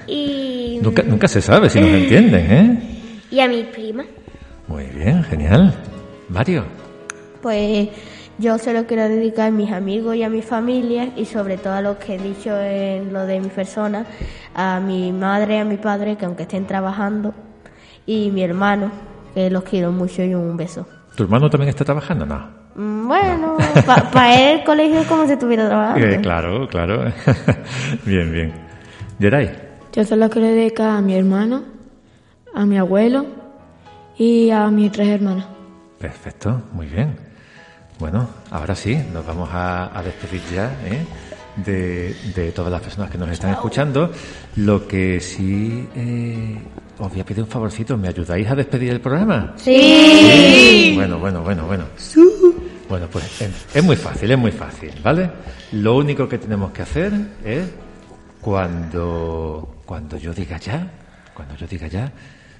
y, 0.06 0.78
nunca, 0.84 1.02
nunca 1.04 1.28
se 1.30 1.42
sabe 1.42 1.70
si 1.70 1.80
nos 1.80 1.90
entienden, 2.02 2.52
¿eh? 2.52 3.00
y 3.32 3.40
a 3.40 3.48
mis 3.48 3.66
primas. 3.68 4.06
Muy 4.68 4.86
bien, 4.88 5.24
genial. 5.24 5.74
Mario, 6.28 6.66
Pues 7.42 7.90
yo 8.38 8.58
se 8.58 8.74
lo 8.74 8.86
quiero 8.86 9.08
dedicar 9.08 9.48
a 9.48 9.52
mis 9.52 9.72
amigos 9.72 10.16
y 10.18 10.24
a 10.24 10.30
mi 10.30 10.42
familia 10.42 11.10
y 11.16 11.26
sobre 11.26 11.58
todo 11.58 11.74
a 11.74 11.82
los 11.82 11.98
que 11.98 12.16
he 12.16 12.18
dicho 12.18 12.60
en 12.60 13.14
lo 13.14 13.26
de 13.26 13.40
mi 13.40 13.48
persona, 13.48 14.06
a 14.54 14.80
mi 14.82 15.14
madre 15.14 15.56
y 15.56 15.60
a 15.60 15.66
mi 15.66 15.78
padre 15.78 16.18
que 16.18 16.26
aunque 16.26 16.44
estén 16.44 16.66
trabajando 16.68 17.34
y 18.06 18.30
mi 18.32 18.44
hermano, 18.44 18.92
que 19.34 19.50
los 19.50 19.64
quiero 19.64 19.92
mucho 19.92 20.22
y 20.22 20.34
un 20.36 20.58
beso. 20.58 20.86
¿tu 21.16 21.24
hermano 21.24 21.50
también 21.50 21.70
está 21.70 21.86
trabajando? 21.86 22.26
No. 22.26 22.63
Mm, 22.76 23.08
Bueno, 23.08 23.58
para 24.12 24.36
él 24.52 24.60
el 24.60 24.64
colegio 24.66 25.00
es 25.02 25.08
como 25.08 25.26
si 25.26 25.34
estuviera 25.34 25.68
trabajando. 25.68 26.06
Eh, 26.08 26.20
claro, 26.22 26.68
claro. 26.68 27.12
bien, 28.06 28.32
bien. 28.32 28.54
Geray, 29.20 29.52
Yo 29.94 30.04
se 30.04 30.16
lo 30.16 30.30
quiero 30.30 30.48
dedicar 30.48 30.90
a 30.98 31.02
mi 31.02 31.16
hermano, 31.16 31.64
a 32.54 32.66
mi 32.66 32.78
abuelo 32.78 33.26
y 34.18 34.50
a 34.50 34.70
mis 34.70 34.92
tres 34.92 35.08
hermanas. 35.10 35.46
perfecto, 36.00 36.62
muy 36.74 36.88
bien. 36.88 37.16
Bueno, 38.00 38.28
ahora 38.52 38.76
sí, 38.76 38.98
nos 39.14 39.26
vamos 39.26 39.50
a, 39.54 39.98
a 39.98 40.04
despedir 40.04 40.42
ya 40.54 40.66
¿eh? 40.86 41.06
de, 41.58 42.16
de 42.36 42.52
todas 42.52 42.72
las 42.72 42.82
personas 42.82 43.10
que 43.12 43.18
nos 43.20 43.30
están 43.30 43.52
escuchando. 43.52 44.12
Lo 44.58 44.88
que 44.88 45.20
sí 45.22 45.88
eh, 45.96 46.58
os 46.98 47.10
voy 47.12 47.20
a 47.22 47.24
pedir 47.26 47.44
un 47.44 47.50
favorcito, 47.50 47.96
¿me 47.96 48.08
ayudáis 48.10 48.50
a 48.50 48.56
despedir 48.56 48.90
el 48.92 49.00
programa? 49.00 49.54
Sí. 49.58 49.76
Sí. 49.80 50.92
Bueno, 50.96 51.20
bueno, 51.20 51.44
bueno, 51.44 51.66
bueno. 51.68 51.86
Bueno, 52.94 53.08
pues 53.12 53.42
es, 53.42 53.50
es 53.74 53.84
muy 53.84 53.96
fácil, 53.96 54.30
es 54.30 54.38
muy 54.38 54.52
fácil, 54.52 54.92
¿vale? 55.04 55.28
Lo 55.72 55.98
único 55.98 56.30
que 56.30 56.38
tenemos 56.38 56.72
que 56.72 56.84
hacer 56.84 57.12
es 57.44 57.68
cuando, 58.40 59.78
cuando 59.84 60.16
yo 60.18 60.32
diga 60.32 60.60
ya, 60.60 60.92
cuando 61.34 61.56
yo 61.56 61.66
diga 61.66 61.88
ya, 61.88 62.12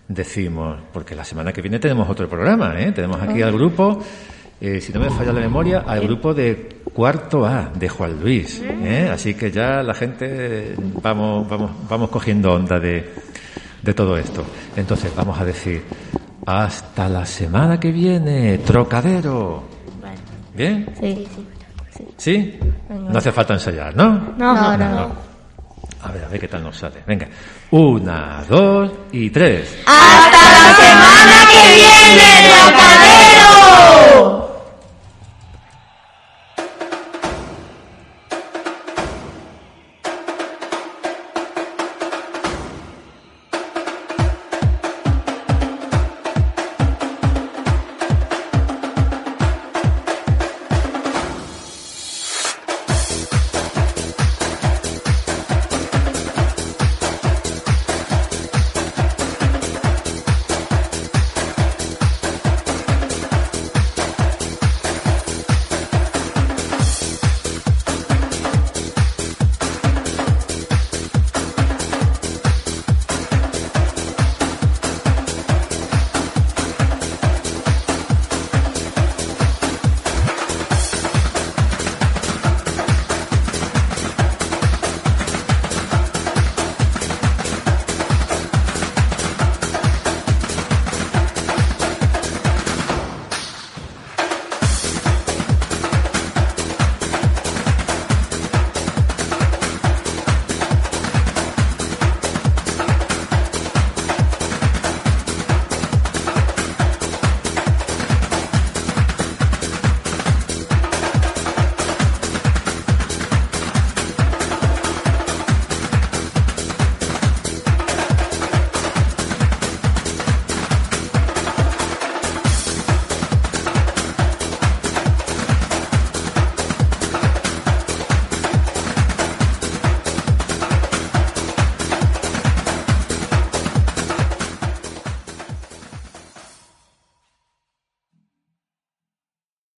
decimos, 0.08 0.80
porque 0.92 1.14
la 1.14 1.24
semana 1.24 1.54
que 1.54 1.62
viene 1.62 1.78
tenemos 1.78 2.10
otro 2.10 2.28
programa, 2.28 2.74
¿eh? 2.82 2.92
Tenemos 2.94 3.22
aquí 3.22 3.44
al 3.44 3.52
grupo, 3.54 4.00
eh, 4.60 4.82
si 4.82 4.92
no 4.92 5.02
me 5.02 5.12
falla 5.12 5.34
la 5.34 5.42
memoria, 5.42 5.84
al 5.86 6.02
grupo 6.02 6.34
de 6.34 6.82
cuarto 6.92 7.46
A, 7.46 7.72
de 7.72 7.88
Juan 7.88 8.20
Luis, 8.20 8.60
¿eh? 8.60 9.12
Así 9.14 9.36
que 9.36 9.52
ya 9.52 9.84
la 9.84 9.94
gente, 9.94 10.74
vamos, 11.00 11.48
vamos, 11.48 11.70
vamos 11.88 12.10
cogiendo 12.10 12.54
onda 12.54 12.80
de, 12.80 13.08
de 13.84 13.94
todo 13.94 14.18
esto. 14.18 14.44
Entonces 14.76 15.16
vamos 15.16 15.40
a 15.40 15.46
decir, 15.46 15.84
hasta 16.44 17.08
la 17.08 17.24
semana 17.24 17.80
que 17.80 17.92
viene, 17.92 18.58
trocadero. 18.58 19.83
¿Bien? 20.54 20.94
Sí. 21.00 21.28
¿Sí? 21.98 22.06
Sí. 22.18 22.60
No 22.90 23.18
hace 23.18 23.32
falta 23.32 23.54
ensayar, 23.54 23.96
¿no? 23.96 24.34
No, 24.38 24.54
no, 24.54 24.78
no. 24.78 25.12
A 26.02 26.12
ver, 26.12 26.24
a 26.26 26.28
ver 26.28 26.40
qué 26.40 26.48
tal 26.48 26.64
nos 26.64 26.78
sale. 26.78 27.02
Venga. 27.08 27.28
Una, 27.72 28.44
dos 28.48 28.92
y 29.12 29.30
tres. 29.30 29.78
¡Hasta 29.86 30.52
la 30.52 30.74
semana 30.76 31.46
que 31.50 31.76
viene, 31.76 32.50
Trocadero! 32.50 34.53